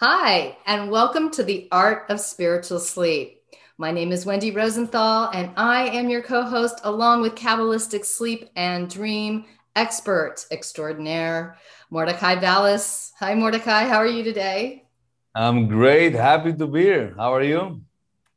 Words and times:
Hi, 0.00 0.56
and 0.64 0.92
welcome 0.92 1.28
to 1.32 1.42
the 1.42 1.66
Art 1.72 2.04
of 2.08 2.20
Spiritual 2.20 2.78
Sleep. 2.78 3.42
My 3.78 3.90
name 3.90 4.12
is 4.12 4.24
Wendy 4.24 4.52
Rosenthal, 4.52 5.28
and 5.34 5.50
I 5.56 5.88
am 5.88 6.08
your 6.08 6.22
co 6.22 6.42
host 6.42 6.78
along 6.84 7.22
with 7.22 7.34
Kabbalistic 7.34 8.04
sleep 8.04 8.48
and 8.54 8.88
dream 8.88 9.46
expert 9.74 10.46
extraordinaire, 10.52 11.56
Mordechay 11.90 12.40
Balas. 12.40 13.10
Hi, 13.18 13.34
Mordechay. 13.34 13.88
How 13.88 13.96
are 13.96 14.06
you 14.06 14.22
today? 14.22 14.84
I'm 15.34 15.66
great. 15.66 16.14
Happy 16.14 16.52
to 16.52 16.66
be 16.68 16.82
here. 16.82 17.14
How 17.16 17.34
are 17.34 17.42
you? 17.42 17.80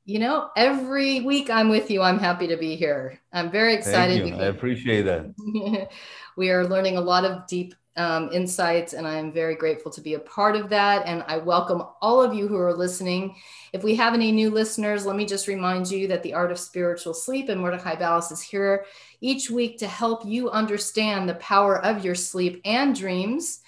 You 0.05 0.17
know, 0.17 0.49
every 0.55 1.21
week 1.21 1.51
I'm 1.51 1.69
with 1.69 1.91
you. 1.91 2.01
I'm 2.01 2.17
happy 2.17 2.47
to 2.47 2.57
be 2.57 2.75
here. 2.75 3.19
I'm 3.31 3.51
very 3.51 3.75
excited. 3.75 4.23
Thank 4.23 4.35
you. 4.35 4.41
I 4.41 4.47
appreciate 4.47 5.03
that. 5.03 5.89
we 6.35 6.49
are 6.49 6.65
learning 6.67 6.97
a 6.97 7.01
lot 7.01 7.23
of 7.23 7.45
deep 7.45 7.75
um, 7.97 8.29
insights, 8.31 8.93
and 8.93 9.05
I 9.05 9.15
am 9.15 9.31
very 9.31 9.55
grateful 9.55 9.91
to 9.91 10.01
be 10.01 10.13
a 10.13 10.19
part 10.19 10.55
of 10.55 10.69
that. 10.69 11.05
And 11.05 11.23
I 11.27 11.37
welcome 11.37 11.83
all 12.01 12.21
of 12.21 12.33
you 12.33 12.47
who 12.47 12.57
are 12.57 12.73
listening. 12.73 13.35
If 13.73 13.83
we 13.83 13.95
have 13.95 14.13
any 14.13 14.31
new 14.31 14.49
listeners, 14.49 15.05
let 15.05 15.15
me 15.15 15.25
just 15.25 15.47
remind 15.47 15.91
you 15.91 16.07
that 16.07 16.23
the 16.23 16.33
Art 16.33 16.51
of 16.51 16.59
Spiritual 16.59 17.13
Sleep 17.13 17.49
and 17.49 17.59
Mordechay 17.59 17.99
Balas 17.99 18.31
is 18.31 18.41
here 18.41 18.85
each 19.19 19.49
week 19.49 19.77
to 19.79 19.87
help 19.87 20.25
you 20.25 20.49
understand 20.49 21.27
the 21.27 21.35
power 21.35 21.83
of 21.83 22.05
your 22.05 22.15
sleep 22.15 22.61
and 22.63 22.95
dreams 22.95 23.61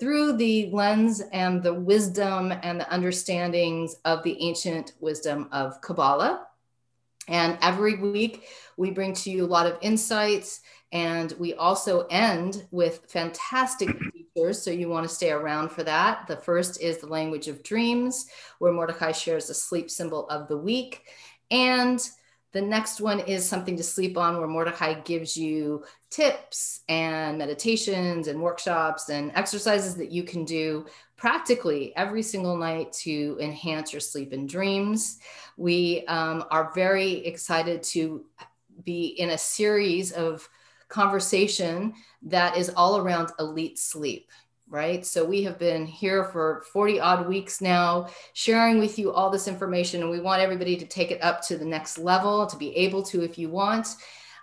through 0.00 0.36
the 0.36 0.70
lens 0.72 1.22
and 1.32 1.62
the 1.62 1.74
wisdom 1.74 2.52
and 2.62 2.80
the 2.80 2.92
understandings 2.92 3.96
of 4.04 4.22
the 4.22 4.40
ancient 4.40 4.92
wisdom 5.00 5.48
of 5.52 5.80
Kabbalah. 5.80 6.46
And 7.26 7.58
every 7.60 7.96
week, 7.96 8.44
we 8.78 8.90
bring 8.90 9.12
to 9.12 9.30
you 9.30 9.44
a 9.44 9.46
lot 9.46 9.66
of 9.66 9.76
insights 9.82 10.62
and 10.92 11.32
we 11.38 11.54
also 11.54 12.06
end 12.10 12.66
with 12.70 13.04
fantastic 13.08 13.88
features. 14.12 14.62
So 14.62 14.70
you 14.70 14.88
want 14.88 15.08
to 15.08 15.14
stay 15.14 15.30
around 15.30 15.70
for 15.70 15.82
that. 15.84 16.26
The 16.26 16.36
first 16.36 16.80
is 16.80 16.98
the 16.98 17.06
language 17.06 17.48
of 17.48 17.62
dreams, 17.62 18.26
where 18.58 18.72
Mordechay 18.72 19.14
shares 19.14 19.48
the 19.48 19.54
sleep 19.54 19.90
symbol 19.90 20.28
of 20.28 20.48
the 20.48 20.56
week. 20.56 21.02
And 21.50 22.00
the 22.52 22.62
next 22.62 23.00
one 23.00 23.20
is 23.20 23.46
something 23.46 23.76
to 23.76 23.82
sleep 23.82 24.16
on, 24.16 24.38
where 24.38 24.48
Mordechay 24.48 25.04
gives 25.04 25.36
you 25.36 25.84
tips 26.08 26.80
and 26.88 27.36
meditations 27.36 28.26
and 28.26 28.40
workshops 28.40 29.10
and 29.10 29.30
exercises 29.34 29.94
that 29.96 30.10
you 30.10 30.22
can 30.22 30.46
do 30.46 30.86
practically 31.16 31.94
every 31.96 32.22
single 32.22 32.56
night 32.56 32.90
to 32.92 33.36
enhance 33.40 33.92
your 33.92 34.00
sleep 34.00 34.32
and 34.32 34.48
dreams. 34.48 35.18
We 35.58 36.06
um, 36.06 36.44
are 36.50 36.72
very 36.74 37.26
excited 37.26 37.82
to 37.84 38.24
be 38.84 39.08
in 39.08 39.30
a 39.30 39.38
series 39.38 40.12
of 40.12 40.48
conversation 40.88 41.94
that 42.22 42.56
is 42.56 42.70
all 42.70 42.98
around 42.98 43.30
elite 43.38 43.78
sleep 43.78 44.30
right? 44.70 45.06
So 45.06 45.24
we 45.24 45.42
have 45.44 45.58
been 45.58 45.86
here 45.86 46.24
for 46.24 46.62
40 46.72 47.00
odd 47.00 47.26
weeks 47.26 47.60
now, 47.60 48.08
sharing 48.34 48.78
with 48.78 48.98
you 48.98 49.12
all 49.12 49.30
this 49.30 49.48
information, 49.48 50.02
and 50.02 50.10
we 50.10 50.20
want 50.20 50.42
everybody 50.42 50.76
to 50.76 50.86
take 50.86 51.10
it 51.10 51.22
up 51.22 51.40
to 51.46 51.56
the 51.56 51.64
next 51.64 51.98
level, 51.98 52.46
to 52.46 52.56
be 52.56 52.76
able 52.76 53.02
to 53.04 53.22
if 53.22 53.38
you 53.38 53.48
want. 53.48 53.88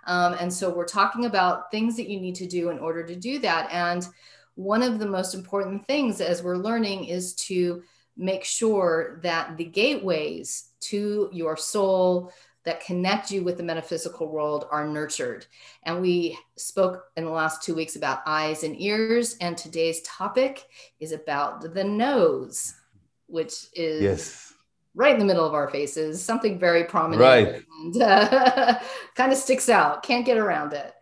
Um, 0.06 0.34
and 0.34 0.52
so 0.52 0.70
we're 0.70 0.86
talking 0.86 1.26
about 1.26 1.70
things 1.70 1.96
that 1.96 2.08
you 2.08 2.20
need 2.20 2.34
to 2.36 2.46
do 2.46 2.70
in 2.70 2.78
order 2.78 3.04
to 3.04 3.16
do 3.16 3.38
that. 3.40 3.68
And 3.72 4.06
one 4.54 4.82
of 4.82 4.98
the 4.98 5.06
most 5.06 5.34
important 5.34 5.86
things 5.86 6.20
as 6.20 6.42
we're 6.42 6.56
learning 6.56 7.04
is 7.04 7.34
to 7.34 7.82
make 8.16 8.44
sure 8.44 9.20
that 9.22 9.56
the 9.56 9.64
gateways 9.64 10.70
to 10.80 11.28
your 11.32 11.56
soul, 11.56 12.32
that 12.66 12.80
connect 12.80 13.30
you 13.30 13.44
with 13.44 13.56
the 13.56 13.62
metaphysical 13.62 14.28
world 14.28 14.66
are 14.72 14.86
nurtured. 14.86 15.46
And 15.84 16.02
we 16.02 16.36
spoke 16.56 17.04
in 17.16 17.24
the 17.24 17.30
last 17.30 17.62
two 17.62 17.76
weeks 17.76 17.94
about 17.94 18.22
eyes 18.26 18.64
and 18.64 18.78
ears. 18.80 19.36
And 19.40 19.56
today's 19.56 20.02
topic 20.02 20.66
is 20.98 21.12
about 21.12 21.72
the 21.72 21.84
nose, 21.84 22.74
which 23.28 23.66
is 23.72 24.02
yes. 24.02 24.54
right 24.96 25.14
in 25.14 25.20
the 25.20 25.24
middle 25.24 25.46
of 25.46 25.54
our 25.54 25.70
faces, 25.70 26.20
something 26.20 26.58
very 26.58 26.84
prominent 26.84 27.22
right. 27.22 27.62
and 27.80 28.02
uh, 28.02 28.80
kind 29.14 29.32
of 29.32 29.38
sticks 29.38 29.68
out. 29.68 30.02
Can't 30.02 30.26
get 30.26 30.36
around 30.36 30.72
it. 30.72 30.92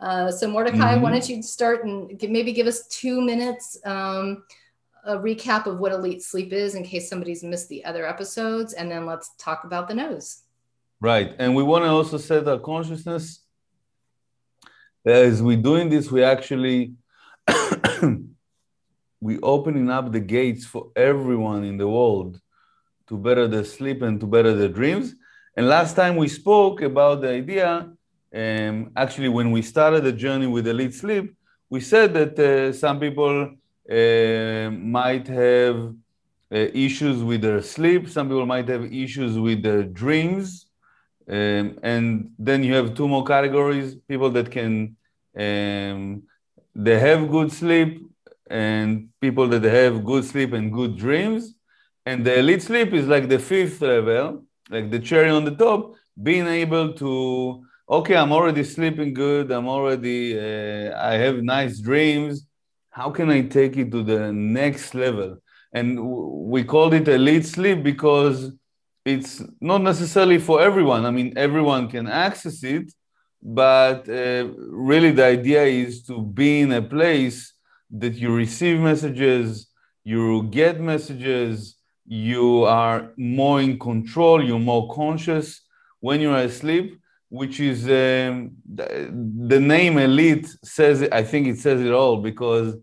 Uh, 0.00 0.30
so, 0.30 0.50
Mordechay, 0.50 0.72
mm-hmm. 0.72 1.02
why 1.02 1.10
don't 1.10 1.28
you 1.28 1.42
start 1.42 1.84
and 1.84 2.18
maybe 2.28 2.52
give 2.54 2.66
us 2.66 2.86
two 2.88 3.20
minutes? 3.20 3.78
Um, 3.84 4.44
a 5.04 5.16
recap 5.16 5.66
of 5.66 5.78
what 5.78 5.92
elite 5.92 6.22
sleep 6.22 6.52
is 6.52 6.74
in 6.74 6.84
case 6.84 7.08
somebody's 7.08 7.42
missed 7.42 7.68
the 7.68 7.84
other 7.84 8.06
episodes, 8.06 8.72
and 8.72 8.90
then 8.90 9.06
let's 9.06 9.32
talk 9.38 9.64
about 9.64 9.88
the 9.88 9.94
nose. 9.94 10.42
Right. 11.00 11.34
And 11.38 11.56
we 11.56 11.62
want 11.62 11.84
to 11.84 11.88
also 11.88 12.18
set 12.18 12.46
our 12.46 12.58
consciousness. 12.58 13.40
As 15.04 15.42
we're 15.42 15.56
doing 15.56 15.88
this, 15.88 16.10
we 16.10 16.22
actually 16.22 16.92
we 19.20 19.38
opening 19.40 19.88
up 19.90 20.12
the 20.12 20.20
gates 20.20 20.66
for 20.66 20.90
everyone 20.94 21.64
in 21.64 21.78
the 21.78 21.88
world 21.88 22.38
to 23.08 23.16
better 23.16 23.48
their 23.48 23.64
sleep 23.64 24.02
and 24.02 24.20
to 24.20 24.26
better 24.26 24.54
their 24.54 24.68
dreams. 24.68 25.14
And 25.56 25.68
last 25.68 25.96
time 25.96 26.16
we 26.16 26.28
spoke 26.28 26.82
about 26.82 27.22
the 27.22 27.30
idea, 27.30 27.90
um, 28.32 28.92
actually, 28.94 29.28
when 29.28 29.50
we 29.50 29.62
started 29.62 30.04
the 30.04 30.12
journey 30.12 30.46
with 30.46 30.68
elite 30.68 30.94
sleep, 30.94 31.34
we 31.68 31.80
said 31.80 32.14
that 32.14 32.38
uh, 32.38 32.72
some 32.72 33.00
people 33.00 33.54
uh, 33.90 34.70
might 34.70 35.26
have 35.26 35.94
uh, 36.52 36.56
issues 36.56 37.22
with 37.22 37.40
their 37.40 37.62
sleep, 37.62 38.08
some 38.08 38.28
people 38.28 38.46
might 38.46 38.68
have 38.68 38.84
issues 38.92 39.38
with 39.38 39.62
their 39.62 39.82
dreams, 39.82 40.69
um, 41.30 41.78
and 41.82 42.30
then 42.38 42.64
you 42.64 42.74
have 42.74 42.94
two 42.94 43.08
more 43.08 43.24
categories: 43.24 43.94
people 44.08 44.30
that 44.30 44.50
can 44.50 44.96
um, 45.38 46.22
they 46.74 46.98
have 46.98 47.30
good 47.30 47.52
sleep, 47.52 48.02
and 48.50 49.08
people 49.20 49.46
that 49.48 49.64
have 49.64 50.04
good 50.04 50.24
sleep 50.24 50.52
and 50.52 50.72
good 50.72 50.96
dreams. 50.96 51.54
And 52.06 52.24
the 52.24 52.38
elite 52.38 52.62
sleep 52.62 52.92
is 52.92 53.06
like 53.06 53.28
the 53.28 53.38
fifth 53.38 53.80
level, 53.82 54.44
like 54.70 54.90
the 54.90 54.98
cherry 54.98 55.30
on 55.30 55.44
the 55.44 55.54
top, 55.54 55.94
being 56.22 56.46
able 56.46 56.92
to 56.94 57.64
okay, 57.88 58.16
I'm 58.16 58.32
already 58.32 58.64
sleeping 58.64 59.14
good. 59.14 59.50
I'm 59.50 59.68
already 59.68 60.38
uh, 60.38 60.98
I 61.00 61.14
have 61.14 61.42
nice 61.42 61.80
dreams. 61.80 62.46
How 62.90 63.10
can 63.10 63.30
I 63.30 63.42
take 63.42 63.76
it 63.76 63.90
to 63.92 64.02
the 64.02 64.32
next 64.32 64.94
level? 64.94 65.38
And 65.72 66.00
we 66.50 66.64
called 66.64 66.94
it 66.94 67.06
elite 67.08 67.46
sleep 67.46 67.82
because 67.84 68.52
it's 69.14 69.42
not 69.60 69.82
necessarily 69.82 70.38
for 70.38 70.60
everyone. 70.60 71.04
I 71.04 71.10
mean, 71.10 71.32
everyone 71.36 71.88
can 71.88 72.06
access 72.06 72.62
it, 72.62 72.92
but 73.42 74.08
uh, 74.08 74.48
really 74.90 75.12
the 75.12 75.24
idea 75.24 75.64
is 75.64 76.02
to 76.04 76.20
be 76.22 76.60
in 76.60 76.72
a 76.72 76.82
place 76.82 77.52
that 77.90 78.14
you 78.14 78.34
receive 78.34 78.78
messages, 78.80 79.68
you 80.04 80.44
get 80.44 80.80
messages, 80.80 81.76
you 82.06 82.64
are 82.64 83.12
more 83.16 83.60
in 83.60 83.78
control, 83.78 84.42
you're 84.42 84.58
more 84.58 84.92
conscious 84.94 85.62
when 86.00 86.20
you're 86.20 86.36
asleep, 86.36 86.98
which 87.28 87.60
is 87.60 87.84
um, 87.84 88.52
the, 88.74 89.60
name 89.60 89.98
elite 89.98 90.48
says 90.64 91.06
I 91.12 91.22
think 91.22 91.46
it 91.46 91.58
says 91.58 91.80
it 91.80 91.92
all 91.92 92.16
because 92.16 92.74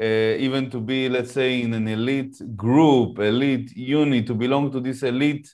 uh, 0.00 0.04
even 0.46 0.70
to 0.70 0.80
be, 0.80 1.08
let's 1.08 1.32
say, 1.32 1.60
in 1.62 1.74
an 1.74 1.86
elite 1.86 2.36
group, 2.56 3.18
elite 3.18 3.70
unit, 3.76 4.26
to 4.26 4.34
belong 4.34 4.72
to 4.72 4.80
this 4.80 5.02
elite 5.02 5.48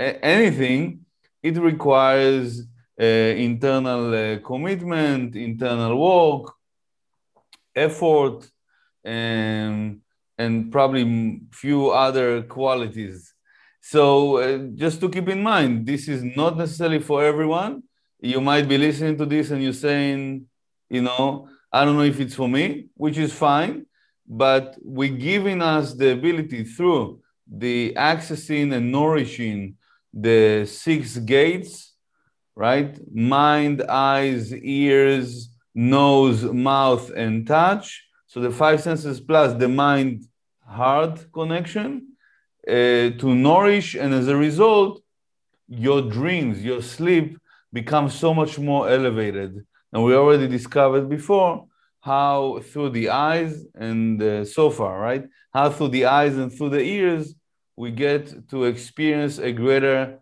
anything, 0.00 1.00
it 1.42 1.56
requires 1.58 2.66
uh, 3.00 3.04
internal 3.04 4.14
uh, 4.14 4.38
commitment, 4.40 5.36
internal 5.36 5.96
work, 5.96 6.52
effort, 7.74 8.50
and, 9.04 10.00
and 10.36 10.70
probably 10.70 11.40
few 11.52 11.90
other 11.90 12.42
qualities. 12.42 13.34
So 13.80 14.36
uh, 14.36 14.58
just 14.74 15.00
to 15.00 15.08
keep 15.08 15.28
in 15.28 15.42
mind, 15.42 15.86
this 15.86 16.08
is 16.08 16.22
not 16.22 16.56
necessarily 16.56 17.00
for 17.00 17.24
everyone. 17.24 17.82
You 18.20 18.40
might 18.40 18.68
be 18.68 18.76
listening 18.76 19.16
to 19.18 19.26
this 19.26 19.50
and 19.50 19.62
you're 19.62 19.72
saying, 19.72 20.46
you 20.90 21.02
know, 21.02 21.48
I 21.72 21.84
don't 21.84 21.96
know 21.96 22.02
if 22.02 22.20
it's 22.20 22.34
for 22.34 22.48
me, 22.48 22.88
which 22.94 23.16
is 23.16 23.32
fine, 23.32 23.86
but 24.26 24.76
we're 24.82 25.16
giving 25.16 25.62
us 25.62 25.94
the 25.94 26.12
ability 26.12 26.64
through 26.64 27.20
the 27.50 27.94
accessing 27.94 28.74
and 28.74 28.92
nourishing 28.92 29.76
the 30.12 30.66
six 30.66 31.16
gates, 31.18 31.94
right? 32.54 32.98
Mind, 33.12 33.82
eyes, 33.82 34.52
ears, 34.54 35.50
nose, 35.74 36.42
mouth, 36.44 37.10
and 37.10 37.46
touch. 37.46 38.04
So 38.26 38.40
the 38.40 38.50
five 38.50 38.80
senses 38.80 39.20
plus 39.20 39.54
the 39.54 39.68
mind 39.68 40.24
heart 40.66 41.32
connection 41.32 42.08
uh, 42.68 43.10
to 43.20 43.34
nourish, 43.34 43.94
and 43.94 44.14
as 44.14 44.28
a 44.28 44.36
result, 44.36 45.02
your 45.68 46.02
dreams, 46.02 46.64
your 46.64 46.82
sleep 46.82 47.38
becomes 47.72 48.14
so 48.14 48.34
much 48.34 48.58
more 48.58 48.88
elevated. 48.88 49.64
And 49.92 50.04
we 50.04 50.14
already 50.14 50.48
discovered 50.48 51.08
before 51.08 51.66
how 52.00 52.60
through 52.70 52.90
the 52.90 53.10
eyes 53.10 53.64
and 53.74 54.22
uh, 54.22 54.44
so 54.44 54.70
far, 54.70 54.98
right? 54.98 55.24
How 55.52 55.70
through 55.70 55.88
the 55.88 56.06
eyes 56.06 56.36
and 56.36 56.52
through 56.52 56.70
the 56.70 56.82
ears, 56.82 57.34
we 57.80 57.90
get 57.90 58.50
to 58.50 58.64
experience 58.64 59.38
a 59.38 59.50
greater 59.52 60.20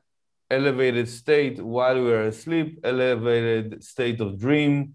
elevated 0.49 1.08
state 1.08 1.60
while 1.60 2.00
we 2.05 2.12
are 2.12 2.26
asleep, 2.34 2.78
elevated 2.84 3.82
state 3.82 4.20
of 4.20 4.38
dream, 4.38 4.94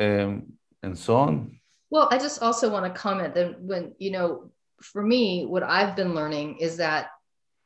um, 0.00 0.30
and 0.82 0.96
so 0.96 1.16
on. 1.16 1.60
Well, 1.90 2.08
I 2.10 2.16
just 2.16 2.42
also 2.42 2.70
want 2.70 2.86
to 2.86 2.98
comment 2.98 3.34
that 3.34 3.60
when, 3.60 3.94
you 3.98 4.10
know, 4.10 4.50
for 4.80 5.02
me, 5.02 5.44
what 5.44 5.62
I've 5.62 5.94
been 5.96 6.14
learning 6.14 6.58
is 6.66 6.78
that 6.78 7.10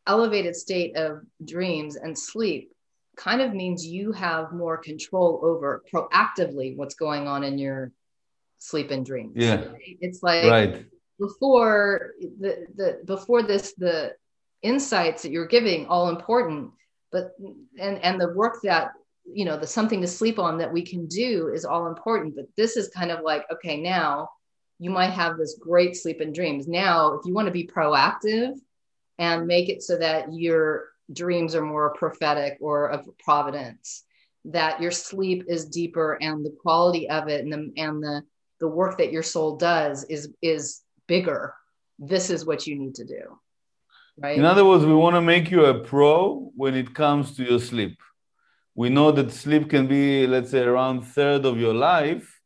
elevated 0.08 0.56
state 0.56 0.96
of 0.96 1.20
dreams 1.44 1.94
and 1.94 2.18
sleep 2.18 2.72
kind 3.16 3.40
of 3.40 3.54
means 3.54 3.86
you 3.86 4.10
have 4.10 4.52
more 4.52 4.76
control 4.76 5.40
over 5.44 5.84
proactively 5.92 6.76
what's 6.76 6.96
going 6.96 7.28
on 7.28 7.44
in 7.44 7.58
your 7.58 7.92
sleep 8.58 8.90
and 8.90 9.06
dreams. 9.06 9.34
Yeah. 9.36 9.66
It's 10.00 10.20
like 10.20 10.50
right. 10.50 10.86
before 11.20 12.14
the, 12.40 12.66
the 12.74 12.88
before 13.04 13.42
this 13.44 13.74
the 13.74 14.14
insights 14.62 15.22
that 15.22 15.32
you're 15.32 15.46
giving 15.46 15.86
all 15.86 16.08
important 16.08 16.70
but 17.12 17.36
and 17.78 17.98
and 18.02 18.20
the 18.20 18.32
work 18.32 18.56
that 18.64 18.92
you 19.24 19.44
know 19.44 19.56
the 19.56 19.66
something 19.66 20.00
to 20.00 20.08
sleep 20.08 20.38
on 20.38 20.58
that 20.58 20.72
we 20.72 20.82
can 20.82 21.06
do 21.06 21.48
is 21.54 21.64
all 21.64 21.86
important. 21.86 22.34
But 22.34 22.46
this 22.56 22.76
is 22.76 22.88
kind 22.88 23.10
of 23.10 23.20
like 23.22 23.44
okay 23.52 23.80
now 23.80 24.30
you 24.78 24.90
might 24.90 25.10
have 25.10 25.36
this 25.36 25.56
great 25.60 25.96
sleep 25.96 26.20
and 26.20 26.34
dreams. 26.34 26.66
Now 26.66 27.14
if 27.14 27.26
you 27.26 27.34
want 27.34 27.46
to 27.46 27.52
be 27.52 27.66
proactive 27.66 28.54
and 29.18 29.46
make 29.46 29.68
it 29.68 29.82
so 29.82 29.96
that 29.98 30.32
your 30.32 30.88
dreams 31.12 31.54
are 31.54 31.62
more 31.62 31.92
prophetic 31.94 32.56
or 32.60 32.88
of 32.88 33.06
providence 33.18 34.04
that 34.44 34.80
your 34.80 34.90
sleep 34.90 35.44
is 35.46 35.66
deeper 35.66 36.18
and 36.20 36.44
the 36.44 36.56
quality 36.62 37.08
of 37.08 37.28
it 37.28 37.44
and 37.44 37.52
the 37.52 37.72
and 37.76 38.02
the 38.02 38.22
the 38.58 38.66
work 38.66 38.98
that 38.98 39.12
your 39.12 39.22
soul 39.22 39.56
does 39.56 40.04
is 40.04 40.32
is 40.40 40.80
bigger 41.06 41.54
this 41.98 42.30
is 42.30 42.46
what 42.46 42.66
you 42.66 42.76
need 42.76 42.94
to 42.94 43.04
do 43.04 43.38
right? 44.20 44.36
In 44.38 44.44
other 44.44 44.64
words 44.64 44.84
we 44.84 44.94
want 44.94 45.14
to 45.16 45.20
make 45.20 45.50
you 45.50 45.64
a 45.64 45.78
pro 45.80 46.50
when 46.56 46.74
it 46.74 46.94
comes 46.94 47.36
to 47.36 47.44
your 47.44 47.60
sleep. 47.60 48.00
We 48.74 48.88
know 48.88 49.12
that 49.12 49.32
sleep 49.32 49.70
can 49.70 49.86
be 49.86 50.26
let's 50.26 50.50
say 50.50 50.62
around 50.62 51.02
third 51.02 51.44
of 51.44 51.58
your 51.58 51.74
life 51.74 52.40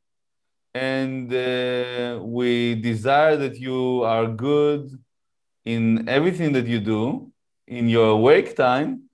and 0.74 1.32
uh, 1.32 2.18
we 2.22 2.74
desire 2.74 3.36
that 3.36 3.56
you 3.58 4.02
are 4.02 4.26
good 4.26 4.90
in 5.64 6.08
everything 6.08 6.52
that 6.52 6.66
you 6.66 6.80
do. 6.80 7.32
In 7.66 7.88
your 7.88 8.10
awake 8.10 8.56
time 8.56 9.06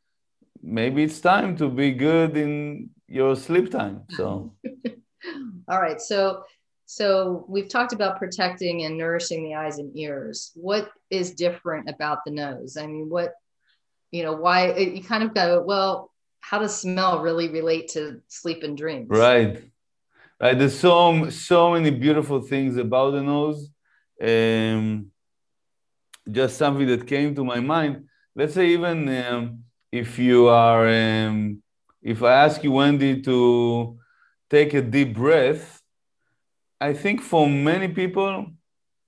maybe 0.62 1.02
it's 1.02 1.20
time 1.20 1.56
to 1.56 1.68
be 1.68 1.92
good 1.92 2.36
in 2.36 2.90
your 3.08 3.34
sleep 3.36 3.70
time 3.70 4.02
so. 4.10 4.54
All 5.68 5.80
right 5.80 6.00
so 6.00 6.44
so 6.92 7.46
we've 7.48 7.70
talked 7.70 7.94
about 7.94 8.18
protecting 8.18 8.84
and 8.84 8.98
nourishing 8.98 9.42
the 9.42 9.54
eyes 9.54 9.78
and 9.78 9.96
ears. 9.96 10.52
What 10.54 10.90
is 11.08 11.32
different 11.32 11.88
about 11.88 12.18
the 12.26 12.32
nose? 12.32 12.76
I 12.76 12.86
mean 12.86 13.08
what 13.08 13.32
you 14.10 14.22
know 14.24 14.34
why 14.34 14.76
you 14.76 15.02
kind 15.02 15.22
of 15.22 15.32
go 15.32 15.62
well 15.62 16.10
how 16.40 16.58
does 16.58 16.76
smell 16.76 17.22
really 17.22 17.48
relate 17.48 17.88
to 17.92 18.20
sleep 18.28 18.62
and 18.62 18.76
dreams? 18.76 19.08
Right. 19.08 19.64
Right. 20.38 20.58
There's 20.58 20.78
so 20.78 21.30
so 21.30 21.70
many 21.72 21.90
beautiful 21.90 22.42
things 22.42 22.76
about 22.76 23.12
the 23.12 23.22
nose. 23.22 23.70
Um, 24.22 25.12
just 26.30 26.58
something 26.58 26.86
that 26.88 27.06
came 27.06 27.34
to 27.36 27.42
my 27.44 27.60
mind. 27.60 28.04
Let's 28.36 28.52
say 28.52 28.66
even 28.68 29.08
um, 29.24 29.64
if 29.90 30.18
you 30.18 30.48
are 30.48 30.86
um, 30.86 31.62
if 32.02 32.22
i 32.22 32.32
ask 32.44 32.62
you 32.62 32.72
wendy 32.72 33.22
to 33.22 33.96
take 34.50 34.74
a 34.74 34.82
deep 34.82 35.14
breath 35.14 35.81
i 36.88 36.92
think 37.02 37.20
for 37.20 37.44
many 37.48 37.88
people 38.00 38.32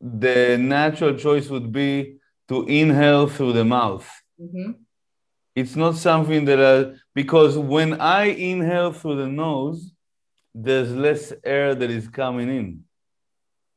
the 0.01 0.57
natural 0.59 1.15
choice 1.25 1.47
would 1.49 1.71
be 1.73 2.17
to 2.49 2.57
inhale 2.67 3.27
through 3.35 3.53
the 3.53 3.65
mouth 3.65 4.07
mm-hmm. 4.41 4.71
it's 5.61 5.77
not 5.77 5.95
something 6.09 6.45
that 6.49 6.61
I, 6.73 6.77
because 7.15 7.57
when 7.57 8.01
I 8.01 8.25
inhale 8.25 8.93
through 8.93 9.17
the 9.17 9.29
nose, 9.29 9.93
there's 10.55 10.93
less 10.93 11.33
air 11.45 11.75
that 11.75 11.91
is 11.91 12.09
coming 12.09 12.49
in. 12.49 12.85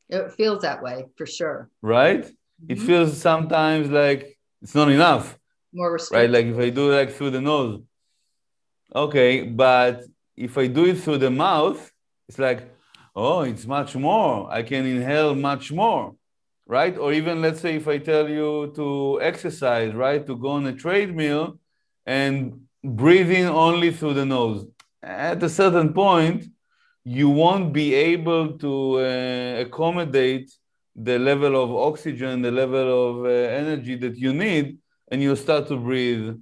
It 0.10 0.32
feels 0.32 0.62
that 0.62 0.82
way 0.82 1.06
for 1.16 1.26
sure. 1.26 1.70
Right? 1.82 2.24
Mm-hmm. 2.24 2.72
It 2.72 2.80
feels 2.80 3.18
sometimes 3.18 3.90
like 3.90 4.38
it's 4.62 4.74
not 4.74 4.90
enough. 4.90 5.38
More 5.74 5.98
Right? 6.12 6.30
Like 6.30 6.48
if 6.48 6.58
I 6.58 6.70
do 6.70 6.92
like 6.92 7.12
through 7.12 7.32
the 7.32 7.42
nose. 7.42 7.82
Okay, 8.96 9.44
but 9.44 10.04
if 10.36 10.58
I 10.58 10.68
do 10.68 10.86
it 10.86 10.96
through 10.96 11.20
the 11.20 11.30
mouth, 11.30 11.92
it's 12.28 12.40
like, 12.40 12.74
oh, 13.18 13.42
it's 13.42 13.66
much 13.66 13.96
more. 13.96 14.50
I 14.52 14.62
can 14.62 14.86
inhale 14.86 15.34
much 15.36 15.72
more. 15.72 16.16
Right? 16.68 16.96
Or 16.98 17.14
even 17.14 17.42
let's 17.42 17.62
say 17.62 17.76
if 17.76 17.88
I 17.88 17.98
tell 17.98 18.30
you 18.30 18.72
to 18.76 19.20
exercise, 19.22 19.94
right? 19.94 20.26
To 20.28 20.36
go 20.36 20.50
on 20.50 20.68
a 20.68 20.74
treadmill 20.74 21.60
and 22.06 22.62
breathing 22.84 23.46
only 23.46 23.92
through 23.92 24.16
the 24.16 24.26
nose. 24.26 24.66
At 25.02 25.42
a 25.44 25.50
certain 25.50 25.94
point, 25.94 26.46
you 27.04 27.30
won't 27.30 27.72
be 27.72 27.94
able 27.94 28.58
to 28.58 28.74
uh, 29.00 29.62
accommodate 29.66 30.52
the 30.96 31.18
level 31.18 31.54
of 31.64 31.70
oxygen, 31.90 32.42
the 32.42 32.52
level 32.52 32.88
of 33.08 33.26
uh, 33.26 33.30
energy 33.30 33.96
that 33.96 34.18
you 34.18 34.34
need, 34.34 34.78
and 35.10 35.22
you 35.22 35.36
start 35.36 35.68
to 35.68 35.78
breathe 35.78 36.36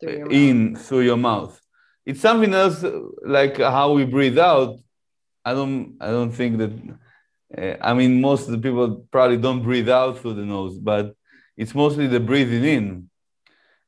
through 0.00 0.28
in 0.30 0.72
mouth. 0.72 0.86
through 0.86 1.00
your 1.00 1.16
mouth. 1.18 1.60
It's 2.06 2.20
something 2.20 2.54
else, 2.54 2.84
like 3.22 3.58
how 3.58 3.92
we 3.92 4.04
breathe 4.04 4.38
out. 4.38 4.78
I 5.44 5.54
don't, 5.54 5.96
I 6.00 6.08
don't 6.08 6.32
think 6.32 6.58
that. 6.58 6.72
Uh, 7.56 7.76
I 7.80 7.94
mean, 7.94 8.20
most 8.20 8.46
of 8.46 8.52
the 8.52 8.58
people 8.58 9.06
probably 9.10 9.36
don't 9.36 9.62
breathe 9.62 9.88
out 9.88 10.18
through 10.18 10.34
the 10.34 10.44
nose, 10.44 10.78
but 10.78 11.16
it's 11.56 11.74
mostly 11.74 12.06
the 12.06 12.20
breathing 12.20 12.64
in 12.64 13.10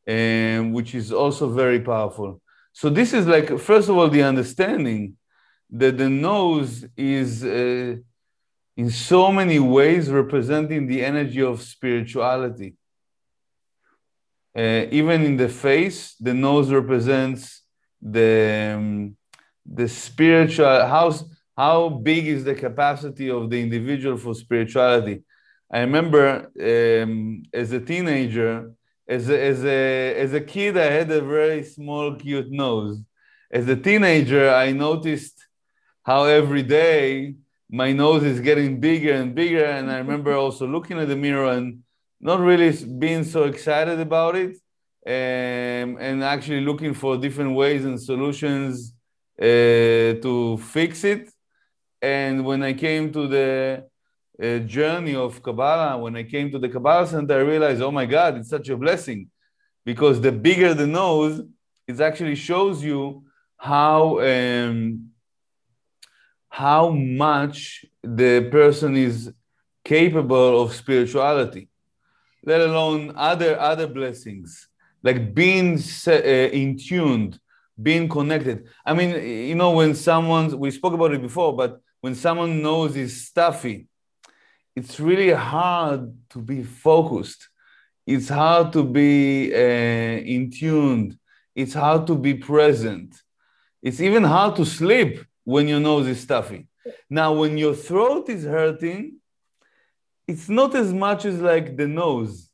um, 0.08 0.72
which 0.72 0.94
is 0.94 1.12
also 1.12 1.48
very 1.48 1.80
powerful. 1.80 2.40
So 2.72 2.88
this 2.88 3.12
is 3.12 3.26
like, 3.26 3.58
first 3.58 3.88
of 3.88 3.96
all, 3.96 4.08
the 4.08 4.22
understanding 4.22 5.16
that 5.70 5.98
the 5.98 6.08
nose 6.08 6.84
is 6.96 7.44
uh, 7.44 7.96
in 8.76 8.90
so 8.90 9.30
many 9.30 9.58
ways 9.58 10.10
representing 10.10 10.86
the 10.86 11.04
energy 11.04 11.42
of 11.42 11.62
spirituality. 11.62 12.74
Uh, 14.56 14.86
even 14.90 15.22
in 15.22 15.36
the 15.36 15.48
face, 15.48 16.14
the 16.20 16.34
nose 16.34 16.70
represents 16.70 17.62
the, 18.00 18.74
um, 18.76 19.16
the 19.64 19.88
spiritual, 19.88 20.66
how, 20.66 21.14
how 21.56 21.88
big 21.88 22.26
is 22.26 22.44
the 22.44 22.54
capacity 22.54 23.30
of 23.30 23.50
the 23.50 23.60
individual 23.60 24.16
for 24.16 24.34
spirituality. 24.34 25.22
I 25.70 25.80
remember 25.80 26.50
um, 26.60 27.42
as 27.52 27.72
a 27.72 27.80
teenager, 27.80 28.72
as 29.08 29.28
a, 29.28 29.42
as 29.42 29.64
a, 29.64 30.14
as 30.16 30.32
a 30.34 30.40
kid, 30.40 30.76
I 30.76 30.90
had 30.90 31.10
a 31.10 31.20
very 31.20 31.62
small, 31.62 32.14
cute 32.14 32.50
nose. 32.50 33.00
As 33.50 33.68
a 33.68 33.76
teenager, 33.76 34.50
I 34.50 34.72
noticed 34.72 35.46
how 36.02 36.24
every 36.24 36.62
day 36.62 37.34
my 37.70 37.92
nose 37.92 38.22
is 38.22 38.40
getting 38.40 38.80
bigger 38.80 39.14
and 39.14 39.34
bigger. 39.34 39.64
And 39.64 39.90
I 39.90 39.98
remember 39.98 40.32
also 40.44 40.66
looking 40.66 40.98
at 40.98 41.08
the 41.08 41.16
mirror 41.16 41.52
and 41.52 41.82
not 42.20 42.40
really 42.40 42.72
being 42.98 43.24
so 43.24 43.44
excited 43.44 43.98
about 44.00 44.36
it. 44.36 44.56
Um, 45.04 45.98
and 45.98 46.22
actually 46.22 46.60
looking 46.60 46.94
for 46.94 47.16
different 47.16 47.56
ways 47.56 47.84
and 47.84 48.00
solutions 48.00 48.94
uh, 49.40 49.44
to 49.44 50.60
fix 50.62 51.02
it. 51.02 51.28
And 52.02 52.44
when 52.44 52.62
I 52.64 52.72
came 52.72 53.12
to 53.12 53.28
the 53.28 53.84
uh, 54.42 54.58
journey 54.58 55.14
of 55.14 55.40
Kabbalah, 55.40 55.98
when 55.98 56.16
I 56.16 56.24
came 56.24 56.50
to 56.50 56.58
the 56.58 56.68
Kabbalah 56.68 57.06
Center, 57.06 57.34
I 57.34 57.42
realized, 57.42 57.80
oh 57.80 57.92
my 57.92 58.06
God, 58.06 58.38
it's 58.38 58.50
such 58.50 58.68
a 58.68 58.76
blessing. 58.76 59.30
Because 59.84 60.20
the 60.20 60.32
bigger 60.32 60.74
the 60.74 60.86
nose, 60.86 61.42
it 61.86 62.00
actually 62.00 62.34
shows 62.34 62.82
you 62.82 63.24
how 63.56 64.20
um, 64.20 65.10
how 66.48 66.90
much 66.90 67.84
the 68.02 68.48
person 68.50 68.96
is 68.96 69.32
capable 69.84 70.62
of 70.62 70.74
spirituality, 70.74 71.68
let 72.44 72.60
alone 72.60 73.12
other 73.16 73.58
other 73.58 73.86
blessings 73.86 74.68
like 75.02 75.34
being 75.34 75.78
uh, 76.06 76.12
in 76.12 76.76
tuned, 76.76 77.38
being 77.80 78.08
connected. 78.08 78.66
I 78.84 78.94
mean, 78.94 79.10
you 79.48 79.54
know, 79.54 79.72
when 79.72 79.94
someone 79.94 80.56
we 80.58 80.70
spoke 80.70 80.94
about 80.94 81.12
it 81.12 81.22
before, 81.22 81.56
but 81.56 81.80
when 82.02 82.14
someone 82.14 82.60
knows 82.60 82.94
is 82.96 83.26
stuffy, 83.26 83.88
it's 84.76 85.00
really 85.00 85.30
hard 85.30 86.14
to 86.30 86.38
be 86.38 86.62
focused. 86.62 87.48
It's 88.06 88.28
hard 88.28 88.72
to 88.74 88.82
be 88.84 89.54
uh, 89.54 90.18
in 90.34 90.50
tuned. 90.50 91.16
It's 91.54 91.74
hard 91.74 92.06
to 92.08 92.14
be 92.14 92.34
present. 92.34 93.14
It's 93.80 94.00
even 94.00 94.24
hard 94.24 94.56
to 94.56 94.64
sleep 94.66 95.24
when 95.44 95.68
your 95.68 95.80
nose 95.80 96.06
is 96.06 96.20
stuffy. 96.20 96.66
Now, 97.08 97.32
when 97.34 97.56
your 97.56 97.74
throat 97.74 98.28
is 98.28 98.44
hurting, 98.44 99.18
it's 100.26 100.48
not 100.48 100.74
as 100.74 100.92
much 100.92 101.24
as 101.24 101.40
like 101.40 101.76
the 101.76 101.86
nose. 101.86 102.50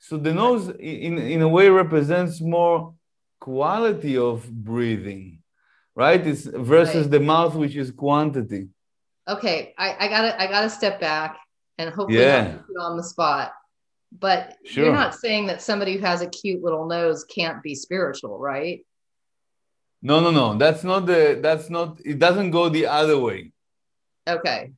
So 0.00 0.16
the 0.16 0.34
nose, 0.34 0.68
in, 0.68 1.18
in 1.18 1.42
a 1.42 1.48
way, 1.48 1.68
represents 1.68 2.40
more 2.40 2.94
quality 3.40 4.16
of 4.16 4.48
breathing, 4.50 5.42
right? 6.02 6.26
It's 6.26 6.44
versus 6.44 7.02
right. 7.02 7.10
the 7.10 7.20
mouth, 7.20 7.54
which 7.54 7.76
is 7.76 7.90
quantity 7.90 8.68
okay, 9.28 9.74
I, 9.78 9.96
I 10.00 10.08
gotta 10.08 10.42
I 10.42 10.46
gotta 10.46 10.70
step 10.70 11.00
back 11.00 11.38
and 11.76 11.90
hopefully 11.90 12.20
yeah. 12.20 12.58
on 12.80 12.96
the 12.96 13.04
spot. 13.04 13.52
But 14.18 14.54
sure. 14.64 14.86
you're 14.86 14.94
not 14.94 15.14
saying 15.14 15.46
that 15.48 15.60
somebody 15.60 15.96
who 15.96 16.00
has 16.00 16.22
a 16.22 16.30
cute 16.30 16.62
little 16.62 16.86
nose 16.86 17.24
can't 17.24 17.62
be 17.62 17.74
spiritual, 17.74 18.38
right? 18.38 18.80
No, 20.00 20.20
no, 20.20 20.30
no. 20.30 20.56
That's 20.56 20.82
not 20.82 21.04
the 21.06 21.38
that's 21.42 21.68
not 21.68 21.98
it 22.04 22.18
doesn't 22.18 22.50
go 22.50 22.68
the 22.68 22.86
other 22.86 23.18
way. 23.18 23.52
Okay. 24.26 24.72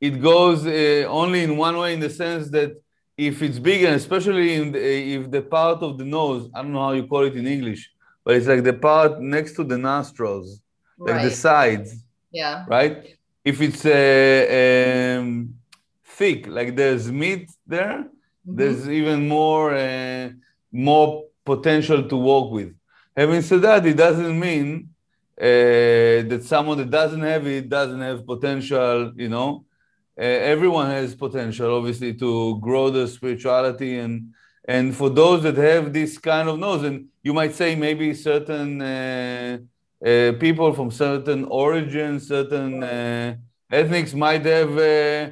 it 0.00 0.20
goes 0.20 0.66
uh, 0.66 1.06
only 1.08 1.44
in 1.44 1.56
one 1.56 1.76
way 1.76 1.94
in 1.94 2.00
the 2.00 2.10
sense 2.10 2.50
that 2.50 2.72
if 3.16 3.40
it's 3.42 3.60
big 3.60 3.84
and 3.84 3.94
especially 3.94 4.54
in 4.54 4.72
the, 4.72 4.80
if 5.14 5.30
the 5.30 5.42
part 5.42 5.80
of 5.82 5.98
the 5.98 6.04
nose, 6.04 6.50
I 6.52 6.62
don't 6.62 6.72
know 6.72 6.82
how 6.86 6.92
you 6.92 7.06
call 7.06 7.22
it 7.22 7.36
in 7.36 7.46
English, 7.46 7.88
but 8.24 8.36
it's 8.36 8.46
like 8.46 8.62
the 8.62 8.72
part 8.72 9.20
next 9.20 9.52
to 9.54 9.64
the 9.64 9.78
nostrils, 9.78 10.60
right. 10.98 11.14
like 11.14 11.24
the 11.24 11.30
sides. 11.30 12.04
Yeah. 12.30 12.64
Right. 12.66 13.16
If 13.44 13.60
it's 13.60 13.84
uh, 13.84 15.18
um, 15.20 15.54
thick, 16.04 16.46
like 16.46 16.76
there's 16.76 17.10
meat 17.10 17.50
there, 17.66 17.98
mm-hmm. 17.98 18.56
there's 18.56 18.88
even 18.88 19.28
more 19.28 19.74
uh, 19.74 20.30
more 20.70 21.24
potential 21.44 22.08
to 22.08 22.16
work 22.16 22.50
with. 22.50 22.74
Having 23.16 23.42
said 23.42 23.62
that, 23.62 23.86
it 23.86 23.96
doesn't 23.96 24.38
mean 24.38 24.88
uh, 25.38 26.22
that 26.30 26.42
someone 26.44 26.78
that 26.78 26.90
doesn't 26.90 27.20
have 27.20 27.46
it 27.46 27.68
doesn't 27.68 28.00
have 28.00 28.24
potential. 28.24 29.12
You 29.16 29.28
know, 29.28 29.64
uh, 30.16 30.22
everyone 30.22 30.86
has 30.86 31.14
potential, 31.14 31.74
obviously, 31.76 32.14
to 32.14 32.58
grow 32.60 32.90
their 32.90 33.08
spirituality 33.08 33.98
and 33.98 34.32
and 34.66 34.96
for 34.96 35.10
those 35.10 35.42
that 35.42 35.56
have 35.56 35.92
this 35.92 36.18
kind 36.18 36.48
of 36.48 36.58
nose, 36.58 36.84
and 36.84 37.06
you 37.22 37.32
might 37.32 37.54
say 37.54 37.74
maybe 37.74 38.14
certain 38.14 38.80
uh, 38.80 39.58
uh, 40.04 40.32
people 40.38 40.72
from 40.72 40.90
certain 40.90 41.44
origins, 41.46 42.28
certain 42.28 42.82
uh, 42.82 43.34
ethnics 43.70 44.14
might 44.14 44.44
have 44.44 44.76
uh, 44.78 45.30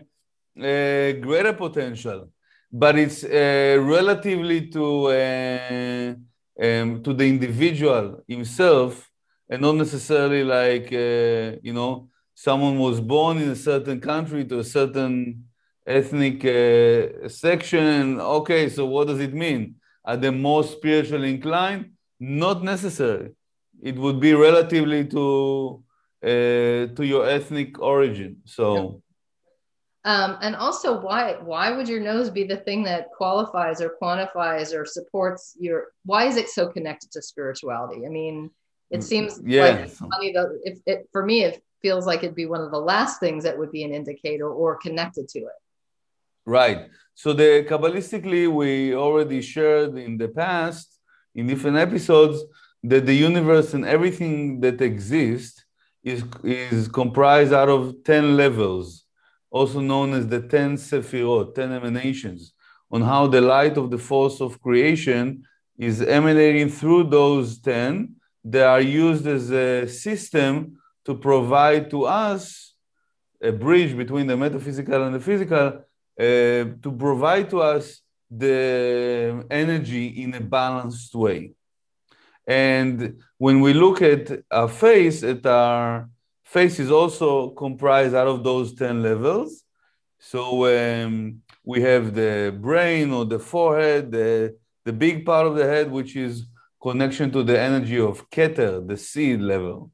uh, 0.61 1.13
greater 1.21 1.53
potential, 1.53 2.29
but 2.73 2.99
it's 2.99 3.23
uh, 3.23 3.77
relatively 3.81 4.67
to 4.69 5.11
um, 6.61 7.03
to 7.03 7.15
the 7.15 7.25
individual 7.25 8.23
himself, 8.27 9.11
and 9.49 9.63
not 9.63 9.77
necessarily 9.77 10.43
like 10.43 10.91
you 10.91 11.73
know 11.73 12.09
someone 12.35 12.79
was 12.79 13.01
born 13.01 13.39
in 13.39 13.51
a 13.51 13.57
certain 13.57 14.01
country 14.01 14.45
to 14.45 14.59
a 14.59 14.65
certain 14.65 15.45
ethnic 15.87 16.45
uh, 16.45 17.29
section. 17.29 18.21
Okay, 18.21 18.69
so 18.69 18.87
what 18.87 19.09
does 19.09 19.21
it 19.21 19.35
mean? 19.35 19.77
Are 20.05 20.17
they 20.17 20.31
more 20.31 20.65
spiritually 20.65 21.31
inclined? 21.35 21.93
Not 22.19 22.63
necessary. 22.63 23.31
It 23.83 23.97
would 23.97 24.21
be 24.21 24.35
relatively 24.35 25.07
to 25.07 25.83
uh, 26.23 26.93
to 26.97 27.03
your 27.03 27.29
ethnic 27.29 27.81
origin. 27.81 28.43
So. 28.45 29.03
Um, 30.03 30.39
and 30.41 30.57
also, 30.57 30.99
why 30.99 31.35
why 31.43 31.73
would 31.73 31.87
your 31.87 32.01
nose 32.01 32.31
be 32.31 32.45
the 32.45 32.57
thing 32.57 32.83
that 32.85 33.11
qualifies 33.11 33.83
or 33.83 33.97
quantifies 34.01 34.75
or 34.75 34.87
supports 34.87 35.57
your? 35.61 35.89
Why 36.07 36.25
is 36.25 36.37
it 36.37 36.49
so 36.49 36.69
connected 36.69 37.11
to 37.13 37.23
spirituality? 37.23 38.07
I 38.07 38.09
mean, 38.09 38.51
it 38.91 39.03
seems 39.03 39.41
yeah. 39.45 39.63
like 39.63 39.91
funny 39.91 40.33
though. 40.33 40.57
If 40.65 40.79
it 40.87 41.09
for 41.13 41.25
me, 41.25 41.45
it 41.45 41.63
feels 41.83 42.07
like 42.07 42.23
it'd 42.23 42.35
be 42.35 42.47
one 42.47 42.63
of 42.63 42.71
the 42.71 42.81
last 42.81 43.21
things 43.21 43.45
that 43.45 43.59
would 43.59 43.73
be 43.73 43.85
an 43.85 43.93
indicator 43.93 44.51
or 44.51 44.77
connected 44.77 45.29
to 45.29 45.41
it. 45.41 45.61
Right. 46.47 46.89
So 47.15 47.33
the 47.33 47.67
Kabbalistically, 47.69 48.51
we 48.51 48.95
already 48.95 49.43
shared 49.43 49.97
in 49.99 50.17
the 50.17 50.29
past, 50.29 50.99
in 51.35 51.47
different 51.47 51.77
episodes, 51.77 52.43
that 52.83 53.05
the 53.05 53.15
universe 53.15 53.75
and 53.75 53.85
everything 53.85 54.61
that 54.61 54.81
exists 54.81 55.65
is, 56.03 56.25
is 56.43 56.89
comprised 56.89 57.53
out 57.53 57.69
of 57.69 57.95
10 58.05 58.37
levels, 58.37 59.05
also 59.51 59.81
known 59.81 60.15
as 60.15 60.27
the 60.29 60.41
10 60.41 60.77
sephirot, 60.77 61.55
10 61.55 61.73
emanations, 61.73 62.55
on 62.91 63.03
how 63.03 63.27
the 63.27 63.41
light 63.41 63.77
of 63.77 63.91
the 63.91 63.99
force 63.99 64.41
of 64.41 64.61
creation 64.63 65.43
is 65.79 66.01
emanating 66.01 66.69
through 66.69 67.05
those 67.05 67.59
10. 67.61 68.15
They 68.43 68.63
are 68.63 68.81
used 68.81 69.27
as 69.27 69.51
a 69.51 69.87
system 69.87 70.79
to 71.05 71.15
provide 71.15 71.91
to 71.91 72.05
us 72.05 72.75
a 73.43 73.53
bridge 73.53 73.97
between 73.97 74.27
the 74.27 74.37
metaphysical 74.37 75.03
and 75.03 75.15
the 75.15 75.21
physical 75.21 75.85
to 76.21 76.97
provide 76.99 77.49
to 77.51 77.61
us 77.61 78.01
the 78.31 79.45
energy 79.51 80.07
in 80.23 80.35
a 80.35 80.41
balanced 80.41 81.15
way. 81.15 81.53
And 82.47 83.21
when 83.39 83.61
we 83.61 83.73
look 83.73 84.03
at 84.03 84.43
our 84.51 84.69
face, 84.69 85.23
at 85.23 85.45
our 85.47 86.09
face 86.45 86.79
is 86.79 86.91
also 86.91 87.51
comprised 87.51 88.15
out 88.15 88.27
of 88.27 88.43
those 88.45 88.75
10 88.75 89.03
levels. 89.03 89.63
So 90.19 90.67
um, 90.67 91.43
we 91.65 91.81
have 91.83 92.15
the 92.15 92.57
brain 92.59 93.13
or 93.13 93.25
the 93.25 93.39
forehead, 93.39 94.13
the, 94.13 94.57
the 94.85 94.93
big 94.93 95.25
part 95.25 95.47
of 95.47 95.55
the 95.55 95.65
head, 95.65 95.91
which 95.91 96.17
is 96.17 96.47
connection 96.83 97.31
to 97.33 97.43
the 97.43 97.59
energy 97.59 97.99
of 97.99 98.29
Keter, 98.31 98.87
the 98.87 98.97
seed 98.97 99.41
level. 99.41 99.91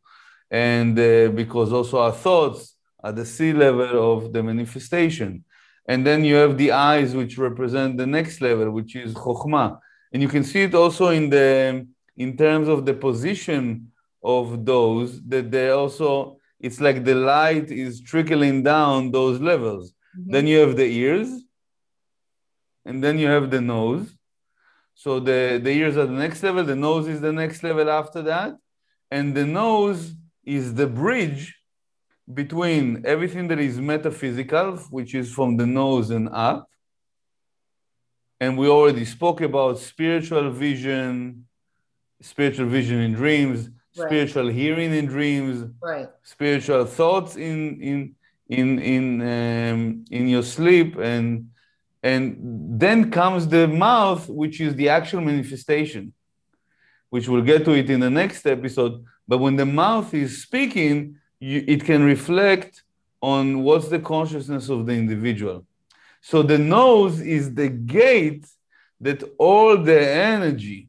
And 0.50 0.99
uh, 0.99 1.28
because 1.28 1.73
also 1.73 1.99
our 1.99 2.12
thoughts 2.12 2.76
are 3.00 3.12
the 3.12 3.26
seed 3.26 3.56
level 3.56 4.16
of 4.16 4.33
the 4.33 4.42
manifestation. 4.42 5.45
And 5.88 6.05
then 6.07 6.25
you 6.25 6.35
have 6.37 6.59
the 6.59 6.73
eyes, 6.73 7.14
which 7.14 7.38
represent 7.38 7.97
the 7.97 8.07
next 8.07 8.40
level, 8.40 8.71
which 8.71 8.97
is 8.97 9.14
Chokhmah. 9.14 9.78
And 10.12 10.23
you 10.23 10.28
can 10.28 10.45
see 10.45 10.62
it 10.62 10.75
also 10.75 11.09
in 11.09 11.31
the 11.31 11.87
in 12.16 12.37
terms 12.37 12.69
of 12.69 12.87
the 12.87 12.95
position 12.95 13.93
of 14.25 14.64
those, 14.64 15.23
that 15.25 15.50
they 15.50 15.71
also, 15.71 16.38
it's 16.59 16.81
like 16.81 17.05
the 17.05 17.14
light 17.14 17.71
is 17.71 18.00
trickling 18.00 18.62
down 18.62 19.11
those 19.11 19.38
levels. 19.40 19.93
Mm-hmm. 20.19 20.33
Then 20.33 20.47
you 20.47 20.59
have 20.59 20.76
the 20.76 20.87
ears, 20.87 21.28
and 22.85 23.05
then 23.05 23.19
you 23.19 23.28
have 23.28 23.50
the 23.50 23.61
nose. 23.61 24.12
So 24.95 25.21
the, 25.21 25.61
the 25.62 25.71
ears 25.71 25.97
are 25.99 26.07
the 26.07 26.12
next 26.12 26.43
level, 26.43 26.64
the 26.64 26.75
nose 26.75 27.07
is 27.07 27.21
the 27.21 27.33
next 27.33 27.62
level 27.62 27.90
after 27.90 28.23
that. 28.23 28.57
And 29.11 29.35
the 29.35 29.45
nose 29.45 30.14
is 30.43 30.75
the 30.75 30.87
bridge 30.87 31.55
between 32.33 33.02
everything 33.04 33.49
that 33.49 33.59
is 33.59 33.80
metaphysical, 33.80 34.76
which 34.90 35.14
is 35.14 35.33
from 35.33 35.56
the 35.56 35.66
nose 35.66 36.11
and 36.11 36.28
up. 36.30 36.68
And 38.40 38.59
we 38.59 38.68
already 38.68 39.04
spoke 39.04 39.40
about 39.40 39.78
spiritual 39.78 40.50
vision, 40.50 41.47
spiritual 42.21 42.66
vision 42.66 43.00
in 43.00 43.12
dreams, 43.12 43.71
right. 43.97 44.09
spiritual 44.09 44.49
hearing 44.49 44.92
in 44.92 45.06
dreams, 45.06 45.71
right. 45.80 46.09
spiritual 46.23 46.85
thoughts 46.85 47.37
in 47.37 47.80
in 47.80 48.14
in 48.49 48.78
in 48.78 49.21
um, 49.23 50.04
in 50.11 50.28
your 50.28 50.42
sleep, 50.42 50.97
and 50.99 51.50
and 52.02 52.37
then 52.78 53.11
comes 53.11 53.49
the 53.49 53.66
mouth, 53.66 54.28
which 54.28 54.61
is 54.61 54.75
the 54.75 54.88
actual 54.88 55.23
manifestation, 55.23 56.12
which 57.09 57.28
we'll 57.28 57.42
get 57.42 57.64
to 57.64 57.73
it 57.73 57.88
in 57.88 58.00
the 58.00 58.11
next 58.11 58.47
episode. 58.47 59.02
But 59.26 59.38
when 59.38 59.56
the 59.56 59.66
mouth 59.66 60.12
is 60.12 60.42
speaking, 60.42 61.16
you, 61.47 61.65
it 61.75 61.85
can 61.85 62.03
reflect 62.03 62.83
on 63.21 63.62
what's 63.62 63.88
the 63.88 64.03
consciousness 64.15 64.69
of 64.69 64.81
the 64.87 64.95
individual. 65.05 65.59
So 66.21 66.43
the 66.43 66.59
nose 66.59 67.21
is 67.21 67.55
the 67.55 67.69
gate 67.69 68.47
that 69.00 69.21
all 69.38 69.76
the 69.91 70.00
energy, 70.33 70.88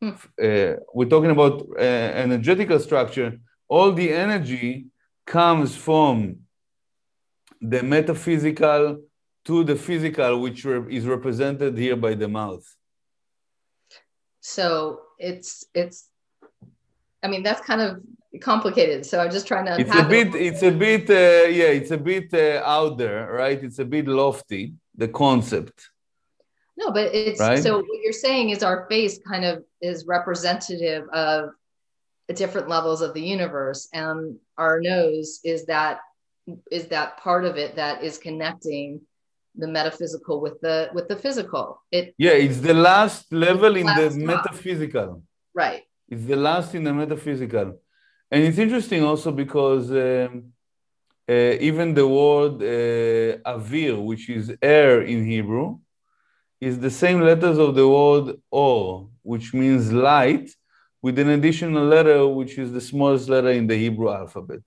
hmm. 0.00 0.10
uh, 0.46 0.72
we're 0.96 1.12
talking 1.14 1.30
about 1.30 1.54
uh, 1.78 1.82
energetical 2.26 2.78
structure, 2.80 3.30
all 3.68 3.92
the 3.92 4.12
energy 4.12 4.86
comes 5.26 5.76
from 5.76 6.38
the 7.60 7.82
metaphysical 7.82 9.00
to 9.44 9.64
the 9.64 9.76
physical, 9.76 10.40
which 10.40 10.64
re- 10.64 10.96
is 10.96 11.04
represented 11.06 11.78
here 11.78 11.96
by 11.96 12.14
the 12.14 12.28
mouth. 12.28 12.66
So 14.40 15.00
it's 15.18 15.64
it's 15.72 16.08
I 17.22 17.28
mean, 17.28 17.42
that's 17.42 17.62
kind 17.70 17.80
of 17.80 17.90
complicated. 18.40 19.06
So 19.06 19.20
I'm 19.20 19.30
just 19.30 19.46
trying 19.46 19.66
to. 19.66 19.78
It's 19.78 19.94
a 19.94 20.04
bit. 20.04 20.34
It's 20.34 20.62
a 20.62 20.70
bit. 20.70 21.08
Uh, 21.10 21.48
yeah, 21.48 21.72
it's 21.78 21.90
a 21.90 21.98
bit 21.98 22.32
uh, 22.32 22.62
out 22.64 22.98
there, 22.98 23.32
right? 23.32 23.62
It's 23.62 23.78
a 23.78 23.84
bit 23.84 24.06
lofty. 24.06 24.74
The 24.96 25.08
concept. 25.08 25.90
No, 26.76 26.90
but 26.90 27.14
it's 27.14 27.40
right? 27.40 27.62
so 27.62 27.78
what 27.78 28.00
you're 28.02 28.12
saying 28.12 28.50
is 28.50 28.62
our 28.62 28.86
face 28.88 29.18
kind 29.26 29.44
of 29.44 29.64
is 29.80 30.06
representative 30.06 31.08
of 31.10 31.50
different 32.34 32.68
levels 32.68 33.00
of 33.00 33.14
the 33.14 33.20
universe, 33.20 33.88
and 33.92 34.36
our 34.58 34.80
nose 34.80 35.40
is 35.44 35.66
that 35.66 36.00
is 36.70 36.88
that 36.88 37.16
part 37.18 37.44
of 37.44 37.56
it 37.56 37.76
that 37.76 38.02
is 38.02 38.18
connecting 38.18 39.00
the 39.56 39.68
metaphysical 39.68 40.40
with 40.40 40.60
the 40.60 40.90
with 40.94 41.08
the 41.08 41.16
physical. 41.16 41.80
It 41.92 42.14
yeah, 42.18 42.32
it's 42.32 42.60
the 42.60 42.74
last 42.74 43.32
level 43.32 43.76
in 43.76 43.86
the 43.86 44.10
metaphysical. 44.16 45.22
Right. 45.54 45.82
It's 46.08 46.24
the 46.24 46.36
last 46.36 46.74
in 46.74 46.84
the 46.84 46.92
metaphysical. 46.92 47.80
And 48.34 48.42
it's 48.42 48.58
interesting 48.58 49.04
also 49.04 49.30
because 49.30 49.92
um, 49.92 50.52
uh, 51.28 51.68
even 51.68 51.94
the 51.94 52.08
word 52.08 52.54
uh, 52.54 53.38
avir, 53.48 54.04
which 54.04 54.28
is 54.28 54.52
air 54.60 55.02
in 55.02 55.24
Hebrew, 55.24 55.78
is 56.60 56.80
the 56.80 56.90
same 56.90 57.20
letters 57.20 57.58
of 57.58 57.76
the 57.76 57.86
word 57.88 58.36
or, 58.50 59.08
which 59.22 59.54
means 59.54 59.92
light, 59.92 60.50
with 61.00 61.16
an 61.20 61.28
additional 61.28 61.84
letter, 61.84 62.26
which 62.26 62.58
is 62.58 62.72
the 62.72 62.80
smallest 62.80 63.28
letter 63.28 63.50
in 63.50 63.68
the 63.68 63.76
Hebrew 63.76 64.10
alphabet. 64.10 64.62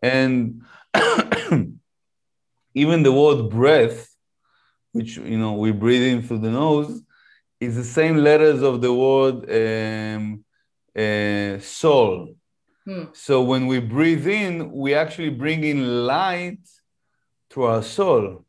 And 0.00 0.62
even 2.74 3.02
the 3.02 3.12
word 3.12 3.50
breath, 3.50 4.08
which 4.92 5.16
you 5.16 5.36
know 5.36 5.54
we 5.54 5.72
breathe 5.72 6.12
in 6.12 6.22
through 6.22 6.42
the 6.46 6.52
nose, 6.52 7.02
is 7.58 7.74
the 7.74 7.82
same 7.82 8.18
letters 8.18 8.62
of 8.62 8.80
the 8.80 8.94
word 8.94 9.36
um, 9.50 10.44
uh, 10.96 11.58
soul. 11.58 12.36
Hmm. 12.86 13.04
So 13.12 13.42
when 13.42 13.66
we 13.66 13.78
breathe 13.78 14.26
in, 14.26 14.72
we 14.72 14.94
actually 14.94 15.30
bring 15.30 15.64
in 15.64 16.06
light 16.06 16.60
to 17.50 17.64
our 17.64 17.82
soul. 17.82 18.44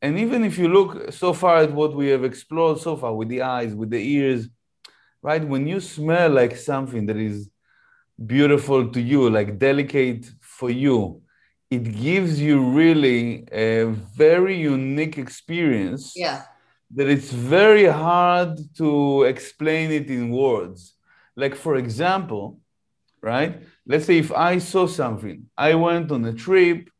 And 0.00 0.18
even 0.18 0.44
if 0.44 0.58
you 0.58 0.68
look 0.68 1.12
so 1.12 1.32
far 1.32 1.58
at 1.58 1.72
what 1.72 1.94
we 1.94 2.08
have 2.08 2.24
explored 2.24 2.80
so 2.80 2.96
far 2.96 3.14
with 3.14 3.28
the 3.28 3.42
eyes, 3.42 3.74
with 3.74 3.90
the 3.90 4.02
ears, 4.16 4.48
right? 5.22 5.42
When 5.46 5.66
you 5.66 5.80
smell 5.80 6.30
like 6.30 6.56
something 6.56 7.06
that 7.06 7.16
is 7.16 7.48
beautiful 8.26 8.90
to 8.90 9.00
you, 9.00 9.30
like 9.30 9.58
delicate 9.58 10.28
for 10.40 10.70
you, 10.70 11.22
it 11.70 11.84
gives 11.84 12.40
you 12.40 12.60
really 12.60 13.44
a 13.50 13.84
very 13.84 14.56
unique 14.56 15.18
experience. 15.18 16.12
Yeah. 16.14 16.42
That 16.94 17.08
it's 17.08 17.32
very 17.32 17.86
hard 17.86 18.58
to 18.76 19.22
explain 19.22 19.90
it 19.92 20.10
in 20.10 20.28
words. 20.28 20.94
Like, 21.36 21.54
for 21.54 21.76
example, 21.76 22.60
right? 23.22 23.62
Let's 23.86 24.06
say 24.06 24.18
if 24.18 24.32
I 24.32 24.58
saw 24.58 24.86
something, 24.86 25.46
I 25.56 25.74
went 25.74 26.10
on 26.10 26.24
a 26.24 26.32
trip 26.32 26.90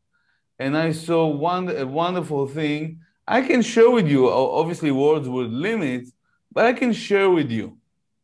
and 0.59 0.77
I 0.77 0.93
saw 0.93 1.27
one 1.27 1.69
a 1.69 1.87
wonderful 1.87 2.47
thing, 2.47 3.01
I 3.27 3.43
can 3.43 3.63
share 3.63 3.91
with 3.91 4.09
you. 4.09 4.29
Obviously, 4.31 4.91
words 4.91 5.29
would 5.29 5.51
limit, 5.51 6.09
but 6.53 6.67
I 6.67 6.73
can 6.73 6.93
share 6.93 7.31
with 7.31 7.51
you. 7.51 7.79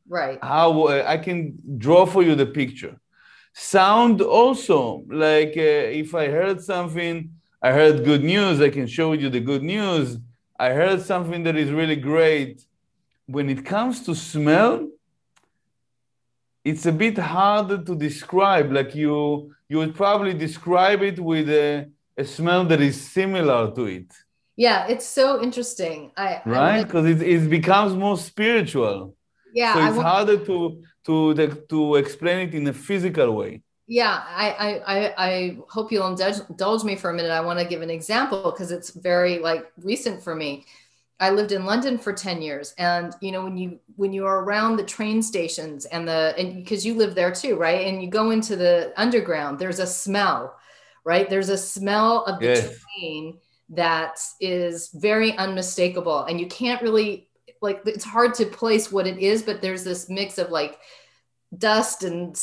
Right. 0.09 0.39
How 0.43 0.85
uh, 0.85 1.05
I 1.07 1.19
can 1.19 1.59
draw 1.77 2.07
for 2.07 2.23
you 2.23 2.35
the 2.35 2.47
picture. 2.47 2.99
Sound 3.53 4.21
also 4.23 5.05
like 5.09 5.55
uh, 5.57 6.01
if 6.03 6.15
I 6.15 6.29
heard 6.29 6.63
something, 6.63 7.31
I 7.61 7.73
heard 7.73 8.05
good 8.05 8.23
news. 8.23 8.61
I 8.61 8.71
can 8.71 8.87
show 8.87 9.13
you 9.13 9.29
the 9.29 9.41
good 9.41 9.63
news. 9.63 10.17
I 10.59 10.71
heard 10.71 11.03
something 11.03 11.43
that 11.45 11.57
is 11.57 11.71
really 11.71 11.97
great. 11.97 12.65
When 13.27 13.51
it 13.51 13.65
comes 13.65 14.05
to 14.07 14.15
smell, 14.15 14.89
it's 16.71 16.87
a 16.87 16.93
bit 16.93 17.17
harder 17.19 17.79
to 17.89 17.95
describe. 17.95 18.73
Like 18.73 18.95
you, 18.95 19.53
you 19.69 19.79
would 19.79 19.95
probably 19.95 20.35
describe 20.35 21.03
it 21.03 21.19
with 21.19 21.49
a, 21.49 21.91
a 22.17 22.25
smell 22.25 22.65
that 22.67 22.81
is 22.81 23.01
similar 23.01 23.75
to 23.75 23.85
it. 23.87 24.13
Yeah, 24.57 24.89
it's 24.89 25.07
so 25.07 25.41
interesting. 25.41 26.11
I 26.17 26.43
right 26.45 26.83
because 26.83 27.07
it, 27.07 27.23
it 27.23 27.49
becomes 27.49 27.95
more 27.95 28.19
spiritual. 28.19 29.15
Yeah, 29.55 29.73
so 29.75 29.79
it's 29.87 30.03
harder 30.11 30.39
to 30.49 30.83
to 31.07 31.35
the, 31.35 31.47
to 31.69 31.95
explain 31.95 32.49
it 32.49 32.55
in 32.55 32.67
a 32.67 32.73
physical 32.73 33.29
way. 33.37 33.63
Yeah, 33.87 34.21
I 34.45 34.47
I 34.95 35.15
I 35.29 35.59
hope 35.69 35.93
you'll 35.93 36.09
indulge, 36.09 36.41
indulge 36.51 36.83
me 36.85 36.97
for 36.97 37.09
a 37.11 37.15
minute. 37.15 37.31
I 37.31 37.41
want 37.41 37.59
to 37.61 37.65
give 37.65 37.83
an 37.83 37.91
example 37.91 38.51
because 38.51 38.71
it's 38.73 38.91
very 38.91 39.39
like 39.39 39.63
recent 39.83 40.23
for 40.23 40.35
me. 40.35 40.67
I 41.21 41.31
lived 41.31 41.51
in 41.51 41.65
London 41.65 41.99
for 41.99 42.13
10 42.13 42.43
years 42.43 42.75
and 42.79 43.15
you 43.21 43.33
know 43.33 43.43
when 43.43 43.57
you 43.57 43.81
when 43.97 44.13
you 44.13 44.25
are 44.25 44.45
around 44.45 44.77
the 44.77 44.85
train 44.85 45.23
stations 45.23 45.85
and 45.87 46.07
the 46.07 46.35
and 46.39 46.55
because 46.55 46.87
you 46.87 46.95
live 46.95 47.15
there 47.15 47.33
too 47.33 47.57
right 47.57 47.87
and 47.87 48.03
you 48.03 48.09
go 48.09 48.31
into 48.31 48.57
the 48.57 48.93
underground 48.97 49.59
there's 49.59 49.81
a 49.81 49.87
smell 49.87 50.57
right 51.05 51.29
there's 51.29 51.49
a 51.49 51.59
smell 51.59 52.25
of 52.25 52.39
the 52.39 52.47
yes. 52.47 52.75
train 52.81 53.39
that 53.71 54.21
is 54.41 54.91
very 54.95 55.37
unmistakable 55.37 56.25
and 56.25 56.41
you 56.41 56.47
can't 56.47 56.83
really 56.83 57.29
like 57.61 57.81
it's 57.85 58.05
hard 58.05 58.33
to 58.35 58.47
place 58.47 58.93
what 58.93 59.07
it 59.07 59.19
is 59.19 59.43
but 59.43 59.61
there's 59.61 59.85
this 59.85 60.09
mix 60.09 60.39
of 60.39 60.51
like 60.51 60.79
dust 61.57 62.05
and 62.05 62.41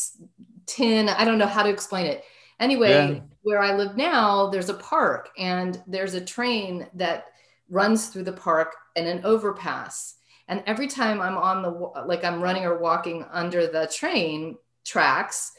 tin 0.65 1.07
I 1.07 1.23
don't 1.23 1.37
know 1.37 1.47
how 1.47 1.63
to 1.63 1.69
explain 1.69 2.07
it 2.07 2.25
anyway 2.59 3.13
yeah. 3.13 3.19
where 3.43 3.61
I 3.61 3.75
live 3.75 3.95
now 3.95 4.49
there's 4.49 4.69
a 4.69 4.73
park 4.73 5.29
and 5.37 5.81
there's 5.87 6.13
a 6.13 6.23
train 6.23 6.87
that 6.95 7.27
runs 7.69 8.07
through 8.07 8.23
the 8.23 8.33
park 8.33 8.75
and 8.95 9.07
an 9.07 9.25
overpass. 9.25 10.15
And 10.47 10.63
every 10.67 10.87
time 10.87 11.21
I'm 11.21 11.37
on 11.37 11.61
the, 11.63 11.69
like 12.05 12.23
I'm 12.23 12.41
running 12.41 12.65
or 12.65 12.77
walking 12.77 13.25
under 13.31 13.67
the 13.67 13.87
train 13.87 14.57
tracks, 14.83 15.51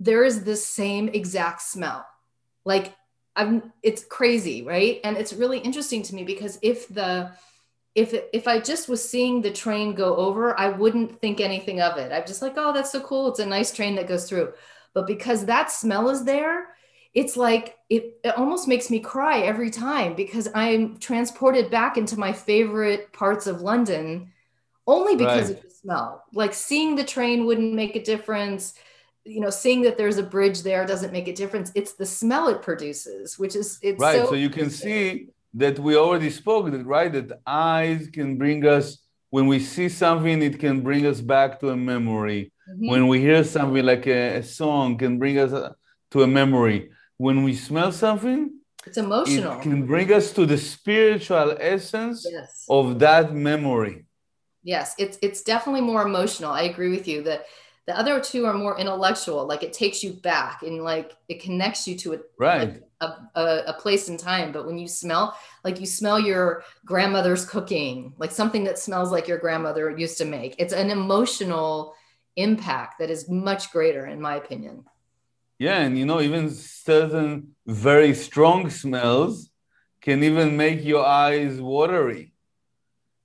there 0.00 0.24
is 0.24 0.44
this 0.44 0.66
same 0.66 1.08
exact 1.08 1.62
smell. 1.62 2.06
Like 2.64 2.94
I'm, 3.36 3.72
it's 3.82 4.04
crazy, 4.04 4.62
right? 4.62 5.00
And 5.04 5.16
it's 5.16 5.32
really 5.32 5.58
interesting 5.58 6.02
to 6.04 6.14
me 6.14 6.24
because 6.24 6.58
if 6.62 6.88
the, 6.88 7.30
if 7.94 8.14
if 8.32 8.46
I 8.46 8.60
just 8.60 8.88
was 8.88 9.08
seeing 9.08 9.42
the 9.42 9.50
train 9.50 9.94
go 9.94 10.14
over, 10.14 10.58
I 10.58 10.68
wouldn't 10.68 11.20
think 11.20 11.40
anything 11.40 11.80
of 11.80 11.98
it. 11.98 12.12
I'm 12.12 12.26
just 12.26 12.42
like, 12.42 12.54
oh, 12.56 12.72
that's 12.72 12.92
so 12.92 13.00
cool. 13.00 13.28
It's 13.28 13.40
a 13.40 13.46
nice 13.46 13.72
train 13.72 13.96
that 13.96 14.06
goes 14.06 14.28
through. 14.28 14.52
But 14.94 15.08
because 15.08 15.46
that 15.46 15.72
smell 15.72 16.08
is 16.08 16.24
there, 16.24 16.68
it's 17.18 17.36
like 17.36 17.76
it, 17.90 18.20
it 18.22 18.38
almost 18.38 18.68
makes 18.68 18.90
me 18.90 19.00
cry 19.00 19.40
every 19.40 19.70
time 19.70 20.14
because 20.14 20.48
I'm 20.54 20.98
transported 20.98 21.68
back 21.68 21.96
into 21.96 22.16
my 22.16 22.32
favorite 22.32 23.12
parts 23.12 23.48
of 23.48 23.60
London 23.60 24.30
only 24.86 25.16
because 25.16 25.50
right. 25.50 25.56
of 25.56 25.62
the 25.64 25.70
smell. 25.70 26.24
Like 26.32 26.54
seeing 26.54 26.94
the 26.94 27.02
train 27.02 27.44
wouldn't 27.44 27.74
make 27.74 27.96
a 27.96 28.02
difference. 28.04 28.74
You 29.24 29.40
know, 29.40 29.50
seeing 29.50 29.82
that 29.82 29.98
there's 29.98 30.18
a 30.18 30.22
bridge 30.22 30.62
there 30.62 30.86
doesn't 30.86 31.12
make 31.12 31.26
a 31.26 31.32
difference. 31.32 31.72
It's 31.74 31.94
the 31.94 32.06
smell 32.06 32.46
it 32.50 32.62
produces, 32.62 33.36
which 33.36 33.56
is 33.56 33.80
it's 33.82 34.00
right. 34.00 34.20
So, 34.20 34.26
so 34.28 34.34
you 34.34 34.48
can 34.48 34.70
see 34.70 35.30
that 35.54 35.76
we 35.80 35.96
already 35.96 36.30
spoke 36.30 36.70
that 36.70 36.86
right 36.86 37.12
that 37.12 37.40
eyes 37.44 38.08
can 38.12 38.38
bring 38.38 38.64
us 38.64 38.98
when 39.30 39.48
we 39.48 39.58
see 39.58 39.88
something, 39.88 40.40
it 40.40 40.60
can 40.60 40.82
bring 40.82 41.04
us 41.04 41.20
back 41.20 41.58
to 41.60 41.70
a 41.70 41.76
memory. 41.76 42.52
Mm-hmm. 42.70 42.88
When 42.88 43.08
we 43.08 43.20
hear 43.20 43.42
something 43.42 43.84
like 43.84 44.06
a, 44.06 44.36
a 44.36 44.42
song, 44.44 44.96
can 44.96 45.18
bring 45.18 45.36
us 45.38 45.52
uh, 45.52 45.72
to 46.12 46.22
a 46.22 46.26
memory 46.28 46.90
when 47.18 47.42
we 47.42 47.54
smell 47.54 47.92
something, 47.92 48.58
it's 48.86 48.96
emotional. 48.96 49.58
It 49.58 49.62
can 49.62 49.86
bring 49.86 50.12
us 50.12 50.32
to 50.32 50.46
the 50.46 50.56
spiritual 50.56 51.56
essence 51.60 52.26
yes. 52.30 52.64
of 52.70 52.98
that 53.00 53.34
memory. 53.34 54.06
Yes, 54.62 54.94
it's 54.98 55.18
it's 55.20 55.42
definitely 55.42 55.82
more 55.82 56.02
emotional. 56.02 56.52
I 56.52 56.62
agree 56.62 56.88
with 56.88 57.06
you. 57.06 57.22
that 57.24 57.44
the 57.86 57.98
other 57.98 58.20
two 58.20 58.44
are 58.46 58.54
more 58.54 58.78
intellectual. 58.78 59.46
Like 59.46 59.62
it 59.62 59.72
takes 59.72 60.02
you 60.04 60.12
back 60.12 60.62
and 60.62 60.84
like 60.84 61.16
it 61.28 61.42
connects 61.42 61.88
you 61.88 61.96
to 61.98 62.14
a 62.14 62.18
right 62.38 62.68
like 62.68 62.82
a, 63.00 63.06
a, 63.34 63.62
a 63.68 63.72
place 63.72 64.08
in 64.08 64.16
time. 64.16 64.52
But 64.52 64.66
when 64.66 64.78
you 64.78 64.86
smell, 64.86 65.36
like 65.64 65.80
you 65.80 65.86
smell 65.86 66.20
your 66.20 66.64
grandmother's 66.84 67.44
cooking, 67.44 68.14
like 68.18 68.30
something 68.30 68.64
that 68.64 68.78
smells 68.78 69.10
like 69.10 69.26
your 69.26 69.38
grandmother 69.38 69.90
used 69.90 70.18
to 70.18 70.24
make. 70.24 70.54
It's 70.58 70.74
an 70.74 70.90
emotional 70.90 71.94
impact 72.36 72.98
that 73.00 73.10
is 73.10 73.28
much 73.28 73.72
greater, 73.72 74.06
in 74.06 74.20
my 74.20 74.36
opinion. 74.36 74.84
Yeah, 75.58 75.80
and 75.80 75.98
you 75.98 76.06
know, 76.06 76.20
even 76.20 76.50
certain 76.50 77.56
very 77.66 78.14
strong 78.14 78.70
smells 78.70 79.50
can 80.00 80.22
even 80.22 80.56
make 80.56 80.84
your 80.84 81.04
eyes 81.04 81.60
watery, 81.60 82.32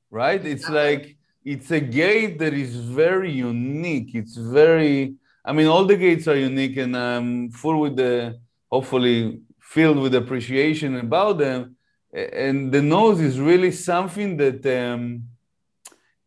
right? 0.10 0.43
It's 0.43 0.67
like 0.67 1.15
it's 1.46 1.69
a 1.69 1.80
gate 1.80 2.39
that 2.39 2.54
is 2.54 2.76
very 2.76 3.32
unique. 3.32 4.15
It's 4.15 4.36
very, 4.36 5.15
I 5.46 5.54
mean, 5.54 5.67
all 5.67 5.86
the 5.86 5.96
gates 5.96 6.28
are 6.28 6.36
unique, 6.36 6.78
and 6.78 6.98
I'm 6.98 7.52
full 7.52 7.80
with 7.80 7.98
the 7.98 8.39
hopefully 8.72 9.41
filled 9.60 10.00
with 10.00 10.15
appreciation 10.15 10.98
about 10.98 11.38
them. 11.38 11.76
And 12.12 12.72
the 12.72 12.82
nose 12.82 13.19
is 13.19 13.39
really 13.39 13.72
something 13.72 14.38
that 14.38 14.65
um, 14.65 15.24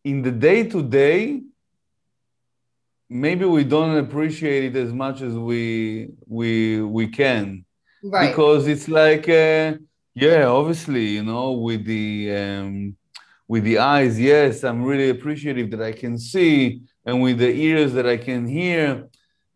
in 0.05 0.21
the 0.21 0.31
day 0.31 0.63
to 0.69 0.81
day, 0.81 1.41
maybe 3.09 3.45
we 3.45 3.63
don't 3.63 3.97
appreciate 3.97 4.63
it 4.63 4.75
as 4.75 4.93
much 4.93 5.21
as 5.21 5.33
we 5.33 6.09
we 6.25 6.81
we 6.81 7.07
can. 7.07 7.65
Right. 8.03 8.29
Because 8.29 8.67
it's 8.67 8.87
like 8.87 9.27
uh, 9.27 9.75
yeah 10.13 10.45
obviously 10.45 11.07
you 11.07 11.23
know 11.23 11.51
with 11.51 11.85
the 11.85 12.35
um, 12.35 12.95
with 13.47 13.63
the 13.63 13.77
eyes 13.77 14.19
yes 14.19 14.63
i'm 14.63 14.83
really 14.83 15.09
appreciative 15.09 15.71
that 15.71 15.81
i 15.81 15.91
can 15.91 16.17
see 16.17 16.81
and 17.05 17.21
with 17.21 17.37
the 17.37 17.49
ears 17.49 17.93
that 17.93 18.07
i 18.07 18.17
can 18.17 18.47
hear. 18.47 19.07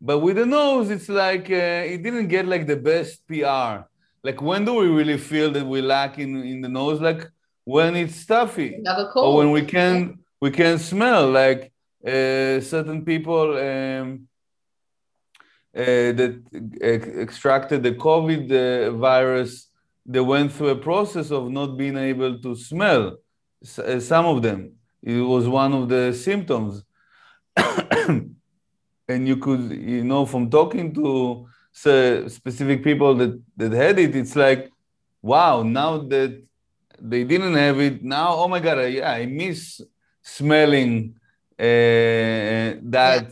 But 0.04 0.20
with 0.20 0.38
the 0.38 0.46
nose 0.46 0.90
it's 0.90 1.10
like 1.10 1.50
uh, 1.52 1.94
it 1.94 2.02
didn't 2.02 2.28
get 2.28 2.48
like 2.48 2.66
the 2.68 2.78
best 2.78 3.26
pr 3.28 3.86
like 4.24 4.42
when 4.42 4.66
do 4.66 4.76
we 4.76 4.88
really 4.88 5.18
feel 5.18 5.52
that 5.52 5.66
we 5.66 5.82
lack 5.82 6.20
in 6.20 6.38
in 6.44 6.62
the 6.62 6.70
nose? 6.70 7.02
Like 7.02 7.30
when 7.64 7.96
it's 7.96 8.16
stuffy. 8.16 8.80
Or 9.24 9.38
when 9.38 9.52
we 9.52 9.64
can 9.64 10.20
we 10.40 10.52
can 10.52 10.78
smell. 10.78 11.30
Like 11.30 11.71
certain 12.06 13.04
people 13.06 13.58
um, 13.58 14.28
that 15.74 16.42
extracted 16.82 17.84
the 17.84 17.94
COVID 17.94 18.52
uh, 18.52 18.92
virus, 18.92 19.68
they 20.06 20.20
went 20.20 20.52
through 20.52 20.70
a 20.70 20.76
process 20.76 21.32
of 21.32 21.50
not 21.50 21.78
being 21.78 21.98
able 21.98 22.40
to 22.40 22.56
smell. 22.56 23.18
some 23.64 24.26
of 24.26 24.42
them, 24.42 24.74
it 25.04 25.22
was 25.22 25.48
one 25.48 25.74
of 25.74 25.90
the 25.90 26.14
symptoms. 26.14 26.84
and 29.08 29.28
you 29.28 29.38
could, 29.38 29.72
you 29.72 30.04
know, 30.04 30.26
from 30.26 30.50
talking 30.50 30.94
to 30.94 31.48
specific 31.74 32.84
people 32.84 33.16
that, 33.16 33.42
that 33.58 33.72
had 33.72 34.00
it, 34.00 34.16
it's 34.16 34.36
like, 34.36 34.70
wow, 35.22 35.64
now 35.64 35.98
that 35.98 36.42
they 37.00 37.24
didn't 37.24 37.56
have 37.56 37.80
it, 37.80 38.04
now, 38.04 38.36
oh 38.36 38.48
my 38.48 38.60
God, 38.60 38.80
I, 38.80 39.02
I 39.02 39.26
miss 39.26 39.82
smelling 40.22 41.16
that 41.62 43.32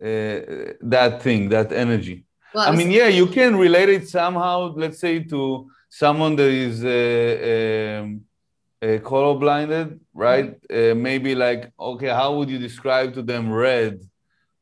yeah. 0.00 0.08
uh, 0.08 0.72
that 0.80 1.22
thing, 1.22 1.48
that 1.48 1.72
energy. 1.72 2.24
Well, 2.54 2.68
I 2.68 2.76
mean, 2.76 2.90
yeah, 2.90 3.08
you 3.08 3.26
can 3.26 3.56
relate 3.56 3.88
it 3.88 4.08
somehow. 4.08 4.72
Let's 4.76 5.00
say 5.00 5.24
to 5.24 5.68
someone 5.88 6.36
that 6.36 6.50
is 6.50 6.84
uh, 6.84 8.02
um, 8.02 8.20
uh, 8.80 8.98
color 8.98 9.38
blinded, 9.38 9.98
right? 10.12 10.54
Uh, 10.72 10.94
maybe 10.94 11.34
like, 11.34 11.72
okay, 11.78 12.08
how 12.08 12.36
would 12.36 12.48
you 12.48 12.58
describe 12.58 13.14
to 13.14 13.22
them 13.22 13.52
red 13.52 14.00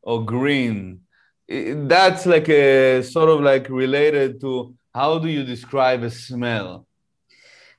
or 0.00 0.24
green? 0.24 1.00
It, 1.46 1.88
that's 1.88 2.24
like 2.24 2.48
a 2.48 3.02
sort 3.02 3.28
of 3.28 3.40
like 3.40 3.68
related 3.68 4.40
to 4.40 4.74
how 4.94 5.18
do 5.18 5.28
you 5.28 5.44
describe 5.44 6.02
a 6.02 6.10
smell? 6.10 6.86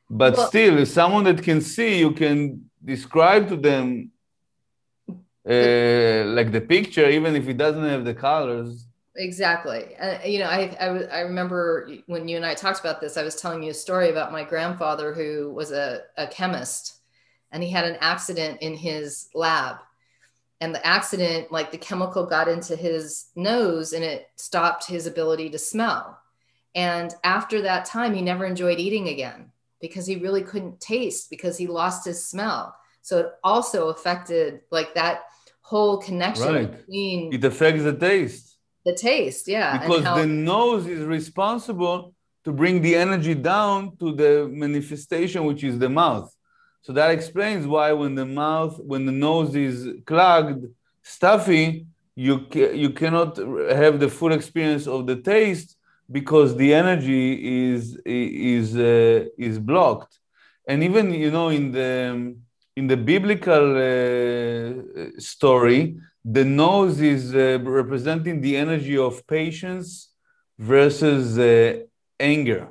But 0.10 0.38
Well- 0.38 0.47
still, 0.47 0.77
if 0.77 0.89
someone 0.89 1.23
that 1.23 1.41
can 1.41 1.62
see, 1.62 1.99
you 1.99 2.12
can 2.12 2.69
describe 2.84 3.47
to 3.49 3.56
them 3.56 4.12
uh, 5.47 6.25
like 6.25 6.51
the 6.51 6.62
picture, 6.62 7.10
even 7.10 7.36
if 7.36 7.47
it 7.47 7.58
doesn't 7.58 7.84
have 7.84 8.06
the 8.06 8.13
colors. 8.13 8.86
Exactly. 9.15 9.95
Uh, 9.97 10.19
you 10.25 10.39
know, 10.39 10.47
I 10.47 10.75
I 11.12 11.19
remember 11.19 11.89
when 12.08 12.27
you 12.27 12.38
and 12.38 12.45
I 12.45 12.56
talked 12.56 12.79
about 12.79 12.99
this, 12.99 13.15
I 13.15 13.23
was 13.23 13.36
telling 13.36 13.62
you 13.62 13.71
a 13.71 13.73
story 13.73 14.10
about 14.10 14.32
my 14.32 14.43
grandfather 14.43 15.13
who 15.13 15.51
was 15.53 15.71
a, 15.71 16.01
a 16.17 16.27
chemist 16.27 16.95
and 17.51 17.62
he 17.62 17.69
had 17.69 17.86
an 17.86 17.97
accident 18.01 18.62
in 18.62 18.75
his 18.75 19.29
lab. 19.36 19.77
And 20.60 20.73
the 20.73 20.86
accident, 20.86 21.51
like 21.51 21.71
the 21.71 21.77
chemical 21.77 22.25
got 22.25 22.47
into 22.47 22.75
his 22.75 23.25
nose 23.36 23.93
and 23.93 24.03
it 24.03 24.29
stopped 24.36 24.88
his 24.88 25.06
ability 25.06 25.49
to 25.51 25.60
smell. 25.60 26.19
And 26.73 27.13
after 27.23 27.62
that 27.62 27.86
time, 27.86 28.15
he 28.15 28.21
never 28.21 28.45
enjoyed 28.45 28.79
eating 28.79 29.10
again 29.10 29.51
because 29.79 30.08
he 30.08 30.15
really 30.15 30.41
couldn't 30.41 30.79
taste 30.79 31.29
because 31.29 31.58
he 31.58 31.67
lost 31.67 32.06
his 32.06 32.25
smell. 32.25 32.75
So 33.07 33.13
it 33.19 33.29
also 33.43 33.89
affected 33.89 34.61
like 34.71 34.91
that 34.95 35.15
whole 35.61 35.97
connection 35.97 36.53
Right. 36.55 36.71
between 36.77 37.33
It 37.37 37.43
affects 37.51 37.83
the 37.83 37.95
taste. 38.09 38.45
the 38.89 38.95
taste 39.11 39.45
yeah 39.57 39.69
because 39.77 40.03
how- 40.03 40.17
the 40.19 40.27
nose 40.53 40.85
is 40.95 41.01
responsible 41.17 41.99
to 42.45 42.49
bring 42.61 42.75
the 42.87 42.93
energy 43.05 43.35
down 43.53 43.77
to 44.01 44.07
the 44.21 44.33
manifestation 44.65 45.39
which 45.49 45.63
is 45.69 45.75
the 45.83 45.91
mouth 46.03 46.29
so 46.85 46.89
that 46.97 47.09
explains 47.17 47.63
why 47.73 47.87
when 48.01 48.13
the 48.21 48.29
mouth 48.43 48.73
when 48.91 49.01
the 49.09 49.17
nose 49.27 49.51
is 49.67 49.75
clogged 50.09 50.61
stuffy 51.17 51.65
you 52.27 52.35
ca- 52.51 52.73
you 52.83 52.89
cannot 53.01 53.31
have 53.83 53.95
the 54.03 54.09
full 54.17 54.33
experience 54.39 54.85
of 54.95 54.99
the 55.09 55.17
taste 55.33 55.69
because 56.17 56.49
the 56.61 56.69
energy 56.83 57.23
is 57.71 57.81
is 58.05 58.65
uh, 58.75 59.45
is 59.47 59.55
blocked 59.71 60.13
and 60.69 60.77
even 60.87 61.05
you 61.23 61.31
know 61.35 61.47
in 61.59 61.65
the 61.79 61.91
in 62.75 62.88
the 62.88 62.97
biblical 62.97 63.65
uh, 63.77 65.09
story 65.19 65.95
the 66.25 66.45
nose 66.45 67.01
is 67.01 67.36
uh, 67.36 67.59
representing 67.62 68.39
the 68.39 68.55
energy 68.55 68.97
of 68.97 69.25
patience 69.27 70.13
versus 70.57 71.38
uh, 71.38 71.79
anger. 72.19 72.69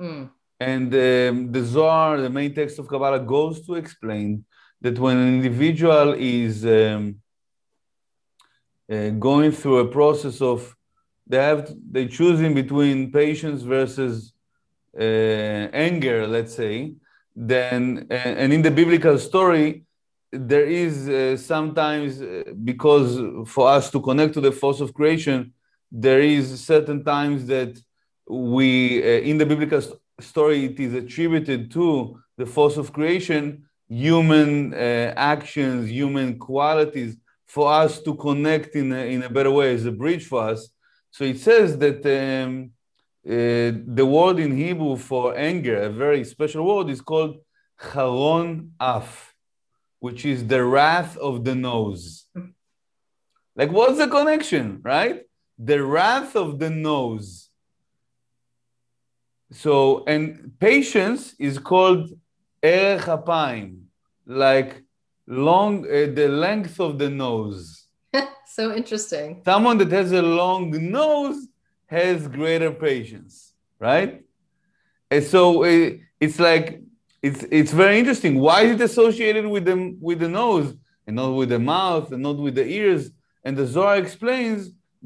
Mm, 0.00 0.30
And 0.60 0.94
um, 0.94 1.52
the 1.52 1.62
Zohar, 1.62 2.20
the 2.20 2.30
main 2.30 2.54
text 2.54 2.78
of 2.78 2.88
Kabbalah, 2.88 3.20
goes 3.20 3.66
to 3.66 3.74
explain 3.74 4.44
that 4.80 4.98
when 4.98 5.16
an 5.18 5.34
individual 5.34 6.14
is 6.14 6.64
um, 6.64 7.16
uh, 8.90 9.10
going 9.10 9.52
through 9.52 9.78
a 9.78 9.88
process 9.88 10.40
of 10.40 10.74
they 11.26 11.38
have 11.38 11.72
they 11.90 12.06
choosing 12.06 12.54
between 12.54 13.10
patience 13.10 13.62
versus 13.62 14.32
uh, 14.98 15.02
anger, 15.02 16.26
let's 16.26 16.54
say, 16.54 16.94
then 17.34 18.06
and, 18.10 18.52
in 18.52 18.62
the 18.62 18.70
biblical 18.70 19.18
story, 19.18 19.84
there 20.30 20.64
is 20.64 21.08
uh, 21.08 21.36
sometimes 21.36 22.20
uh, 22.20 22.42
because 22.64 23.20
for 23.48 23.68
us 23.68 23.90
to 23.90 24.00
connect 24.00 24.34
to 24.34 24.40
the 24.40 24.52
force 24.52 24.80
of 24.80 24.94
creation, 24.94 25.52
there 25.90 26.20
is 26.20 26.60
certain 26.64 27.04
times 27.04 27.46
that 27.46 27.78
we 28.28 29.02
uh, 29.02 29.20
in 29.20 29.38
the 29.38 29.46
biblical 29.46 29.80
st- 29.80 29.98
story 30.20 30.64
it 30.64 30.80
is 30.80 30.94
attributed 30.94 31.70
to 31.70 32.18
the 32.36 32.46
force 32.46 32.76
of 32.76 32.92
creation 32.92 33.64
human 33.88 34.72
uh, 34.72 35.12
actions 35.16 35.90
human 35.90 36.38
qualities 36.38 37.16
for 37.46 37.70
us 37.70 38.00
to 38.02 38.14
connect 38.14 38.74
in 38.74 38.92
a, 38.92 39.12
in 39.14 39.22
a 39.22 39.28
better 39.28 39.50
way 39.50 39.74
as 39.74 39.84
a 39.84 39.92
bridge 39.92 40.26
for 40.26 40.48
us. 40.48 40.68
So 41.10 41.22
it 41.24 41.38
says 41.38 41.78
that 41.78 42.04
um, 42.04 42.70
the 43.24 44.06
word 44.06 44.38
in 44.38 44.56
hebrew 44.56 44.96
for 44.96 45.36
anger 45.36 45.76
a 45.82 45.88
very 45.88 46.24
special 46.24 46.66
word 46.66 46.90
is 46.90 47.00
called 47.00 47.38
charon 47.80 48.72
af 48.78 49.34
which 50.04 50.26
is 50.26 50.46
the 50.46 50.62
wrath 50.62 51.16
of 51.16 51.44
the 51.44 51.54
nose. 51.54 52.26
Like 53.56 53.72
what's 53.72 53.96
the 53.96 54.06
connection 54.06 54.80
right? 54.82 55.22
The 55.58 55.82
wrath 55.82 56.36
of 56.36 56.58
the 56.58 56.68
nose. 56.68 57.48
So, 59.50 60.04
and 60.06 60.52
patience 60.58 61.34
is 61.38 61.58
called 61.58 62.10
erech 62.62 63.06
like 64.26 64.82
long, 65.26 65.86
uh, 65.86 66.12
the 66.20 66.28
length 66.28 66.80
of 66.80 66.98
the 66.98 67.08
nose. 67.08 67.86
so 68.46 68.74
interesting. 68.74 69.40
Someone 69.44 69.78
that 69.78 69.92
has 69.92 70.12
a 70.12 70.20
long 70.20 70.70
nose 70.90 71.46
has 71.98 72.18
greater 72.38 72.70
patience, 72.88 73.34
right? 73.88 74.10
And 75.12 75.22
so 75.34 75.42
uh, 75.64 75.90
it's 76.24 76.38
like 76.48 76.66
it's 77.26 77.42
it's 77.58 77.72
very 77.82 77.96
interesting. 78.02 78.32
Why 78.46 78.58
is 78.66 78.70
it 78.76 78.82
associated 78.90 79.46
with 79.54 79.64
the 79.70 79.76
with 80.08 80.18
the 80.24 80.28
nose 80.42 80.68
and 81.06 81.16
not 81.20 81.30
with 81.40 81.50
the 81.54 81.62
mouth 81.76 82.06
and 82.12 82.20
not 82.28 82.36
with 82.46 82.54
the 82.60 82.66
ears? 82.80 83.02
And 83.44 83.52
the 83.60 83.66
Zohar 83.74 83.96
explains 84.04 84.60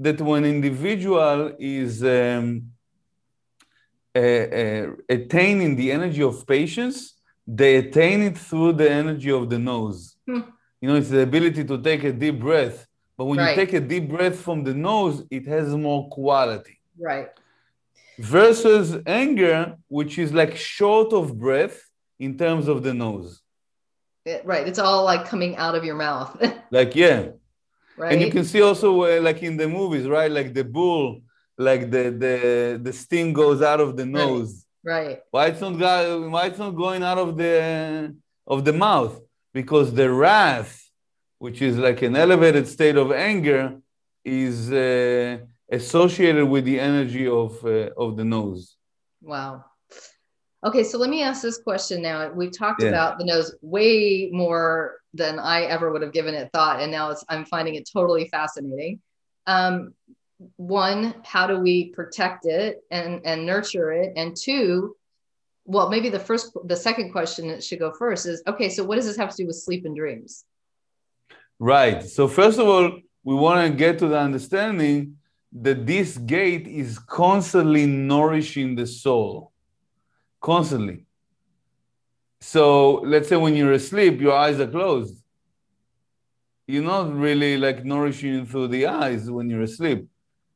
that 0.04 0.18
when 0.30 0.42
individual 0.56 1.38
is 1.58 1.90
um, 2.18 2.46
uh, 4.14 4.18
uh, 4.20 4.86
attaining 5.08 5.76
the 5.76 5.88
energy 5.92 6.22
of 6.22 6.46
patience, 6.46 6.96
they 7.46 7.72
attain 7.76 8.22
it 8.22 8.36
through 8.38 8.72
the 8.74 8.90
energy 8.90 9.30
of 9.30 9.44
the 9.52 9.58
nose. 9.58 10.16
Hmm. 10.26 10.40
You 10.80 10.88
know, 10.88 10.96
it's 10.96 11.10
the 11.10 11.22
ability 11.22 11.64
to 11.64 11.76
take 11.88 12.04
a 12.04 12.12
deep 12.12 12.38
breath. 12.38 12.86
But 13.16 13.24
when 13.24 13.38
Right. 13.38 13.50
you 13.50 13.64
take 13.64 13.72
a 13.72 13.80
deep 13.80 14.08
breath 14.08 14.38
from 14.40 14.62
the 14.62 14.74
nose, 14.74 15.24
it 15.30 15.44
has 15.46 15.74
more 15.74 16.08
quality. 16.08 16.77
Right 17.00 17.28
Versus 18.18 18.96
anger, 19.06 19.76
which 19.86 20.18
is 20.18 20.32
like 20.32 20.56
short 20.56 21.12
of 21.12 21.38
breath 21.38 21.78
in 22.18 22.36
terms 22.36 22.66
of 22.66 22.82
the 22.82 22.92
nose. 22.92 23.40
It- 24.24 24.44
right 24.44 24.66
it's 24.66 24.78
all 24.80 25.04
like 25.04 25.24
coming 25.26 25.56
out 25.56 25.74
of 25.76 25.84
your 25.84 25.94
mouth 25.94 26.30
Like, 26.70 26.94
yeah. 26.96 27.20
right 27.96 28.12
And 28.12 28.20
you 28.22 28.30
can 28.30 28.44
see 28.44 28.60
also, 28.60 28.88
uh, 29.04 29.20
like 29.22 29.42
in 29.42 29.56
the 29.56 29.68
movies, 29.68 30.06
right? 30.06 30.30
Like 30.30 30.52
the 30.52 30.64
bull, 30.64 31.22
like 31.56 31.90
the, 31.90 32.04
the, 32.24 32.80
the 32.82 32.92
steam 32.92 33.32
goes 33.32 33.62
out 33.62 33.80
of 33.80 33.96
the 33.96 34.04
nose. 34.06 34.64
right 34.84 35.20
Why 35.30 35.46
it's 35.50 35.60
not 35.60 35.78
go- 35.78 36.28
why 36.34 36.46
it's 36.48 36.58
not 36.58 36.72
going 36.84 37.02
out 37.02 37.18
of 37.18 37.36
the 37.36 38.14
of 38.46 38.64
the 38.64 38.72
mouth? 38.72 39.14
Because 39.54 39.92
the 39.94 40.10
wrath, 40.10 40.72
which 41.38 41.62
is 41.62 41.74
like 41.78 42.00
an 42.02 42.14
elevated 42.16 42.66
state 42.76 42.96
of 42.96 43.08
anger, 43.12 43.62
is 44.24 44.70
uh, 44.72 45.38
associated 45.70 46.46
with 46.46 46.64
the 46.64 46.80
energy 46.80 47.26
of 47.26 47.64
uh, 47.64 47.90
of 47.96 48.16
the 48.16 48.24
nose. 48.24 48.76
wow 49.22 49.64
okay 50.64 50.82
so 50.82 50.98
let 50.98 51.10
me 51.10 51.22
ask 51.22 51.42
this 51.42 51.58
question 51.58 52.00
now 52.02 52.30
we've 52.32 52.56
talked 52.56 52.82
Yeah. 52.82 52.88
about 52.88 53.18
the 53.18 53.24
nose 53.24 53.54
way 53.60 54.28
more 54.32 55.00
than 55.14 55.38
i 55.38 55.62
ever 55.62 55.92
would 55.92 56.02
have 56.02 56.12
given 56.12 56.34
it 56.34 56.50
thought 56.52 56.80
and 56.80 56.90
now 56.90 57.10
it's 57.10 57.24
i'm 57.28 57.44
finding 57.44 57.74
it 57.74 57.88
totally 57.92 58.26
fascinating 58.28 59.00
um, 59.46 59.94
one 60.56 61.14
how 61.24 61.46
do 61.46 61.58
we 61.58 61.90
protect 61.90 62.46
it 62.46 62.78
and 62.90 63.20
and 63.24 63.44
nurture 63.44 63.92
it 63.92 64.12
and 64.16 64.36
two 64.36 64.96
well 65.64 65.88
maybe 65.90 66.08
the 66.08 66.18
first 66.28 66.56
the 66.64 66.76
second 66.76 67.12
question 67.12 67.48
that 67.48 67.62
should 67.62 67.78
go 67.78 67.92
first 67.92 68.24
is 68.26 68.42
okay 68.46 68.68
so 68.68 68.84
what 68.84 68.96
does 68.96 69.06
this 69.06 69.16
have 69.16 69.30
to 69.30 69.36
do 69.42 69.46
with 69.46 69.56
sleep 69.56 69.84
and 69.84 69.96
dreams 69.96 70.44
Right. 71.60 72.04
So 72.04 72.28
first 72.28 72.60
of 72.60 72.68
all, 72.68 72.92
we 73.24 73.34
want 73.34 73.66
to 73.68 73.76
get 73.76 73.98
to 73.98 74.06
the 74.06 74.16
understanding 74.16 75.17
that 75.52 75.86
this 75.86 76.18
gate 76.18 76.66
is 76.66 76.98
constantly 76.98 77.86
nourishing 77.86 78.74
the 78.74 78.86
soul. 78.86 79.52
Constantly. 80.40 81.06
So 82.40 82.96
let's 83.04 83.28
say 83.28 83.36
when 83.36 83.56
you're 83.56 83.72
asleep, 83.72 84.20
your 84.20 84.36
eyes 84.36 84.60
are 84.60 84.66
closed. 84.66 85.22
You're 86.66 86.84
not 86.84 87.12
really 87.12 87.56
like 87.56 87.84
nourishing 87.84 88.46
through 88.46 88.68
the 88.68 88.86
eyes 88.86 89.30
when 89.30 89.48
you're 89.48 89.62
asleep. 89.62 90.06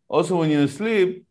Also, 0.09 0.37
when 0.37 0.51
you're 0.51 0.65
asleep, 0.65 1.25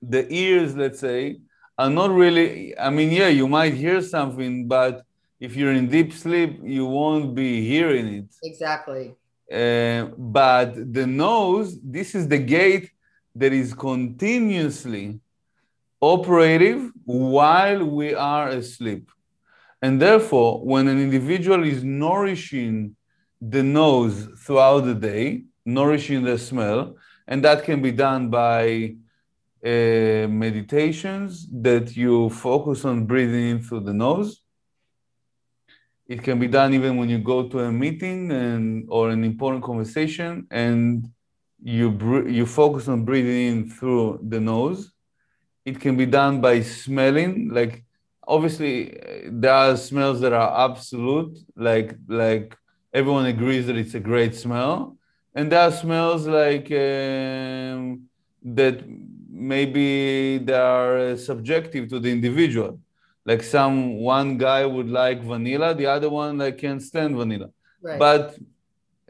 the 0.00 0.32
ears, 0.32 0.76
let's 0.76 1.00
say, 1.00 1.40
are 1.76 1.90
not 1.90 2.10
really, 2.10 2.78
I 2.78 2.88
mean, 2.90 3.10
yeah, 3.10 3.28
you 3.28 3.48
might 3.48 3.74
hear 3.74 4.00
something, 4.00 4.68
but 4.68 5.04
if 5.40 5.56
you're 5.56 5.72
in 5.72 5.88
deep 5.88 6.12
sleep, 6.12 6.60
you 6.62 6.86
won't 6.86 7.34
be 7.34 7.66
hearing 7.66 8.06
it. 8.06 8.26
exactly 8.44 9.14
Uh, 9.52 10.06
but 10.16 10.74
the 10.92 11.06
nose, 11.06 11.78
this 11.82 12.14
is 12.14 12.26
the 12.28 12.38
gate 12.38 12.90
that 13.34 13.52
is 13.52 13.74
continuously 13.74 15.20
operative 16.00 16.90
while 17.04 17.84
we 17.84 18.14
are 18.14 18.48
asleep. 18.48 19.10
And 19.82 20.00
therefore, 20.00 20.64
when 20.64 20.88
an 20.88 21.00
individual 21.00 21.64
is 21.64 21.84
nourishing 21.84 22.96
the 23.40 23.62
nose 23.62 24.28
throughout 24.38 24.80
the 24.80 24.94
day, 24.94 25.44
nourishing 25.64 26.24
the 26.24 26.38
smell, 26.38 26.96
and 27.28 27.44
that 27.44 27.64
can 27.64 27.82
be 27.82 27.92
done 27.92 28.30
by 28.30 28.96
uh, 29.64 30.28
meditations 30.28 31.48
that 31.50 31.96
you 31.96 32.30
focus 32.30 32.84
on 32.84 33.04
breathing 33.04 33.50
in 33.50 33.62
through 33.62 33.80
the 33.80 33.92
nose. 33.92 34.42
It 36.08 36.22
can 36.22 36.38
be 36.38 36.46
done 36.46 36.72
even 36.74 36.96
when 36.98 37.08
you 37.08 37.18
go 37.18 37.48
to 37.48 37.60
a 37.60 37.72
meeting 37.72 38.30
and 38.30 38.86
or 38.88 39.10
an 39.10 39.24
important 39.24 39.64
conversation, 39.64 40.46
and 40.50 41.08
you 41.62 41.90
br- 41.90 42.28
you 42.28 42.46
focus 42.46 42.88
on 42.88 43.04
breathing 43.04 43.40
in 43.48 43.70
through 43.70 44.20
the 44.22 44.40
nose. 44.40 44.92
it 45.64 45.80
can 45.80 45.96
be 45.96 46.06
done 46.06 46.40
by 46.40 46.60
smelling. 46.62 47.50
Like 47.52 47.84
obviously, 48.26 48.96
there 49.30 49.52
are 49.52 49.76
smells 49.76 50.20
that 50.20 50.32
are 50.32 50.70
absolute, 50.70 51.36
like 51.56 51.96
like 52.08 52.56
everyone 52.92 53.26
agrees 53.26 53.66
that 53.66 53.76
it's 53.76 53.94
a 53.94 54.00
great 54.00 54.34
smell, 54.34 54.96
and 55.34 55.50
there 55.52 55.60
are 55.60 55.72
smells 55.72 56.26
like 56.26 56.70
um, 56.72 58.02
that 58.42 58.76
maybe 59.30 60.38
they 60.38 60.54
are 60.54 61.16
subjective 61.16 61.88
to 61.88 61.98
the 62.00 62.10
individual. 62.10 62.80
Like 63.26 63.42
some 63.42 63.96
one 63.96 64.38
guy 64.38 64.64
would 64.64 64.88
like 64.88 65.20
vanilla, 65.20 65.74
the 65.74 65.86
other 65.86 66.08
one 66.08 66.38
like 66.38 66.58
can't 66.58 66.80
stand 66.80 67.16
vanilla. 67.16 67.50
Right. 67.82 67.98
But 67.98 68.38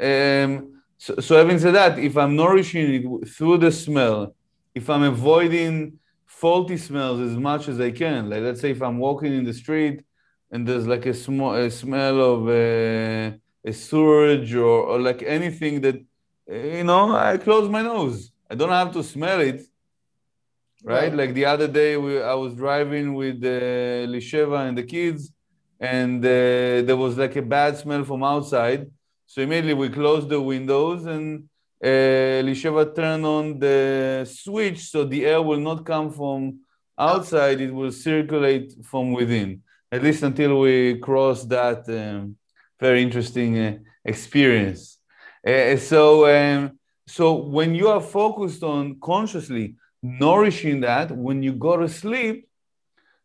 um, 0.01 0.83
so, 0.99 1.17
so 1.17 1.37
having 1.37 1.59
said 1.59 1.75
that, 1.75 1.99
if 1.99 2.17
I'm 2.17 2.35
nourishing 2.35 2.87
it 2.95 3.29
through 3.29 3.59
the 3.59 3.71
smell, 3.71 4.35
if 4.75 4.89
I'm 4.89 5.03
avoiding 5.03 5.99
faulty 6.25 6.79
smells 6.79 7.21
as 7.21 7.37
much 7.37 7.69
as 7.69 7.79
I 7.79 7.91
can, 7.91 8.31
like 8.31 8.43
let's 8.43 8.61
say 8.61 8.71
if 8.71 8.83
I'm 8.83 8.99
walking 8.99 9.33
in 9.35 9.45
the 9.45 9.55
street 9.55 10.03
and 10.51 10.67
there's 10.67 10.87
like 10.87 11.07
a 11.07 11.15
small 11.15 11.55
a 11.55 11.71
smell 11.71 12.21
of 12.21 12.49
a, 12.49 13.29
uh, 13.29 13.71
a 13.71 13.73
sewage 13.73 14.55
or, 14.55 14.81
or 14.91 14.99
like 14.99 15.23
anything 15.23 15.83
that 15.83 15.97
you 16.49 16.85
know, 16.85 17.15
I 17.15 17.37
close 17.39 17.69
my 17.69 17.83
nose. 17.83 18.33
I 18.49 18.55
don't 18.55 18.71
have 18.71 18.93
to 18.93 19.03
smell 19.03 19.41
it, 19.41 19.63
right? 20.85 20.95
right. 21.03 21.15
Like 21.15 21.35
the 21.35 21.45
other 21.45 21.69
day, 21.69 21.97
we, 21.97 22.23
I 22.23 22.35
was 22.35 22.55
driving 22.55 23.15
with 23.15 23.37
uh, 23.45 24.07
Lisheva 24.13 24.69
and 24.69 24.77
the 24.77 24.83
kids, 24.83 25.33
and 25.81 26.25
uh, 26.25 26.83
there 26.87 26.97
was 26.97 27.17
like 27.17 27.37
a 27.37 27.43
bad 27.43 27.77
smell 27.77 28.05
from 28.05 28.23
outside. 28.23 28.91
So 29.27 29.43
immediately 29.43 29.75
we 29.75 29.89
closed 29.89 30.29
the 30.29 30.41
windows 30.41 31.05
and 31.07 31.49
uh, 31.83 32.43
Lisheva 32.47 32.95
turned 32.95 33.27
on 33.27 33.59
the 33.59 34.27
switch 34.31 34.89
so 34.91 35.05
the 35.05 35.27
air 35.27 35.43
will 35.43 35.61
not 35.61 35.85
come 35.85 36.11
from 36.11 36.61
outside, 36.99 37.61
it 37.61 37.73
will 37.73 37.93
circulate 37.93 38.73
from 38.85 39.13
within, 39.13 39.63
at 39.93 40.03
least 40.03 40.23
until 40.23 40.61
we 40.61 40.99
cross 40.99 41.45
that 41.45 41.87
um, 41.89 42.37
very 42.81 43.03
interesting 43.03 43.59
uh, 43.59 43.77
experience. 44.05 44.99
Uh, 45.47 45.77
so, 45.77 46.27
um, 46.27 46.79
so 47.07 47.35
when 47.35 47.75
you 47.75 47.89
are 47.89 48.01
focused 48.01 48.63
on 48.63 48.99
consciously 49.01 49.75
nourishing 50.07 50.81
that, 50.81 51.11
when 51.11 51.43
you 51.43 51.53
go 51.53 51.77
to 51.77 51.89
sleep, 51.89 52.49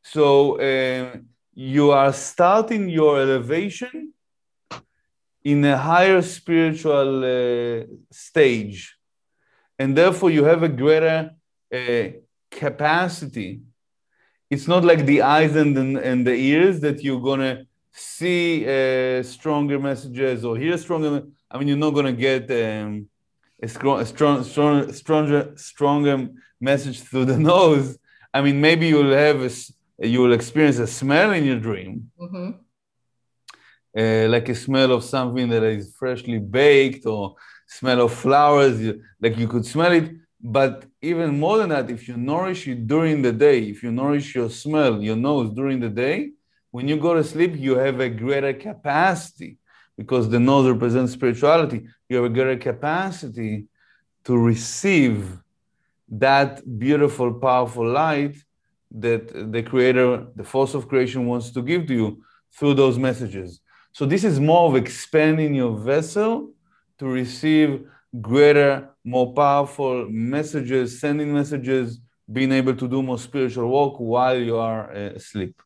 so 0.01 0.59
um, 0.59 1.25
you 1.53 1.91
are 1.91 2.13
starting 2.13 2.89
your 2.89 3.21
elevation 3.21 4.13
in 5.43 5.63
a 5.65 5.77
higher 5.77 6.21
spiritual 6.21 7.23
uh, 7.23 7.83
stage. 8.11 8.97
And 9.77 9.97
therefore, 9.97 10.29
you 10.29 10.43
have 10.43 10.63
a 10.63 10.69
greater 10.69 11.31
uh, 11.73 12.07
capacity. 12.49 13.61
It's 14.49 14.67
not 14.67 14.83
like 14.83 15.05
the 15.05 15.21
eyes 15.21 15.55
and 15.55 15.75
the, 15.75 16.03
and 16.03 16.25
the 16.25 16.35
ears 16.35 16.79
that 16.81 17.03
you're 17.03 17.21
going 17.21 17.39
to 17.39 17.65
see 17.91 18.65
uh, 18.65 19.23
stronger 19.23 19.79
messages 19.79 20.45
or 20.45 20.57
hear 20.57 20.77
stronger. 20.77 21.23
I 21.49 21.57
mean, 21.57 21.67
you're 21.69 21.77
not 21.77 21.91
going 21.91 22.05
to 22.05 22.21
get 22.29 22.43
um, 22.51 23.07
a, 23.61 23.67
strong, 23.67 24.01
a 24.01 24.05
strong, 24.05 24.43
strong, 24.43 24.91
stronger, 24.93 25.53
stronger 25.55 26.29
message 26.61 27.01
through 27.01 27.25
the 27.25 27.37
nose. 27.53 27.97
I 28.33 28.41
mean, 28.41 28.61
maybe 28.61 28.87
you'll 28.87 29.11
have 29.11 29.41
a, 29.41 30.07
you 30.07 30.21
will 30.21 30.33
experience 30.33 30.77
a 30.77 30.87
smell 30.87 31.31
in 31.33 31.43
your 31.45 31.59
dream. 31.59 32.11
Mm-hmm 32.19 32.51
uh, 33.97 34.27
like 34.29 34.47
a 34.49 34.55
smell 34.55 34.91
of 34.91 35.03
something 35.03 35.49
that 35.49 35.63
is 35.63 35.93
freshly 35.97 36.39
baked 36.39 37.05
or 37.05 37.35
smell 37.67 38.01
of 38.01 38.13
flowers, 38.13 38.95
like 39.19 39.37
you 39.37 39.47
could 39.47 39.65
smell 39.65 39.91
it. 39.91 40.11
But 40.43 40.85
even 41.01 41.39
more 41.39 41.57
than 41.57 41.69
that, 41.69 41.91
if 41.91 42.07
you 42.07 42.17
nourish 42.17 42.67
it 42.67 42.87
during 42.87 43.21
the 43.21 43.31
day, 43.31 43.63
if 43.63 43.83
you 43.83 43.91
nourish 43.91 44.33
your 44.33 44.49
smell, 44.49 45.01
your 45.01 45.15
nose 45.15 45.53
during 45.53 45.79
the 45.79 45.89
day, 45.89 46.31
when 46.71 46.87
you 46.87 46.97
go 46.97 47.13
to 47.13 47.23
sleep, 47.23 47.55
you 47.57 47.75
have 47.75 47.99
a 47.99 48.09
greater 48.09 48.53
capacity 48.53 49.57
because 49.97 50.29
the 50.29 50.39
nose 50.39 50.67
represents 50.67 51.11
spirituality. 51.11 51.85
You 52.09 52.15
have 52.17 52.25
a 52.25 52.29
greater 52.29 52.57
capacity 52.57 53.67
to 54.23 54.37
receive 54.37 55.37
that 56.11 56.61
beautiful, 56.77 57.33
powerful 57.33 57.87
light 57.87 58.35
that 58.91 59.51
the 59.51 59.63
creator, 59.63 60.27
the 60.35 60.43
force 60.43 60.73
of 60.73 60.87
creation 60.87 61.25
wants 61.25 61.51
to 61.51 61.61
give 61.61 61.87
to 61.87 61.93
you 61.93 62.23
through 62.53 62.73
those 62.73 62.97
messages. 62.97 63.61
So 63.93 64.05
this 64.05 64.23
is 64.23 64.39
more 64.39 64.69
of 64.69 64.75
expanding 64.75 65.55
your 65.55 65.77
vessel 65.77 66.51
to 66.99 67.05
receive 67.05 67.85
greater, 68.19 68.89
more 69.05 69.33
powerful 69.33 70.07
messages, 70.09 70.99
sending 70.99 71.33
messages, 71.33 71.99
being 72.31 72.51
able 72.51 72.75
to 72.75 72.87
do 72.87 73.01
more 73.01 73.17
spiritual 73.17 73.69
work 73.69 73.99
while 73.99 74.37
you 74.37 74.57
are 74.57 74.91
uh, 74.91 75.11
asleep. 75.15 75.61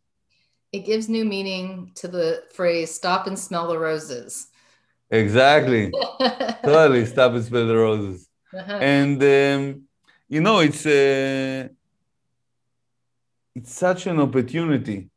It 0.71 0.85
gives 0.85 1.09
new 1.09 1.25
meaning 1.25 1.91
to 1.95 2.07
the 2.07 2.43
phrase 2.53 2.93
stop 2.93 3.27
and 3.27 3.37
smell 3.37 3.67
the 3.67 3.79
roses. 3.79 4.47
Exactly. 5.09 5.91
totally 6.63 7.05
stop 7.05 7.33
and 7.33 7.43
smell 7.43 7.67
the 7.67 7.75
roses. 7.75 8.27
Uh-huh. 8.53 8.73
And 8.73 9.21
um, 9.23 9.83
you 10.27 10.41
know, 10.41 10.59
it's 10.59 10.85
uh, 10.85 11.67
it's 13.55 13.73
such 13.73 14.07
an 14.07 14.19
opportunity 14.19 15.09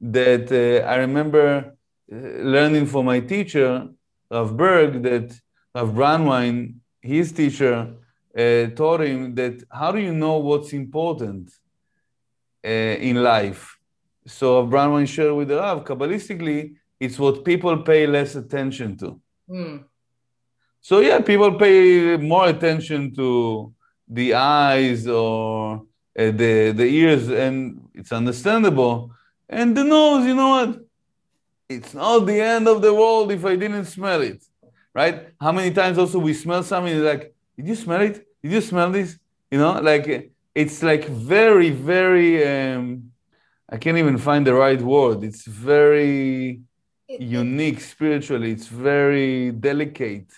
that 0.00 0.50
uh, 0.52 0.86
I 0.86 0.96
remember 0.96 1.76
learning 2.08 2.86
from 2.86 3.06
my 3.06 3.20
teacher, 3.20 3.88
Rav 4.30 4.56
Berg, 4.56 5.02
that 5.02 5.40
Rav 5.74 5.90
Brandwein, 5.90 6.76
his 7.00 7.32
teacher, 7.32 7.94
uh, 8.36 8.66
taught 8.74 9.00
him 9.00 9.34
that 9.34 9.62
how 9.70 9.92
do 9.92 9.98
you 9.98 10.12
know 10.12 10.38
what's 10.38 10.72
important 10.72 11.50
uh, 12.64 12.68
in 12.68 13.22
life? 13.22 13.78
So 14.26 14.60
Rav 14.60 14.70
Brandwein 14.70 15.08
shared 15.08 15.34
with 15.34 15.48
the 15.48 15.56
Rav, 15.56 15.84
Kabbalistically, 15.84 16.74
it's 16.98 17.18
what 17.18 17.44
people 17.44 17.78
pay 17.78 18.06
less 18.06 18.34
attention 18.34 18.96
to. 18.98 19.20
Mm. 19.48 19.84
So 20.80 21.00
yeah, 21.00 21.20
people 21.20 21.54
pay 21.54 22.16
more 22.16 22.48
attention 22.48 23.14
to 23.14 23.74
the 24.08 24.34
eyes 24.34 25.06
or 25.06 25.82
uh, 26.18 26.30
the 26.40 26.72
the 26.72 26.84
ears, 26.84 27.28
and 27.28 27.88
it's 27.94 28.12
understandable. 28.12 29.12
And 29.48 29.76
the 29.76 29.84
nose, 29.84 30.26
you 30.26 30.34
know 30.34 30.48
what? 30.48 30.86
it's 31.68 31.94
not 31.94 32.20
the 32.20 32.40
end 32.40 32.68
of 32.68 32.80
the 32.82 32.94
world 32.94 33.32
if 33.32 33.44
I 33.44 33.56
didn't 33.56 33.86
smell 33.86 34.20
it, 34.22 34.42
right? 34.94 35.28
How 35.40 35.52
many 35.52 35.72
times 35.72 35.98
also 35.98 36.18
we 36.18 36.34
smell 36.34 36.62
something 36.62 37.02
like, 37.02 37.34
did 37.56 37.66
you 37.66 37.74
smell 37.74 38.02
it? 38.02 38.26
Did 38.42 38.52
you 38.52 38.60
smell 38.60 38.90
this? 38.90 39.18
You 39.50 39.58
know, 39.58 39.80
like 39.80 40.32
it's 40.54 40.82
like 40.82 41.06
very, 41.06 41.70
very. 41.70 42.46
Um, 42.46 43.10
I 43.68 43.78
can't 43.78 43.98
even 43.98 44.18
find 44.18 44.46
the 44.46 44.54
right 44.54 44.80
word. 44.80 45.24
It's 45.24 45.44
very 45.44 46.60
unique 47.08 47.80
spiritually. 47.80 48.52
It's 48.52 48.68
very 48.68 49.50
delicate. 49.50 50.30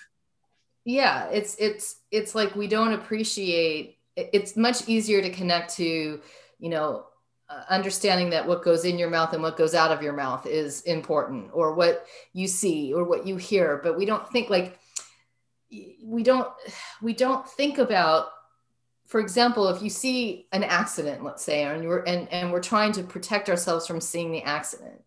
Yeah, 0.85 1.29
it's 1.29 1.57
it's 1.59 1.98
it's 2.11 2.35
like 2.35 2.55
we 2.55 2.67
don't 2.67 2.93
appreciate. 2.93 3.99
It's 4.17 4.57
much 4.57 4.89
easier 4.89 5.23
to 5.23 5.31
connect 5.31 5.77
to, 5.77 6.21
you 6.59 6.69
know, 6.69 7.07
uh, 7.51 7.63
understanding 7.71 8.31
that 8.31 8.47
what 8.47 8.63
goes 8.63 8.85
in 8.85 8.99
your 8.99 9.09
mouth 9.09 9.33
and 9.33 9.43
what 9.43 9.57
goes 9.57 9.75
out 9.75 9.91
of 9.91 10.03
your 10.03 10.13
mouth 10.13 10.47
is 10.47 10.83
important 10.83 11.51
or 11.55 11.75
what 11.75 12.07
you 12.35 12.47
see 12.47 12.93
or 12.93 13.05
what 13.05 13.27
you 13.27 13.37
hear 13.37 13.81
but 13.83 13.97
we 13.97 14.05
don't 14.05 14.29
think 14.29 14.51
like 14.51 14.79
we 16.05 16.23
don't 16.23 16.49
we 17.03 17.15
don't 17.15 17.49
think 17.49 17.79
about 17.79 18.29
for 19.07 19.19
example 19.19 19.69
if 19.69 19.83
you 19.83 19.89
see 19.89 20.47
an 20.53 20.63
accident 20.63 21.25
let's 21.25 21.43
say 21.43 21.63
and 21.63 21.83
you're 21.83 22.07
and, 22.07 22.31
and 22.31 22.53
we're 22.53 22.61
trying 22.61 22.93
to 22.93 23.03
protect 23.03 23.49
ourselves 23.49 23.87
from 23.87 23.99
seeing 23.99 24.31
the 24.31 24.43
accident 24.43 25.01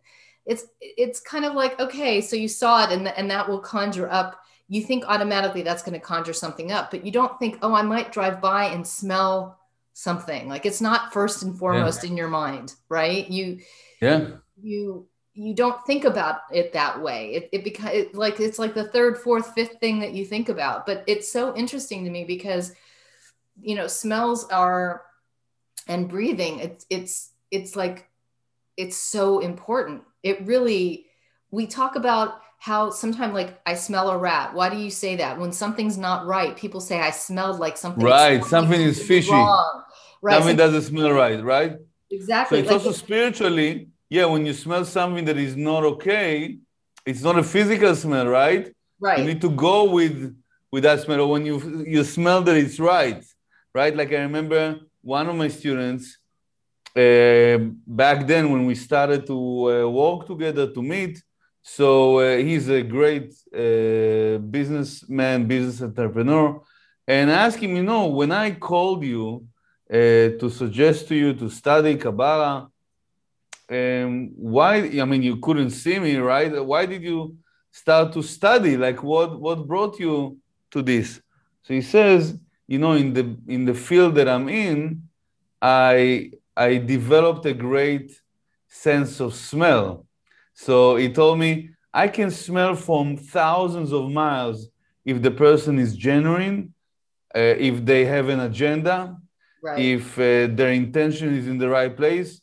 it's 0.48 0.66
it's 0.82 1.20
kind 1.20 1.46
of 1.46 1.54
like 1.54 1.80
okay 1.80 2.22
so 2.22 2.36
you 2.36 2.48
saw 2.48 2.84
it 2.84 2.92
and, 2.92 3.08
and 3.08 3.30
that 3.30 3.48
will 3.48 3.60
conjure 3.60 4.12
up 4.12 4.42
you 4.74 4.82
think 4.82 5.04
automatically 5.08 5.62
that's 5.62 5.84
going 5.84 5.94
to 5.94 6.06
conjure 6.06 6.34
something 6.34 6.72
up 6.72 6.92
but 6.92 7.06
you 7.06 7.12
don't 7.12 7.38
think 7.40 7.58
oh 7.62 7.74
i 7.74 7.82
might 7.82 8.12
drive 8.12 8.42
by 8.42 8.66
and 8.66 8.88
smell 8.88 9.60
something. 9.94 10.48
Like 10.48 10.66
it's 10.66 10.82
not 10.82 11.14
first 11.14 11.44
and 11.44 11.58
foremost 11.58 12.04
yeah. 12.04 12.10
in 12.10 12.18
your 12.18 12.28
mind 12.28 12.76
right? 12.90 13.30
You 13.30 13.60
yeah. 14.02 14.28
you 14.62 15.08
you 15.34 15.54
don't 15.54 15.86
think 15.86 16.06
about 16.06 16.42
it 16.52 16.74
that 16.74 17.02
way. 17.02 17.34
It, 17.34 17.50
it 17.52 17.64
becomes 17.64 17.92
it, 17.94 18.16
like 18.16 18.40
it's 18.40 18.60
like 18.60 18.74
the 18.74 18.90
third 18.90 19.18
fourth 19.18 19.54
fifth 19.54 19.80
thing 19.80 20.00
that 20.00 20.14
you 20.14 20.26
think 20.26 20.50
about. 20.50 20.86
But 20.86 21.04
it's 21.08 21.32
so 21.32 21.56
interesting 21.56 22.04
to 22.04 22.10
me 22.10 22.24
because 22.24 22.74
you 23.62 23.76
know 23.76 23.88
smells 23.88 24.46
are 24.46 25.04
and 25.88 26.08
breathing 26.08 26.60
it's 26.60 26.86
it's 26.90 27.32
it's 27.50 27.76
like 27.76 28.08
it's 28.78 28.98
so 28.98 29.40
important. 29.40 30.04
It 30.24 30.46
really 30.46 31.08
we 31.52 31.68
talk 31.68 31.96
about 31.96 32.42
how 32.62 32.92
sometimes 32.92 33.34
like 33.34 33.60
I 33.66 33.74
smell 33.74 34.12
a 34.12 34.18
rat. 34.20 34.54
Why 34.54 34.70
do 34.70 34.78
you 34.78 34.92
say 34.92 35.16
that? 35.16 35.40
When 35.40 35.52
something's 35.52 35.98
not 35.98 36.28
right, 36.28 36.56
people 36.56 36.80
say 36.80 37.00
I 37.00 37.10
smelled 37.10 37.60
like 37.60 37.76
something. 37.76 38.06
Right, 38.06 38.46
something 38.46 38.80
is 38.80 39.02
fishy. 39.02 39.32
Wrong. 39.32 39.82
Right. 40.22 40.36
Something 40.36 40.58
so, 40.58 40.66
doesn't 40.66 40.84
smell 40.84 41.12
right, 41.12 41.44
right? 41.44 41.74
Exactly. 42.12 42.58
So 42.58 42.62
it's 42.62 42.72
like 42.72 42.86
also 42.86 42.92
spiritually, 42.92 43.88
yeah, 44.12 44.26
when 44.26 44.46
you 44.46 44.54
smell 44.54 44.86
something 44.86 45.26
that 45.26 45.38
is 45.38 45.56
not 45.56 45.84
okay, 45.94 46.60
it's 47.04 47.24
not 47.24 47.36
a 47.40 47.42
physical 47.42 47.96
smell, 47.96 48.28
right? 48.28 48.72
Right. 49.00 49.18
You 49.18 49.26
need 49.26 49.42
to 49.42 49.50
go 49.50 49.90
with 49.90 50.38
with 50.72 50.84
that 50.84 51.00
smell, 51.00 51.22
or 51.22 51.32
when 51.32 51.48
you 51.48 51.84
you 51.88 52.04
smell 52.04 52.44
that 52.44 52.56
it's 52.56 52.80
right, 52.80 53.26
right? 53.74 53.96
Like 53.96 54.12
I 54.14 54.22
remember 54.30 54.82
one 55.02 55.28
of 55.28 55.36
my 55.36 55.48
students 55.48 56.20
uh, 56.96 57.58
back 57.88 58.28
then 58.28 58.52
when 58.52 58.68
we 58.68 58.76
started 58.76 59.26
to 59.26 59.34
uh, 59.34 59.90
work 59.90 60.28
together 60.28 60.72
to 60.72 60.84
meet. 60.84 61.24
So 61.62 62.20
uh, 62.20 62.38
he's 62.38 62.70
a 62.70 62.82
great 62.82 63.34
uh, 63.54 64.40
businessman, 64.40 65.48
business 65.48 65.82
entrepreneur. 65.82 66.62
And 67.08 67.32
I 67.32 67.46
asked 67.46 67.60
him, 67.60 67.76
you 67.76 67.84
know, 67.84 68.08
when 68.08 68.32
I 68.32 68.52
called 68.52 69.04
you 69.04 69.46
uh, 69.90 70.40
to 70.40 70.50
suggest 70.50 71.08
to 71.10 71.16
you 71.16 71.34
to 71.36 71.50
study 71.50 71.96
Kabbalah, 71.96 72.70
um, 73.70 74.32
why? 74.36 75.00
I 75.00 75.06
mean, 75.06 75.24
you 75.24 75.38
couldn't 75.38 75.70
see 75.70 75.98
me, 75.98 76.18
right? 76.18 76.64
Why 76.66 76.86
did 76.86 77.04
you 77.04 77.38
start 77.72 78.12
to 78.14 78.22
study? 78.22 78.76
Like, 78.76 79.02
what 79.02 79.40
what 79.40 79.66
brought 79.66 79.98
you 80.00 80.38
to 80.72 80.82
this? 80.82 81.22
So 81.64 81.74
he 81.74 81.82
says, 81.82 82.38
you 82.68 82.80
know, 82.80 82.94
in 82.94 83.14
the 83.14 83.38
in 83.48 83.66
the 83.66 83.74
field 83.74 84.16
that 84.16 84.28
I'm 84.28 84.50
in, 84.50 85.04
I 85.62 86.32
I 86.56 86.78
developed 86.78 87.46
a 87.46 87.54
great 87.54 88.12
sense 88.68 89.22
of 89.22 89.34
smell. 89.36 90.06
So 90.62 90.96
he 90.96 91.12
told 91.12 91.40
me 91.40 91.72
I 91.92 92.08
can 92.08 92.30
smell 92.30 92.76
from 92.76 93.18
thousands 93.18 93.92
of 93.92 94.12
miles 94.12 94.68
if 95.04 95.20
the 95.20 95.32
person 95.32 95.80
is 95.80 95.96
genuine, 95.96 96.76
uh, 97.36 97.56
if 97.70 97.84
they 97.84 98.06
have 98.06 98.30
an 98.30 98.42
agenda, 98.42 99.18
right. 99.64 99.80
if 99.80 100.20
uh, 100.20 100.54
their 100.58 100.72
intention 100.72 101.36
is 101.36 101.48
in 101.48 101.58
the 101.58 101.68
right 101.68 101.98
place. 101.98 102.42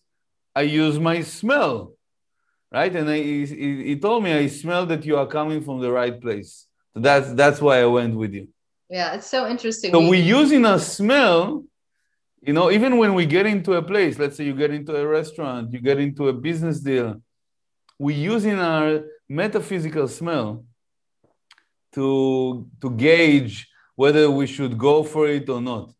I 0.53 0.63
use 0.63 0.99
my 0.99 1.23
smell, 1.23 1.93
right? 2.73 2.93
And 2.97 3.09
I, 3.09 3.19
he, 3.19 3.47
he 3.91 3.97
told 3.97 4.25
me 4.25 4.33
I 4.33 4.49
smell 4.49 4.85
that 4.87 5.05
you 5.05 5.17
are 5.17 5.29
coming 5.29 5.61
from 5.63 5.81
the 5.81 5.93
right 5.93 6.21
place. 6.21 6.67
So 6.95 7.01
that's 7.01 7.33
that's 7.35 7.61
why 7.61 7.83
I 7.83 7.87
went 7.87 8.17
with 8.17 8.33
you. 8.33 8.49
Yeah, 8.91 9.15
it's 9.15 9.31
so 9.31 9.49
interesting. 9.49 9.93
So 9.93 10.01
we, 10.01 10.11
we 10.11 10.21
use 10.21 10.51
in 10.51 10.65
a 10.65 10.81
smell 10.81 11.63
you 12.41 12.53
know, 12.53 12.71
even 12.71 12.99
when 12.99 13.15
we 13.15 13.27
get 13.27 13.47
into 13.47 13.73
a 13.75 13.83
place, 13.83 14.19
let's 14.19 14.37
say 14.37 14.45
you 14.45 14.55
get 14.55 14.71
into 14.71 14.95
a 14.95 15.05
restaurant, 15.05 15.73
you 15.73 15.81
get 15.81 15.99
into 15.99 16.29
a 16.29 16.33
business 16.33 16.79
deal, 16.79 17.21
we 17.99 18.15
use 18.15 18.45
in 18.45 18.59
our 18.59 19.03
metaphysical 19.29 20.09
smell 20.09 20.65
to, 21.93 22.67
to 22.81 22.91
gauge 22.91 23.69
whether 23.97 24.31
we 24.31 24.47
should 24.47 24.79
go 24.79 25.03
for 25.03 25.29
it 25.29 25.49
or 25.49 25.61
not. 25.61 25.93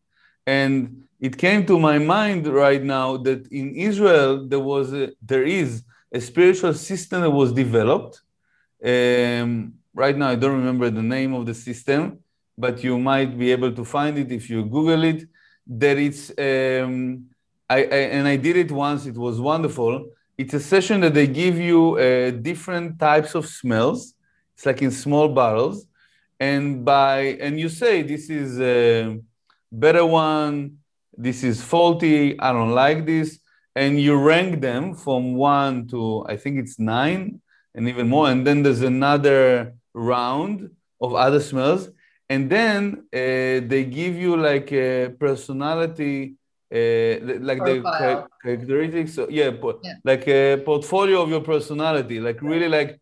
And 0.47 1.03
it 1.19 1.37
came 1.37 1.65
to 1.65 1.77
my 1.77 1.97
mind 1.99 2.47
right 2.47 2.81
now 2.81 3.17
that 3.17 3.47
in 3.51 3.75
Israel 3.75 4.47
there 4.47 4.59
was 4.59 4.93
a, 4.93 5.11
there 5.21 5.43
is 5.43 5.83
a 6.11 6.21
spiritual 6.21 6.73
system 6.73 7.21
that 7.21 7.29
was 7.29 7.51
developed. 7.51 8.21
Um, 8.83 9.73
right 9.93 10.17
now 10.17 10.29
I 10.29 10.35
don't 10.35 10.57
remember 10.57 10.89
the 10.89 11.03
name 11.03 11.33
of 11.33 11.45
the 11.45 11.53
system, 11.53 12.19
but 12.57 12.83
you 12.83 12.97
might 12.97 13.37
be 13.37 13.51
able 13.51 13.73
to 13.73 13.83
find 13.83 14.17
it 14.17 14.31
if 14.31 14.49
you 14.49 14.63
Google 14.63 15.03
it 15.03 15.27
that 15.67 15.97
it's 15.97 16.31
um, 16.31 17.25
I, 17.69 17.83
I, 17.83 17.99
and 18.17 18.27
I 18.27 18.37
did 18.37 18.57
it 18.57 18.71
once. 18.71 19.05
It 19.05 19.15
was 19.15 19.39
wonderful. 19.39 20.09
It's 20.39 20.53
a 20.53 20.59
session 20.73 21.01
that 21.01 21.13
they 21.13 21.27
give 21.27 21.57
you 21.69 21.97
uh, 21.97 22.31
different 22.31 22.97
types 22.97 23.35
of 23.35 23.45
smells. 23.45 24.13
It's 24.55 24.65
like 24.65 24.81
in 24.81 24.91
small 24.91 25.27
bottles, 25.27 25.85
and 26.39 26.85
by 26.85 27.17
and 27.43 27.59
you 27.59 27.67
say 27.67 28.03
this 28.03 28.29
is 28.29 28.59
a 28.61 29.19
better 29.69 30.05
one. 30.05 30.77
This 31.25 31.43
is 31.43 31.61
faulty. 31.61 32.39
I 32.39 32.53
don't 32.53 32.71
like 32.71 33.05
this, 33.05 33.39
and 33.75 33.99
you 33.99 34.15
rank 34.15 34.61
them 34.61 34.95
from 34.95 35.35
one 35.35 35.87
to 35.89 36.25
I 36.33 36.37
think 36.37 36.57
it's 36.57 36.79
nine, 36.79 37.41
and 37.75 37.89
even 37.89 38.07
more. 38.07 38.29
And 38.31 38.47
then 38.47 38.63
there's 38.63 38.81
another 38.95 39.73
round 39.93 40.71
of 41.01 41.15
other 41.15 41.41
smells 41.41 41.89
and 42.29 42.49
then 42.49 43.05
uh, 43.13 43.65
they 43.71 43.83
give 43.89 44.15
you 44.15 44.37
like 44.37 44.71
a 44.71 45.09
personality 45.19 46.35
uh, 46.71 47.39
like 47.39 47.59
Profile. 47.59 47.83
the 47.99 48.27
characteristics 48.43 49.15
so, 49.15 49.27
yeah, 49.29 49.51
yeah, 49.83 49.93
like 50.03 50.27
a 50.27 50.57
portfolio 50.57 51.21
of 51.21 51.29
your 51.29 51.41
personality 51.41 52.19
like 52.19 52.41
really 52.41 52.69
like 52.69 52.99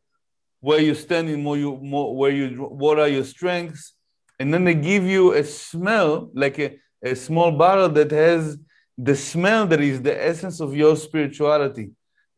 where 0.60 0.80
you 0.80 0.96
stand 0.96 1.30
in 1.30 1.44
more 1.44 1.58
you 1.58 1.78
more 1.82 2.16
where 2.16 2.32
you 2.32 2.48
what 2.64 3.00
are 3.00 3.08
your 3.08 3.24
strengths 3.24 3.94
and 4.40 4.54
then 4.54 4.64
they 4.64 4.74
give 4.74 5.04
you 5.04 5.34
a 5.34 5.44
smell 5.44 6.30
like 6.34 6.58
a, 6.60 6.78
a 7.04 7.16
small 7.16 7.52
bottle 7.52 7.90
that 7.90 8.12
has 8.12 8.58
the 8.98 9.16
smell 9.16 9.68
that 9.68 9.82
is 9.82 10.02
the 10.02 10.26
essence 10.26 10.60
of 10.60 10.76
your 10.76 10.96
spirituality 10.96 11.92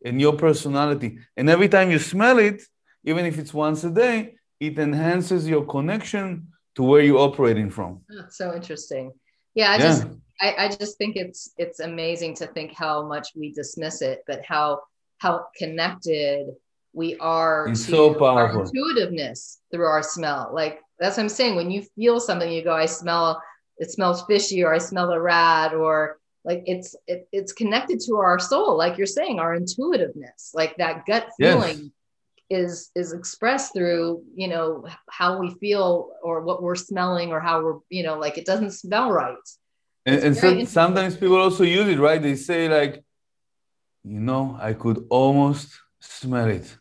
and 0.04 0.20
your 0.20 0.34
personality 0.34 1.20
and 1.38 1.50
every 1.50 1.70
time 1.70 1.92
you 1.92 2.00
smell 2.00 2.40
it 2.40 2.62
even 3.06 3.26
if 3.26 3.38
it's 3.38 3.54
once 3.54 3.84
a 3.84 3.90
day 3.90 4.36
it 4.60 4.78
enhances 4.78 5.48
your 5.48 5.66
connection 5.66 6.48
to 6.76 6.84
where 6.84 7.02
you're 7.02 7.20
operating 7.20 7.70
from. 7.70 8.02
That's 8.10 8.38
so 8.38 8.56
interesting. 8.56 9.12
Yeah, 9.54 9.72
I 9.72 9.78
yeah. 9.78 9.84
just 9.84 10.08
I, 10.42 10.56
I 10.58 10.68
just 10.70 10.98
think 10.98 11.16
it's 11.16 11.52
it's 11.58 11.80
amazing 11.80 12.36
to 12.36 12.48
think 12.48 12.74
how 12.74 13.06
much 13.06 13.30
we 13.36 13.52
dismiss 13.52 14.02
it, 14.02 14.24
but 14.28 14.44
how 14.46 14.82
how 15.18 15.48
connected 15.58 16.48
we 16.94 17.18
are 17.18 17.68
it's 17.68 17.86
to 17.86 17.92
so 17.92 18.14
powerful. 18.14 18.62
our 18.62 18.66
intuitiveness 18.66 19.60
through 19.72 19.86
our 19.86 20.04
smell. 20.04 20.52
Like 20.54 20.80
that's 21.00 21.18
what 21.18 21.24
I'm 21.24 21.30
saying. 21.30 21.56
When 21.56 21.72
you 21.72 21.84
feel 21.96 22.20
something, 22.20 22.52
you 22.52 22.64
go, 22.64 22.74
I 22.74 22.86
smell 22.86 23.42
it 23.78 23.92
smells 23.92 24.24
fishy, 24.24 24.64
or 24.64 24.74
I 24.74 24.78
smell 24.78 25.12
a 25.12 25.20
rat, 25.20 25.74
or 25.74 26.20
like 26.44 26.64
it's 26.66 26.96
it, 27.08 27.28
it's 27.32 27.54
connected 27.54 28.00
to 28.02 28.16
our 28.16 28.40
soul, 28.40 28.78
like 28.78 28.98
you're 28.98 29.08
saying, 29.08 29.40
our 29.40 29.56
intuitiveness, 29.56 30.52
like 30.54 30.78
that 30.78 31.06
gut 31.06 31.30
feeling. 31.38 31.78
Yes 31.78 31.90
is 32.52 32.90
is 32.96 33.14
expressed 33.14 33.74
through 33.74 34.24
you 34.36 34.48
know 34.48 34.84
how 35.08 35.38
we 35.38 35.54
feel 35.60 36.10
or 36.24 36.42
what 36.42 36.64
we're 36.64 36.76
smelling 36.76 37.32
or 37.32 37.40
how 37.40 37.62
we're 37.62 37.78
you 37.90 38.02
know 38.02 38.18
like 38.18 38.40
it 38.40 38.46
doesn't 38.48 38.72
smell 38.72 39.12
right 39.12 39.36
and, 40.06 40.24
and 40.24 40.38
so, 40.38 40.66
sometimes 40.66 41.16
people 41.16 41.38
also 41.38 41.64
use 41.64 41.88
it 41.88 42.00
right? 42.00 42.22
They 42.22 42.36
say 42.36 42.70
like 42.70 43.04
you 44.04 44.20
know 44.20 44.58
i 44.62 44.74
could 44.74 45.06
almost 45.10 45.68
smell 46.00 46.50
it. 46.50 46.78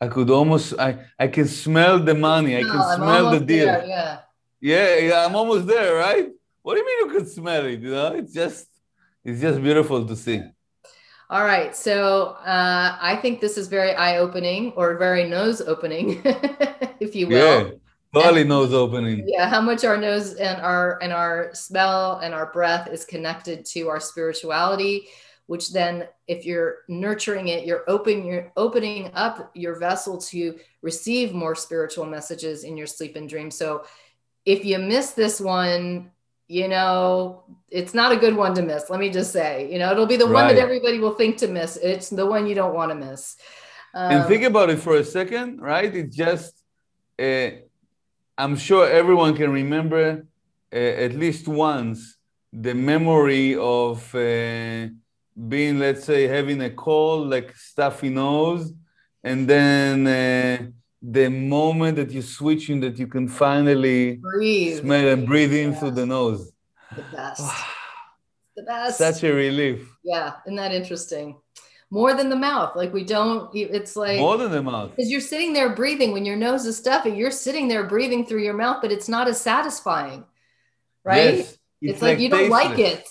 I 0.00 0.08
could 0.08 0.30
almost 0.30 0.74
i 0.78 0.98
i 1.18 1.28
can 1.28 1.46
smell 1.46 1.98
the 1.98 2.14
money. 2.14 2.56
I 2.56 2.62
can 2.62 2.80
no, 2.80 2.96
smell 2.96 3.30
the 3.30 3.40
deal. 3.40 3.66
there, 3.66 3.86
yeah. 3.86 4.18
Yeah 4.60 4.96
yeah 4.98 5.26
i'm 5.26 5.36
almost 5.36 5.66
there 5.66 5.94
right? 5.96 6.28
What 6.62 6.74
do 6.74 6.80
you 6.80 6.86
mean 6.86 6.98
you 7.06 7.18
could 7.18 7.28
smell 7.28 7.66
it 7.66 7.80
you 7.80 7.90
know? 7.90 8.14
It's 8.14 8.32
just 8.32 8.66
it's 9.24 9.40
just 9.40 9.62
beautiful 9.62 10.06
to 10.06 10.16
see. 10.16 10.42
All 11.32 11.44
right. 11.44 11.74
So 11.74 12.36
uh, 12.44 12.98
I 13.00 13.16
think 13.16 13.40
this 13.40 13.56
is 13.56 13.66
very 13.68 13.94
eye 13.94 14.18
opening 14.18 14.72
or 14.76 14.98
very 14.98 15.26
nose 15.26 15.62
opening, 15.62 16.20
if 17.00 17.16
you 17.16 17.26
will. 17.26 17.68
Yeah, 17.68 17.70
totally 18.14 18.44
nose 18.44 18.72
opening. 18.72 19.24
Yeah, 19.26 19.48
how 19.48 19.60
much 19.60 19.84
our 19.84 19.96
nose 19.96 20.34
and 20.34 20.60
our 20.60 21.02
and 21.02 21.12
our 21.12 21.50
smell 21.54 22.18
and 22.18 22.34
our 22.34 22.52
breath 22.52 22.88
is 22.88 23.04
connected 23.04 23.64
to 23.66 23.88
our 23.88 24.00
spirituality, 24.00 25.08
which 25.46 25.72
then 25.72 26.08
if 26.26 26.44
you're 26.44 26.78
nurturing 26.88 27.48
it, 27.48 27.66
you're 27.66 27.84
opening 27.88 28.26
you're 28.26 28.52
opening 28.56 29.10
up 29.14 29.50
your 29.54 29.78
vessel 29.78 30.18
to 30.18 30.58
receive 30.82 31.32
more 31.32 31.54
spiritual 31.54 32.06
messages 32.06 32.64
in 32.64 32.76
your 32.76 32.86
sleep 32.86 33.16
and 33.16 33.28
dream. 33.28 33.50
So 33.50 33.84
if 34.44 34.64
you 34.64 34.78
miss 34.78 35.12
this 35.12 35.40
one, 35.40 36.10
you 36.48 36.68
know, 36.68 37.44
it's 37.70 37.94
not 37.94 38.12
a 38.12 38.16
good 38.16 38.36
one 38.36 38.54
to 38.54 38.62
miss. 38.62 38.90
Let 38.90 39.00
me 39.00 39.08
just 39.08 39.32
say, 39.32 39.72
you 39.72 39.78
know, 39.78 39.90
it'll 39.90 40.06
be 40.06 40.16
the 40.16 40.26
right. 40.26 40.44
one 40.44 40.48
that 40.48 40.60
everybody 40.60 40.98
will 40.98 41.14
think 41.14 41.38
to 41.38 41.48
miss. 41.48 41.76
It's 41.76 42.10
the 42.10 42.26
one 42.26 42.46
you 42.46 42.54
don't 42.54 42.74
want 42.74 42.90
to 42.90 42.94
miss. 42.94 43.36
Um, 43.94 44.12
and 44.12 44.28
think 44.28 44.42
about 44.42 44.68
it 44.68 44.78
for 44.78 44.96
a 44.96 45.04
second, 45.04 45.60
right? 45.60 45.94
It's 45.94 46.14
just, 46.14 46.54
uh, 47.18 47.50
I'm 48.42 48.56
sure 48.56 48.90
everyone 48.90 49.36
can 49.36 49.52
remember 49.52 50.26
uh, 50.72 50.76
at 50.76 51.12
least 51.14 51.46
once 51.46 52.16
the 52.52 52.74
memory 52.74 53.54
of 53.54 54.12
uh, 54.16 54.88
being, 55.52 55.78
let's 55.78 56.02
say, 56.02 56.26
having 56.26 56.60
a 56.60 56.70
cold, 56.70 57.30
like 57.30 57.54
stuffy 57.54 58.08
nose, 58.08 58.72
and 59.22 59.46
then 59.46 60.08
uh, 60.08 60.66
the 61.00 61.28
moment 61.28 61.94
that 61.98 62.10
you 62.10 62.20
switch 62.20 62.68
in 62.68 62.80
that 62.80 62.98
you 62.98 63.06
can 63.06 63.28
finally 63.28 64.16
breathe. 64.16 64.80
smell 64.80 65.06
and 65.06 65.24
breathe 65.24 65.54
in 65.54 65.72
through 65.76 65.92
the 65.92 66.06
nose. 66.06 66.50
The 66.96 67.04
best. 67.16 67.42
the 68.56 68.64
best. 68.64 68.98
Such 68.98 69.22
a 69.22 69.32
relief. 69.32 69.88
Yeah, 70.02 70.32
isn't 70.46 70.56
that 70.56 70.72
interesting? 70.72 71.36
More 71.92 72.14
than 72.14 72.28
the 72.30 72.40
mouth. 72.50 72.74
Like 72.74 72.92
we 72.92 73.04
don't, 73.04 73.54
it's 73.54 73.94
like 73.96 74.18
more 74.18 74.38
than 74.38 74.50
the 74.50 74.62
mouth. 74.62 74.90
Because 74.90 75.10
you're 75.10 75.20
sitting 75.32 75.52
there 75.52 75.70
breathing 75.80 76.10
when 76.12 76.24
your 76.24 76.36
nose 76.36 76.64
is 76.64 76.78
stuffy, 76.78 77.10
you're 77.10 77.30
sitting 77.30 77.68
there 77.68 77.84
breathing 77.84 78.24
through 78.24 78.42
your 78.42 78.54
mouth, 78.54 78.78
but 78.80 78.90
it's 78.90 79.08
not 79.08 79.28
as 79.28 79.38
satisfying. 79.38 80.24
Right? 81.04 81.36
Yes, 81.36 81.50
it's, 81.50 81.58
it's 81.82 82.02
like, 82.02 82.12
like, 82.12 82.18
you 82.20 82.30
don't 82.30 82.48
like 82.48 82.78
it. 82.78 83.06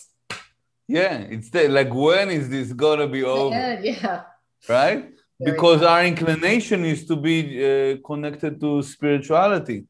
Yeah, 0.88 1.18
it's 1.36 1.54
like 1.54 1.94
when 1.94 2.32
is 2.32 2.50
this 2.50 2.74
gonna 2.74 3.08
be 3.08 3.24
over? 3.24 3.80
Yeah. 3.82 4.24
Right? 4.68 5.12
because 5.44 5.82
our 5.82 6.06
inclination 6.06 6.86
is 6.86 7.06
to 7.06 7.16
be 7.16 7.38
uh, 7.64 7.98
connected 8.06 8.60
to 8.60 8.82
spirituality 8.84 9.86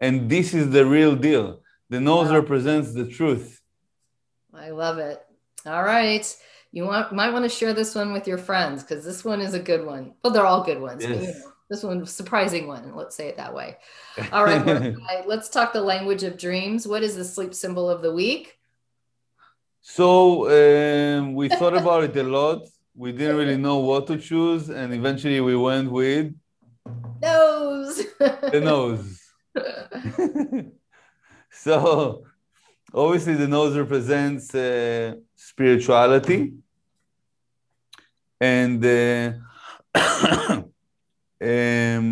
and 0.00 0.28
this 0.28 0.54
is 0.54 0.70
the 0.70 0.84
real 0.84 1.16
deal 1.16 1.60
the 1.88 2.00
nose 2.00 2.28
wow. 2.28 2.36
represents 2.36 2.92
the 2.92 3.06
truth 3.06 3.60
i 4.54 4.70
love 4.70 4.98
it 4.98 5.20
all 5.66 5.82
right 5.82 6.36
you 6.72 6.84
want 6.84 7.12
might 7.12 7.32
want 7.32 7.44
to 7.44 7.48
share 7.48 7.72
this 7.72 7.94
one 7.94 8.12
with 8.12 8.26
your 8.26 8.38
friends 8.38 8.82
because 8.82 9.04
this 9.04 9.24
one 9.24 9.40
is 9.40 9.54
a 9.54 9.60
good 9.60 9.84
one 9.86 10.14
well 10.22 10.32
they're 10.32 10.46
all 10.46 10.64
good 10.64 10.80
ones 10.80 11.02
yes. 11.02 11.10
but, 11.10 11.20
you 11.20 11.28
know, 11.28 11.52
this 11.70 11.82
one 11.82 12.04
surprising 12.06 12.66
one 12.66 12.94
let's 12.96 13.14
say 13.14 13.28
it 13.28 13.36
that 13.36 13.54
way 13.54 13.76
all 14.32 14.44
right 14.44 14.96
let's 15.26 15.48
talk 15.48 15.72
the 15.72 15.80
language 15.80 16.22
of 16.22 16.36
dreams 16.36 16.86
what 16.86 17.02
is 17.02 17.14
the 17.16 17.24
sleep 17.24 17.54
symbol 17.54 17.88
of 17.88 18.02
the 18.02 18.12
week 18.12 18.58
So 19.82 20.46
um, 20.48 21.34
we 21.34 21.48
thought 21.48 21.76
about 21.76 22.04
it 22.04 22.16
a 22.16 22.22
lot. 22.22 22.68
We 22.94 23.10
didn't 23.10 23.36
really 23.36 23.56
know 23.56 23.78
what 23.78 24.06
to 24.06 24.16
choose, 24.16 24.70
and 24.70 24.94
eventually 24.94 25.40
we 25.40 25.56
went 25.56 25.90
with 25.90 26.32
nose. 27.20 28.06
the 28.18 28.60
nose. 28.62 29.20
so 31.50 32.22
obviously, 32.94 33.34
the 33.34 33.48
nose 33.48 33.76
represents 33.76 34.54
uh, 34.54 35.16
spirituality, 35.34 36.52
and 38.42 38.84
uh, 38.84 39.32
um, 41.42 42.06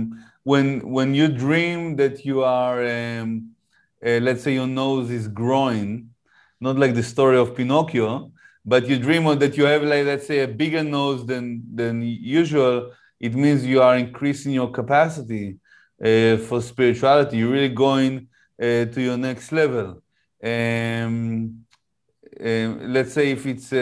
when 0.44 0.66
when 0.96 1.14
you 1.14 1.28
dream 1.28 1.96
that 1.96 2.24
you 2.24 2.42
are, 2.44 2.78
um, 2.86 3.50
uh, 4.06 4.18
let's 4.26 4.42
say, 4.42 4.54
your 4.54 4.66
nose 4.66 5.10
is 5.10 5.28
growing 5.28 6.10
not 6.60 6.78
like 6.78 6.94
the 6.94 7.02
story 7.02 7.38
of 7.38 7.56
Pinocchio, 7.56 8.32
but 8.64 8.86
you 8.86 8.98
dream 8.98 9.26
of 9.26 9.40
that 9.40 9.56
you 9.56 9.64
have 9.64 9.82
like 9.82 10.04
let's 10.04 10.26
say 10.26 10.40
a 10.40 10.48
bigger 10.48 10.84
nose 10.84 11.26
than 11.26 11.62
than 11.74 12.02
usual. 12.02 12.92
It 13.18 13.34
means 13.34 13.64
you 13.66 13.82
are 13.82 13.96
increasing 13.96 14.52
your 14.52 14.70
capacity 14.70 15.58
uh, 16.02 16.36
for 16.36 16.60
spirituality. 16.62 17.38
You're 17.38 17.52
really 17.52 17.74
going 17.74 18.28
uh, 18.60 18.86
to 18.92 19.00
your 19.00 19.16
next 19.16 19.52
level. 19.52 20.02
Um, 20.42 21.64
um, 22.40 22.92
let's 22.92 23.12
say 23.12 23.30
if 23.32 23.46
it's 23.46 23.72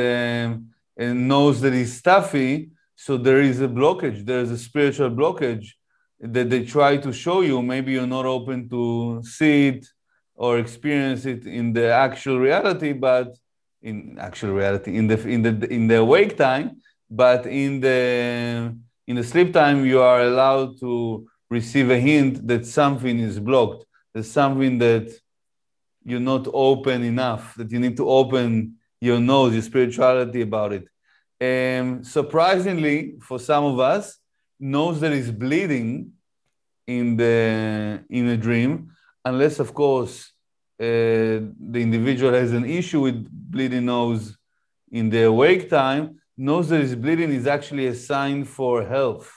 um, 0.98 1.28
nose 1.28 1.60
that 1.60 1.72
is 1.72 1.96
stuffy, 1.96 2.70
so 2.96 3.16
there 3.16 3.40
is 3.40 3.60
a 3.60 3.68
blockage. 3.68 4.24
There 4.24 4.40
is 4.40 4.50
a 4.50 4.58
spiritual 4.58 5.10
blockage 5.10 5.68
that 6.20 6.50
they 6.50 6.64
try 6.64 6.96
to 6.96 7.12
show 7.12 7.42
you. 7.42 7.62
Maybe 7.62 7.92
you're 7.92 8.06
not 8.06 8.26
open 8.26 8.68
to 8.70 9.22
see 9.22 9.68
it 9.68 9.86
or 10.34 10.58
experience 10.58 11.24
it 11.24 11.46
in 11.46 11.72
the 11.72 11.92
actual 11.92 12.38
reality, 12.38 12.92
but 12.92 13.36
in 13.82 14.16
actual 14.18 14.52
reality, 14.52 14.96
in 14.96 15.06
the 15.06 15.28
in 15.28 15.42
the 15.42 15.72
in 15.72 15.86
the 15.86 15.98
awake 15.98 16.36
time, 16.36 16.80
but 17.10 17.46
in 17.46 17.80
the 17.80 18.74
in 19.06 19.16
the 19.16 19.24
sleep 19.24 19.52
time, 19.52 19.84
you 19.86 20.00
are 20.00 20.22
allowed 20.22 20.78
to 20.80 21.26
receive 21.50 21.90
a 21.90 21.98
hint 21.98 22.46
that 22.46 22.66
something 22.66 23.18
is 23.20 23.38
blocked. 23.38 23.84
There's 24.12 24.30
something 24.30 24.78
that 24.78 25.12
you're 26.04 26.20
not 26.20 26.48
open 26.52 27.04
enough. 27.04 27.54
That 27.54 27.70
you 27.70 27.78
need 27.78 27.96
to 27.98 28.08
open 28.08 28.77
your 29.00 29.20
nose, 29.20 29.52
your 29.52 29.62
spirituality 29.62 30.42
about 30.42 30.72
it. 30.72 30.86
And 31.40 32.06
surprisingly, 32.06 33.14
for 33.20 33.38
some 33.38 33.64
of 33.64 33.78
us, 33.78 34.18
nose 34.58 35.00
that 35.00 35.12
is 35.12 35.30
bleeding 35.30 36.12
in 36.86 37.16
the 37.16 38.02
in 38.10 38.28
a 38.28 38.36
dream 38.36 38.90
unless, 39.24 39.58
of 39.58 39.74
course, 39.74 40.32
uh, 40.80 40.84
the 41.74 41.80
individual 41.88 42.32
has 42.32 42.52
an 42.52 42.64
issue 42.64 43.00
with 43.00 43.28
bleeding 43.30 43.86
nose 43.86 44.36
in 44.90 45.10
the 45.10 45.24
awake 45.24 45.68
time, 45.68 46.20
nose 46.36 46.68
that 46.68 46.80
is 46.80 46.94
bleeding 46.94 47.32
is 47.32 47.46
actually 47.46 47.86
a 47.88 47.94
sign 47.94 48.44
for 48.44 48.84
health. 48.84 49.28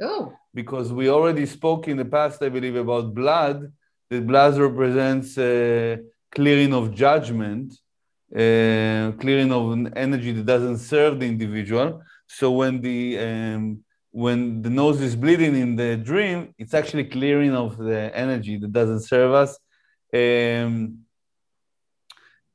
Oh. 0.00 0.32
Because 0.52 0.92
we 0.92 1.08
already 1.08 1.46
spoke 1.46 1.88
in 1.88 1.96
the 1.96 2.04
past, 2.04 2.42
I 2.42 2.48
believe, 2.48 2.76
about 2.76 3.14
blood, 3.14 3.72
that 4.08 4.26
blood 4.26 4.56
represents 4.58 5.38
uh, 5.38 5.96
clearing 6.32 6.72
of 6.74 6.94
judgment, 6.94 7.68
uh, 8.34 9.12
clearing 9.18 9.52
of 9.52 9.72
an 9.72 9.92
energy 9.96 10.32
that 10.32 10.46
doesn't 10.46 10.78
serve 10.78 11.18
the 11.20 11.26
individual. 11.26 12.02
So 12.26 12.52
when 12.52 12.80
the 12.80 13.18
um, 13.18 13.84
when 14.12 14.62
the 14.62 14.70
nose 14.70 15.00
is 15.00 15.14
bleeding 15.14 15.56
in 15.56 15.76
the 15.76 15.96
dream, 15.96 16.54
it's 16.58 16.74
actually 16.74 17.04
clearing 17.04 17.54
of 17.54 17.76
the 17.76 18.10
energy 18.14 18.58
that 18.58 18.72
doesn't 18.72 19.00
serve 19.00 19.32
us. 19.32 19.58
Um, 20.12 21.00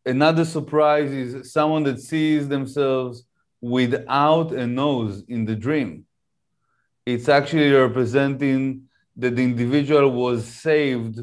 another 0.05 0.45
surprise 0.45 1.11
is 1.11 1.53
someone 1.53 1.83
that 1.83 1.99
sees 1.99 2.47
themselves 2.47 3.25
without 3.61 4.51
a 4.51 4.67
nose 4.67 5.23
in 5.27 5.45
the 5.45 5.55
dream. 5.55 6.05
It's 7.05 7.29
actually 7.29 7.71
representing 7.71 8.83
that 9.15 9.35
the 9.35 9.43
individual 9.43 10.11
was 10.11 10.45
saved 10.45 11.19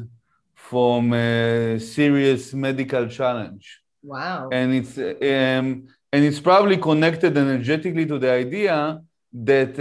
from 0.55 1.13
a 1.13 1.79
serious 1.79 2.53
medical 2.53 3.07
challenge. 3.07 3.82
Wow. 4.03 4.49
And 4.51 4.73
it's 4.73 4.97
um, 4.97 5.87
and 6.11 6.25
it's 6.25 6.39
probably 6.39 6.77
connected 6.77 7.37
energetically 7.37 8.05
to 8.05 8.19
the 8.19 8.31
idea 8.31 9.01
that 9.31 9.73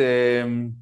um, 0.45 0.77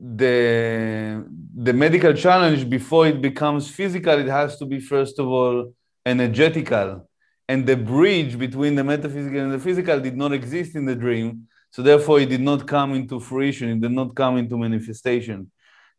the 0.00 1.26
the 1.56 1.72
medical 1.72 2.14
challenge 2.14 2.70
before 2.70 3.08
it 3.08 3.20
becomes 3.20 3.68
physical 3.68 4.18
it 4.18 4.28
has 4.28 4.56
to 4.58 4.64
be 4.64 4.80
first 4.80 5.18
of 5.18 5.26
all 5.26 5.74
energetical. 6.06 7.08
And 7.48 7.66
the 7.66 7.76
bridge 7.76 8.38
between 8.38 8.76
the 8.76 8.84
metaphysical 8.84 9.40
and 9.40 9.52
the 9.52 9.58
physical 9.58 9.98
did 10.00 10.16
not 10.16 10.32
exist 10.32 10.76
in 10.76 10.86
the 10.86 10.94
dream. 10.94 11.48
So 11.72 11.82
therefore 11.82 12.20
it 12.20 12.28
did 12.28 12.40
not 12.40 12.66
come 12.66 12.94
into 12.94 13.18
fruition. 13.18 13.70
It 13.70 13.80
did 13.80 13.90
not 13.90 14.14
come 14.14 14.36
into 14.38 14.56
manifestation. 14.56 15.50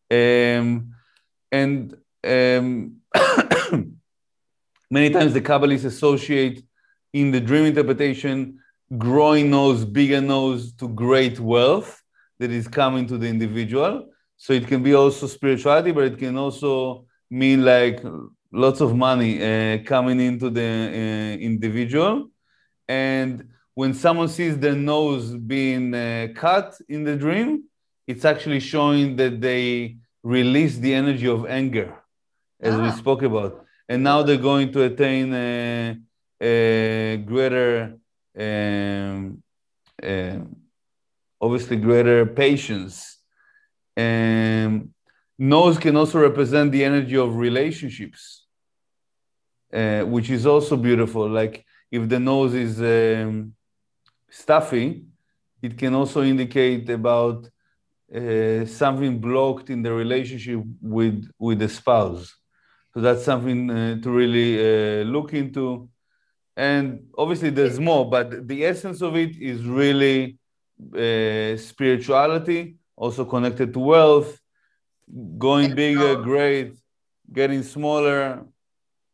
Um, 0.10 0.94
and 1.52 1.94
um, 2.24 3.02
many 4.92 5.10
times 5.10 5.34
the 5.34 5.42
kabbalists 5.42 5.86
associate 5.86 6.64
in 7.14 7.32
the 7.32 7.39
dream 7.39 7.66
interpretation 7.66 8.60
growing 8.98 9.50
nose, 9.50 9.86
bigger 9.86 10.22
nose 10.22 10.74
to 10.74 10.88
great 10.89 11.39
wealth 11.39 12.02
that 12.39 12.52
is 12.52 12.68
coming 12.68 13.08
to 13.08 13.18
the 13.18 13.28
individual. 13.28 14.10
So 14.38 14.54
it 14.54 14.68
can 14.68 14.84
be 14.84 14.94
also 14.94 15.28
spirituality, 15.28 15.92
but 15.92 16.04
it 16.04 16.18
can 16.18 16.38
also 16.38 17.06
mean 17.30 17.64
like 17.64 18.04
lots 18.52 18.82
of 18.82 18.96
money 18.96 19.42
uh, 19.42 19.84
coming 19.84 20.20
into 20.20 20.50
the 20.50 20.62
uh, 20.62 21.38
individual. 21.39 22.30
And 22.88 23.50
when 23.76 23.94
someone 23.94 24.28
sees 24.28 24.58
their 24.58 24.76
nose 24.76 25.34
being 25.36 25.94
uh, 25.94 26.28
cut 26.36 26.76
in 26.89 27.04
the 27.04 27.16
dream, 27.16 27.64
it's 28.08 28.26
actually 28.26 28.60
showing 28.60 29.16
that 29.16 29.39
they 29.39 29.98
release 30.24 30.78
the 30.78 30.94
energy 30.94 31.28
of 31.28 31.46
anger, 31.46 31.96
as 32.60 32.74
ah. 32.74 32.84
we 32.84 32.92
spoke 32.92 33.24
about. 33.24 33.66
And 33.92 34.04
now 34.04 34.24
they're 34.24 34.38
going 34.38 34.72
to 34.72 34.84
attain 34.84 35.34
a, 35.34 35.98
a 36.39 37.18
greater 37.18 37.98
um, 38.39 39.44
uh, 40.02 40.38
obviously 41.42 41.76
greater 41.76 42.26
patience. 42.26 43.18
And 43.98 44.94
nose 45.38 45.78
can 45.78 45.98
also 45.98 46.22
represent 46.22 46.72
the 46.72 46.86
energy 46.86 47.18
of 47.18 47.36
relationships, 47.36 48.46
uh, 49.74 50.04
which 50.04 50.30
is 50.30 50.46
also 50.46 50.78
beautiful. 50.78 51.28
Like 51.28 51.66
if 51.92 52.08
the 52.08 52.20
nose 52.20 52.54
is 52.54 52.80
um, 52.80 53.54
stuffy, 54.30 55.04
it 55.62 55.78
can 55.78 55.96
also 55.96 56.24
indicate 56.24 56.89
about 56.89 57.50
uh, 58.16 58.66
something 58.66 59.20
blocked 59.20 59.70
in 59.70 59.82
the 59.82 59.92
relationship 59.92 60.62
with 60.82 61.30
with 61.38 61.60
the 61.60 61.68
spouse. 61.68 62.41
So 62.94 63.02
that's 63.02 63.24
something 63.24 63.70
uh, 63.70 64.02
to 64.02 64.10
really 64.12 64.52
uh, 64.60 65.04
look 65.06 65.34
into. 65.34 65.89
And 66.58 67.08
obviously 67.18 67.50
there's 67.50 67.80
more 67.80 68.10
but 68.10 68.48
the 68.48 68.66
essence 68.66 69.02
of 69.02 69.16
it 69.16 69.38
is 69.38 69.64
really 69.64 70.38
uh, 70.94 71.56
spirituality 71.58 72.76
also 72.96 73.24
connected 73.24 73.72
to 73.74 73.80
wealth 73.80 74.38
going 75.38 75.74
bigger 75.76 76.16
great 76.16 76.74
getting 77.32 77.64
smaller 77.64 78.46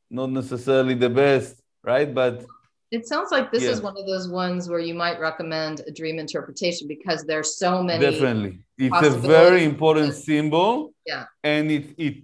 not 0.09 0.29
necessarily 0.31 0.95
the 0.95 1.09
best 1.09 1.61
right? 1.87 2.13
But 2.13 2.45
it 2.91 3.07
sounds 3.07 3.31
like 3.31 3.51
this 3.51 3.63
yeah. 3.63 3.71
is 3.71 3.81
one 3.81 3.97
of 3.97 4.05
those 4.05 4.27
ones 4.29 4.69
where 4.69 4.79
you 4.79 4.93
might 4.93 5.19
recommend 5.19 5.81
a 5.87 5.91
dream 5.91 6.19
interpretation 6.19 6.87
because 6.87 7.23
there's 7.23 7.57
so 7.57 7.81
many 7.81 7.99
definitely. 7.99 8.59
It's 8.77 9.07
a 9.07 9.09
very 9.09 9.63
important 9.63 10.13
symbol 10.13 10.93
yeah. 11.05 11.25
and 11.43 11.71
it 11.71 11.85
it 11.97 12.15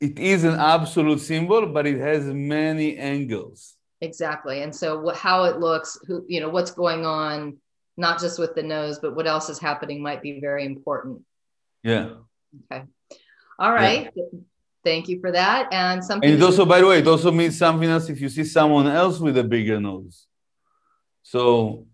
it 0.00 0.18
is 0.18 0.44
an 0.44 0.54
absolute 0.54 1.20
symbol 1.20 1.66
but 1.66 1.86
it 1.86 1.98
has 1.98 2.24
many 2.24 2.96
angles. 2.96 3.74
Exactly. 4.00 4.62
And 4.62 4.74
so 4.74 5.00
what, 5.00 5.16
how 5.16 5.44
it 5.44 5.58
looks 5.58 5.98
who 6.06 6.24
you 6.28 6.40
know 6.40 6.48
what's 6.48 6.70
going 6.70 7.04
on 7.04 7.58
not 7.96 8.20
just 8.20 8.38
with 8.38 8.54
the 8.54 8.62
nose 8.62 8.98
but 9.00 9.16
what 9.16 9.26
else 9.26 9.48
is 9.48 9.58
happening 9.58 10.02
might 10.02 10.22
be 10.22 10.40
very 10.40 10.64
important. 10.64 11.22
Yeah. 11.82 12.10
Okay. 12.72 12.84
All 13.58 13.72
right. 13.72 14.10
Yeah. 14.14 14.24
thank 14.84 15.08
you 15.08 15.20
for 15.20 15.32
that. 15.32 15.72
And 15.72 16.04
something 16.04 16.30
and 16.30 16.38
it 16.38 16.44
also 16.44 16.64
by 16.64 16.80
the 16.80 16.86
way 16.86 16.98
it 16.98 17.06
also 17.08 17.32
means 17.32 17.58
something 17.58 17.88
else 17.88 18.08
if 18.08 18.20
you 18.20 18.28
see 18.28 18.44
someone 18.44 18.86
else 18.86 19.18
with 19.18 19.36
a 19.38 19.44
bigger 19.44 19.80
nose. 19.80 20.26
So 21.22 21.86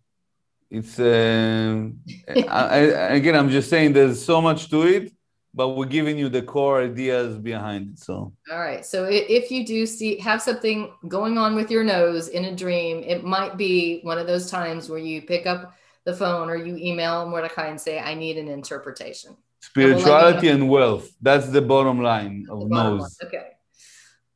it's 0.70 0.98
uh, 0.98 1.88
I, 2.28 2.36
I, 2.48 2.78
again 3.14 3.36
i'm 3.36 3.48
just 3.48 3.70
saying 3.70 3.92
there's 3.92 4.24
so 4.24 4.40
much 4.40 4.68
to 4.70 4.82
it 4.82 5.12
but 5.54 5.70
we're 5.70 5.86
giving 5.86 6.18
you 6.18 6.28
the 6.28 6.42
core 6.42 6.82
ideas 6.82 7.38
behind 7.38 7.92
it. 7.92 7.98
So, 7.98 8.32
all 8.50 8.58
right. 8.58 8.84
So, 8.84 9.06
if 9.08 9.50
you 9.50 9.64
do 9.64 9.86
see 9.86 10.18
have 10.18 10.42
something 10.42 10.92
going 11.08 11.38
on 11.38 11.54
with 11.54 11.70
your 11.70 11.84
nose 11.84 12.28
in 12.28 12.46
a 12.46 12.54
dream, 12.54 13.04
it 13.04 13.24
might 13.24 13.56
be 13.56 14.00
one 14.02 14.18
of 14.18 14.26
those 14.26 14.50
times 14.50 14.90
where 14.90 14.98
you 14.98 15.22
pick 15.22 15.46
up 15.46 15.74
the 16.04 16.14
phone 16.14 16.50
or 16.50 16.56
you 16.56 16.76
email 16.76 17.26
Mordechay 17.26 17.70
and 17.70 17.80
say, 17.80 18.00
"I 18.00 18.14
need 18.14 18.36
an 18.36 18.48
interpretation." 18.48 19.36
Spirituality 19.60 20.48
and, 20.48 20.68
we'll 20.68 20.82
and 20.82 20.92
wealth. 20.98 21.10
That's 21.22 21.48
the 21.48 21.62
bottom 21.62 22.02
line 22.02 22.46
of 22.50 22.68
bottom 22.68 22.98
nose. 22.98 23.18
Line. 23.22 23.28
Okay. 23.28 23.48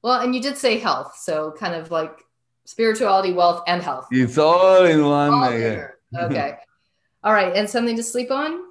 Well, 0.03 0.21
and 0.21 0.35
you 0.35 0.41
did 0.41 0.57
say 0.57 0.79
health, 0.79 1.16
so 1.19 1.53
kind 1.59 1.75
of 1.75 1.91
like 1.91 2.25
spirituality, 2.64 3.33
wealth, 3.33 3.62
and 3.66 3.83
health. 3.83 4.07
It's 4.11 4.39
all 4.39 4.85
in 4.85 5.05
one. 5.05 5.33
All 5.33 5.45
okay. 5.45 6.55
all 7.25 7.33
right. 7.33 7.57
And 7.57 7.69
something 7.69 7.97
to 7.97 8.03
sleep 8.03 8.31
on? 8.31 8.68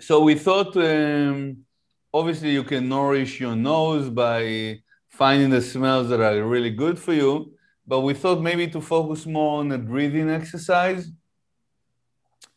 So 0.00 0.22
we 0.22 0.34
thought 0.34 0.76
um, 0.76 1.64
obviously 2.12 2.50
you 2.50 2.64
can 2.64 2.88
nourish 2.88 3.40
your 3.40 3.56
nose 3.56 4.10
by 4.10 4.80
finding 5.08 5.50
the 5.50 5.62
smells 5.62 6.08
that 6.10 6.20
are 6.20 6.44
really 6.44 6.70
good 6.70 6.98
for 6.98 7.12
you. 7.12 7.52
But 7.86 8.00
we 8.00 8.14
thought 8.14 8.40
maybe 8.40 8.66
to 8.68 8.80
focus 8.80 9.26
more 9.26 9.60
on 9.60 9.70
a 9.72 9.78
breathing 9.78 10.28
exercise 10.28 11.10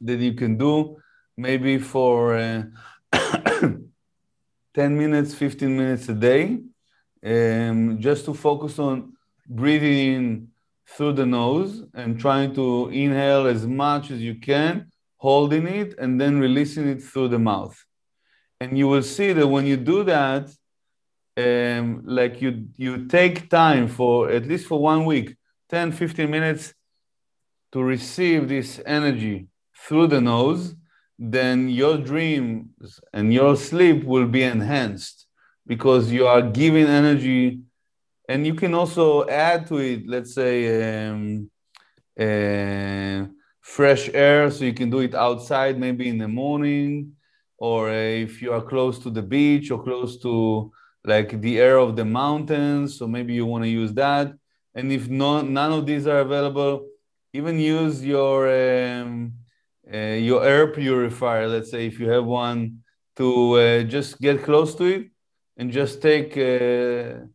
that 0.01 0.19
you 0.19 0.33
can 0.33 0.57
do 0.57 0.97
maybe 1.37 1.77
for 1.77 2.35
uh, 2.35 2.63
10 3.13 3.87
minutes, 4.75 5.33
15 5.33 5.77
minutes 5.77 6.09
a 6.09 6.13
day, 6.13 6.59
um, 7.23 7.97
just 7.99 8.25
to 8.25 8.33
focus 8.33 8.77
on 8.77 9.13
breathing 9.47 10.49
through 10.85 11.13
the 11.13 11.25
nose 11.25 11.83
and 11.93 12.19
trying 12.19 12.53
to 12.53 12.89
inhale 12.89 13.47
as 13.47 13.65
much 13.65 14.11
as 14.11 14.21
you 14.21 14.35
can, 14.35 14.91
holding 15.19 15.67
it, 15.67 15.97
and 15.99 16.19
then 16.19 16.39
releasing 16.39 16.87
it 16.89 17.01
through 17.01 17.29
the 17.29 17.39
mouth. 17.39 17.77
And 18.59 18.77
you 18.77 18.87
will 18.87 19.03
see 19.03 19.31
that 19.33 19.47
when 19.47 19.65
you 19.65 19.77
do 19.77 20.03
that, 20.03 20.49
um, 21.39 22.01
like 22.05 22.41
you 22.41 22.67
you 22.75 23.05
take 23.05 23.49
time 23.49 23.87
for 23.87 24.29
at 24.29 24.45
least 24.45 24.67
for 24.67 24.79
one 24.79 25.05
week 25.05 25.35
10 25.69 25.91
15 25.91 26.29
minutes 26.29 26.73
to 27.71 27.81
receive 27.81 28.49
this 28.49 28.81
energy 28.85 29.47
through 29.75 30.07
the 30.07 30.19
nose 30.19 30.75
then 31.17 31.69
your 31.69 31.97
dreams 31.97 32.99
and 33.13 33.33
your 33.33 33.55
sleep 33.55 34.03
will 34.03 34.27
be 34.27 34.43
enhanced 34.43 35.27
because 35.67 36.11
you 36.11 36.25
are 36.25 36.41
giving 36.41 36.87
energy 36.87 37.59
and 38.27 38.45
you 38.45 38.55
can 38.55 38.73
also 38.73 39.27
add 39.27 39.67
to 39.67 39.77
it 39.77 40.07
let's 40.07 40.33
say 40.33 41.07
um, 41.07 41.49
uh, 42.19 43.25
fresh 43.75 44.09
air 44.13 44.49
so 44.49 44.65
you 44.65 44.73
can 44.73 44.89
do 44.89 44.99
it 44.99 45.13
outside 45.13 45.77
maybe 45.77 46.09
in 46.09 46.17
the 46.17 46.27
morning 46.27 47.13
or 47.57 47.91
if 47.91 48.41
you 48.41 48.51
are 48.51 48.61
close 48.61 48.97
to 48.97 49.09
the 49.09 49.21
beach 49.21 49.69
or 49.69 49.83
close 49.83 50.17
to 50.17 50.71
like 51.03 51.39
the 51.41 51.59
air 51.59 51.77
of 51.77 51.95
the 51.95 52.05
mountains. 52.05 52.97
So 52.97 53.07
maybe 53.07 53.33
you 53.33 53.45
want 53.45 53.63
to 53.63 53.69
use 53.69 53.93
that. 53.93 54.33
And 54.75 54.91
if 54.91 55.07
no, 55.07 55.41
none 55.41 55.71
of 55.71 55.85
these 55.85 56.07
are 56.07 56.19
available, 56.19 56.87
even 57.33 57.59
use 57.59 58.03
your 58.03 58.37
um, 58.47 59.33
uh, 59.93 60.17
your 60.29 60.43
air 60.45 60.67
purifier. 60.67 61.47
Let's 61.47 61.71
say 61.71 61.87
if 61.87 61.99
you 61.99 62.09
have 62.09 62.25
one, 62.25 62.79
to 63.17 63.53
uh, 63.53 63.83
just 63.83 64.19
get 64.21 64.43
close 64.43 64.73
to 64.75 64.85
it 64.85 65.07
and 65.57 65.71
just 65.71 66.01
take 66.01 66.37
uh, 66.37 67.25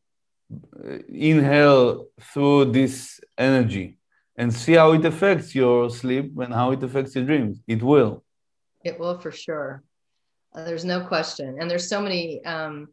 inhale 1.08 2.06
through 2.32 2.72
this 2.72 3.20
energy 3.36 3.98
and 4.36 4.52
see 4.52 4.74
how 4.74 4.92
it 4.92 5.04
affects 5.04 5.54
your 5.54 5.90
sleep 5.90 6.36
and 6.38 6.52
how 6.52 6.72
it 6.72 6.82
affects 6.82 7.14
your 7.14 7.24
dreams. 7.24 7.60
It 7.66 7.82
will. 7.82 8.24
It 8.84 8.98
will 8.98 9.18
for 9.18 9.30
sure. 9.30 9.82
Uh, 10.54 10.64
there's 10.64 10.84
no 10.84 11.00
question. 11.00 11.56
And 11.60 11.70
there's 11.70 11.88
so 11.88 12.00
many 12.00 12.44
um, 12.44 12.88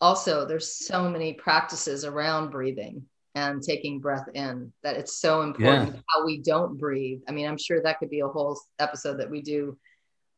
also 0.00 0.46
there's 0.46 0.72
so 0.72 1.08
many 1.08 1.34
practices 1.34 2.04
around 2.04 2.50
breathing 2.50 3.04
and 3.34 3.62
taking 3.62 4.00
breath 4.00 4.26
in 4.34 4.72
that 4.82 4.96
it's 4.96 5.16
so 5.16 5.42
important 5.42 5.94
yeah. 5.94 6.00
how 6.08 6.24
we 6.24 6.38
don't 6.38 6.78
breathe 6.78 7.20
i 7.28 7.32
mean 7.32 7.46
i'm 7.46 7.58
sure 7.58 7.80
that 7.80 7.98
could 7.98 8.10
be 8.10 8.20
a 8.20 8.28
whole 8.28 8.58
episode 8.78 9.18
that 9.18 9.30
we 9.30 9.40
do 9.40 9.76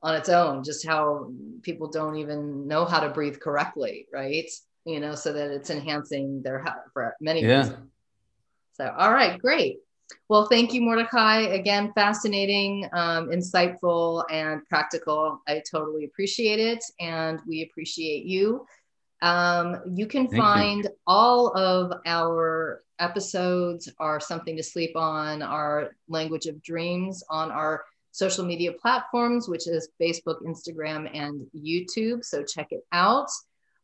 on 0.03 0.15
its 0.15 0.29
own 0.29 0.63
just 0.65 0.87
how 0.87 1.31
people 1.63 1.89
don't 1.89 2.17
even 2.17 2.67
know 2.67 2.85
how 2.85 3.01
to 3.01 3.09
breathe 3.09 3.39
correctly 3.41 4.07
right 4.13 4.51
you 4.85 5.01
know 5.01 5.15
so 5.15 5.33
that 5.33 5.51
it's 5.51 5.71
enhancing 5.71 6.43
their 6.43 6.63
health 6.63 6.83
for 6.93 7.15
many 7.21 7.41
yeah 7.43 7.59
reasons. 7.59 7.91
so 8.73 8.95
all 8.99 9.13
right 9.13 9.39
great 9.41 9.79
well 10.29 10.47
thank 10.47 10.73
you 10.73 10.81
Mordechay 10.81 11.53
again 11.53 11.93
fascinating 11.95 12.89
um, 12.93 13.29
insightful 13.29 14.25
and 14.31 14.67
practical 14.69 15.41
i 15.49 15.63
totally 15.71 16.05
appreciate 16.05 16.59
it 16.59 16.85
and 17.01 17.41
we 17.47 17.63
appreciate 17.63 18.25
you 18.25 18.67
um, 19.23 19.77
you 19.95 20.07
can 20.09 20.27
Thank 20.27 20.43
find 20.43 20.85
you. 20.85 20.91
all 21.07 21.57
of 21.57 21.93
our 22.07 22.83
episodes, 22.99 23.89
our 24.01 24.19
Something 24.19 24.57
to 24.57 24.63
Sleep 24.63 24.97
On, 24.97 25.43
our 25.43 25.93
Language 26.09 26.47
of 26.47 26.61
Dreams 26.63 27.23
on 27.31 27.53
our 27.53 27.85
social 28.11 28.45
media 28.45 28.73
platforms, 28.73 29.49
which 29.49 29.69
is 29.69 29.89
Facebook, 30.01 30.43
Instagram, 30.43 31.09
and 31.15 31.47
YouTube. 31.57 32.25
So 32.25 32.43
check 32.43 32.69
it 32.73 32.85
out. 32.91 33.29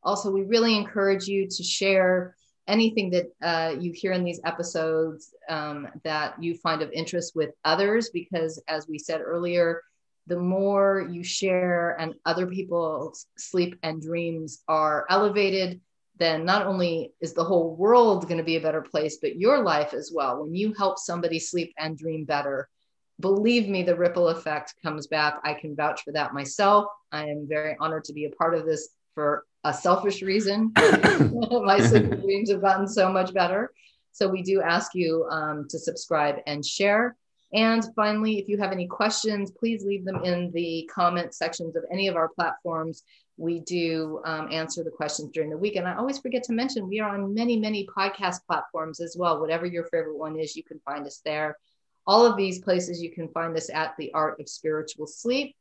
Also, 0.02 0.30
we 0.30 0.42
really 0.42 0.76
encourage 0.76 1.26
you 1.26 1.46
to 1.48 1.62
share 1.62 2.36
anything 2.68 3.10
that 3.10 3.26
uh, 3.42 3.74
you 3.80 3.92
hear 3.92 4.12
in 4.12 4.22
these 4.22 4.40
episodes 4.44 5.34
um, 5.48 5.88
that 6.04 6.40
you 6.42 6.54
find 6.54 6.82
of 6.82 6.92
interest 6.92 7.34
with 7.34 7.50
others, 7.64 8.10
because 8.10 8.62
as 8.68 8.86
we 8.86 8.98
said 8.98 9.20
earlier, 9.20 9.82
the 10.26 10.38
more 10.38 11.08
you 11.10 11.24
share 11.24 11.96
and 11.98 12.14
other 12.26 12.46
people's 12.46 13.26
sleep 13.38 13.78
and 13.82 14.02
dreams 14.02 14.62
are 14.68 15.06
elevated, 15.08 15.80
then 16.18 16.44
not 16.44 16.66
only 16.66 17.12
is 17.20 17.32
the 17.32 17.44
whole 17.44 17.74
world 17.76 18.28
going 18.28 18.38
to 18.38 18.44
be 18.44 18.56
a 18.56 18.60
better 18.60 18.82
place, 18.82 19.18
but 19.22 19.36
your 19.36 19.62
life 19.62 19.94
as 19.94 20.12
well. 20.14 20.42
When 20.42 20.54
you 20.54 20.74
help 20.74 20.98
somebody 20.98 21.38
sleep 21.38 21.72
and 21.78 21.96
dream 21.96 22.24
better, 22.24 22.68
believe 23.20 23.68
me, 23.68 23.82
the 23.82 23.96
ripple 23.96 24.28
effect 24.28 24.74
comes 24.82 25.06
back. 25.06 25.40
I 25.44 25.54
can 25.54 25.74
vouch 25.74 26.02
for 26.02 26.12
that 26.12 26.34
myself. 26.34 26.86
I 27.10 27.26
am 27.28 27.46
very 27.48 27.76
honored 27.80 28.04
to 28.04 28.12
be 28.12 28.26
a 28.26 28.30
part 28.30 28.54
of 28.54 28.66
this 28.66 28.90
for 29.14 29.44
a 29.64 29.72
selfish 29.72 30.22
reason. 30.22 30.72
My 30.76 31.80
sleep 31.80 32.10
dreams 32.20 32.50
have 32.50 32.62
gotten 32.62 32.86
so 32.86 33.10
much 33.10 33.32
better. 33.34 33.72
So 34.12 34.28
we 34.28 34.42
do 34.42 34.60
ask 34.62 34.94
you 34.94 35.26
um, 35.30 35.66
to 35.70 35.78
subscribe 35.78 36.36
and 36.46 36.64
share. 36.64 37.16
And 37.52 37.82
finally, 37.96 38.38
if 38.38 38.48
you 38.48 38.58
have 38.58 38.72
any 38.72 38.86
questions, 38.86 39.50
please 39.50 39.84
leave 39.84 40.04
them 40.04 40.22
in 40.24 40.50
the 40.52 40.88
comment 40.92 41.34
sections 41.34 41.76
of 41.76 41.84
any 41.90 42.08
of 42.08 42.16
our 42.16 42.28
platforms. 42.28 43.04
We 43.36 43.60
do 43.60 44.20
um, 44.24 44.48
answer 44.50 44.82
the 44.82 44.90
questions 44.90 45.30
during 45.32 45.50
the 45.50 45.56
week. 45.56 45.76
And 45.76 45.86
I 45.86 45.94
always 45.94 46.18
forget 46.18 46.42
to 46.44 46.52
mention 46.52 46.88
we 46.88 47.00
are 47.00 47.14
on 47.14 47.32
many, 47.32 47.58
many 47.58 47.86
podcast 47.86 48.44
platforms 48.46 49.00
as 49.00 49.16
well. 49.16 49.40
Whatever 49.40 49.64
your 49.64 49.84
favorite 49.84 50.18
one 50.18 50.38
is, 50.38 50.56
you 50.56 50.64
can 50.64 50.80
find 50.80 51.06
us 51.06 51.20
there. 51.24 51.56
All 52.06 52.26
of 52.26 52.36
these 52.36 52.58
places 52.58 53.00
you 53.00 53.12
can 53.12 53.28
find 53.28 53.56
us 53.56 53.70
at 53.70 53.94
The 53.96 54.12
Art 54.12 54.40
of 54.40 54.48
Spiritual 54.48 55.06
Sleep. 55.06 55.54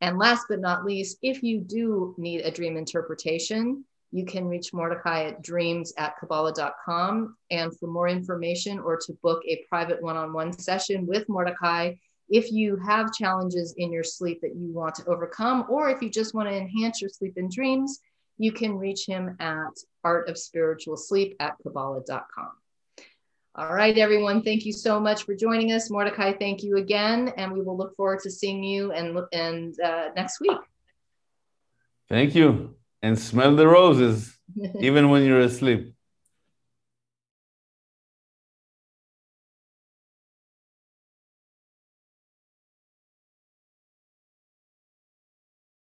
And 0.00 0.18
last 0.18 0.46
but 0.48 0.60
not 0.60 0.84
least, 0.84 1.18
if 1.22 1.42
you 1.42 1.60
do 1.60 2.14
need 2.18 2.40
a 2.40 2.50
dream 2.50 2.76
interpretation, 2.76 3.84
you 4.12 4.24
can 4.24 4.46
reach 4.46 4.72
Mordechay 4.72 5.28
at 5.28 5.42
dreams 5.42 5.92
at 5.96 6.16
Kabbalah.com. 6.18 7.36
And 7.50 7.76
for 7.78 7.88
more 7.88 8.08
information 8.08 8.78
or 8.78 8.96
to 8.96 9.12
book 9.22 9.42
a 9.46 9.64
private 9.68 10.00
one 10.02 10.16
on 10.16 10.32
one 10.32 10.52
session 10.52 11.06
with 11.06 11.26
Mordechay, 11.26 11.98
if 12.28 12.50
you 12.52 12.76
have 12.76 13.12
challenges 13.12 13.74
in 13.76 13.92
your 13.92 14.04
sleep 14.04 14.40
that 14.42 14.54
you 14.56 14.72
want 14.72 14.94
to 14.96 15.06
overcome, 15.06 15.66
or 15.68 15.90
if 15.90 16.00
you 16.00 16.08
just 16.08 16.34
want 16.34 16.48
to 16.48 16.54
enhance 16.54 17.00
your 17.00 17.10
sleep 17.10 17.34
and 17.36 17.50
dreams, 17.50 18.00
you 18.38 18.52
can 18.52 18.76
reach 18.76 19.06
him 19.06 19.36
at 19.40 19.72
Art 20.02 20.28
of 20.28 20.38
Spiritual 20.38 20.96
Sleep 20.96 21.36
at 21.40 21.56
Kabbalah.com. 21.62 22.50
All 23.56 23.72
right, 23.72 23.96
everyone. 23.96 24.42
Thank 24.42 24.66
you 24.66 24.72
so 24.72 24.98
much 24.98 25.22
for 25.22 25.36
joining 25.36 25.70
us. 25.70 25.88
Mordechay, 25.88 26.36
thank 26.40 26.64
you 26.64 26.76
again. 26.76 27.32
And 27.36 27.52
we 27.52 27.62
will 27.62 27.76
look 27.76 27.94
forward 27.94 28.18
to 28.24 28.30
seeing 28.30 28.64
you 28.64 28.90
and, 28.90 29.16
and 29.32 29.78
uh, 29.80 30.08
next 30.16 30.40
week. 30.40 30.58
Thank 32.08 32.34
you 32.34 32.74
and 33.00 33.16
smell 33.16 33.54
the 33.54 33.68
roses 33.68 34.36
even 34.80 35.08
when 35.08 35.24
you're 35.24 35.38
asleep. 35.38 35.93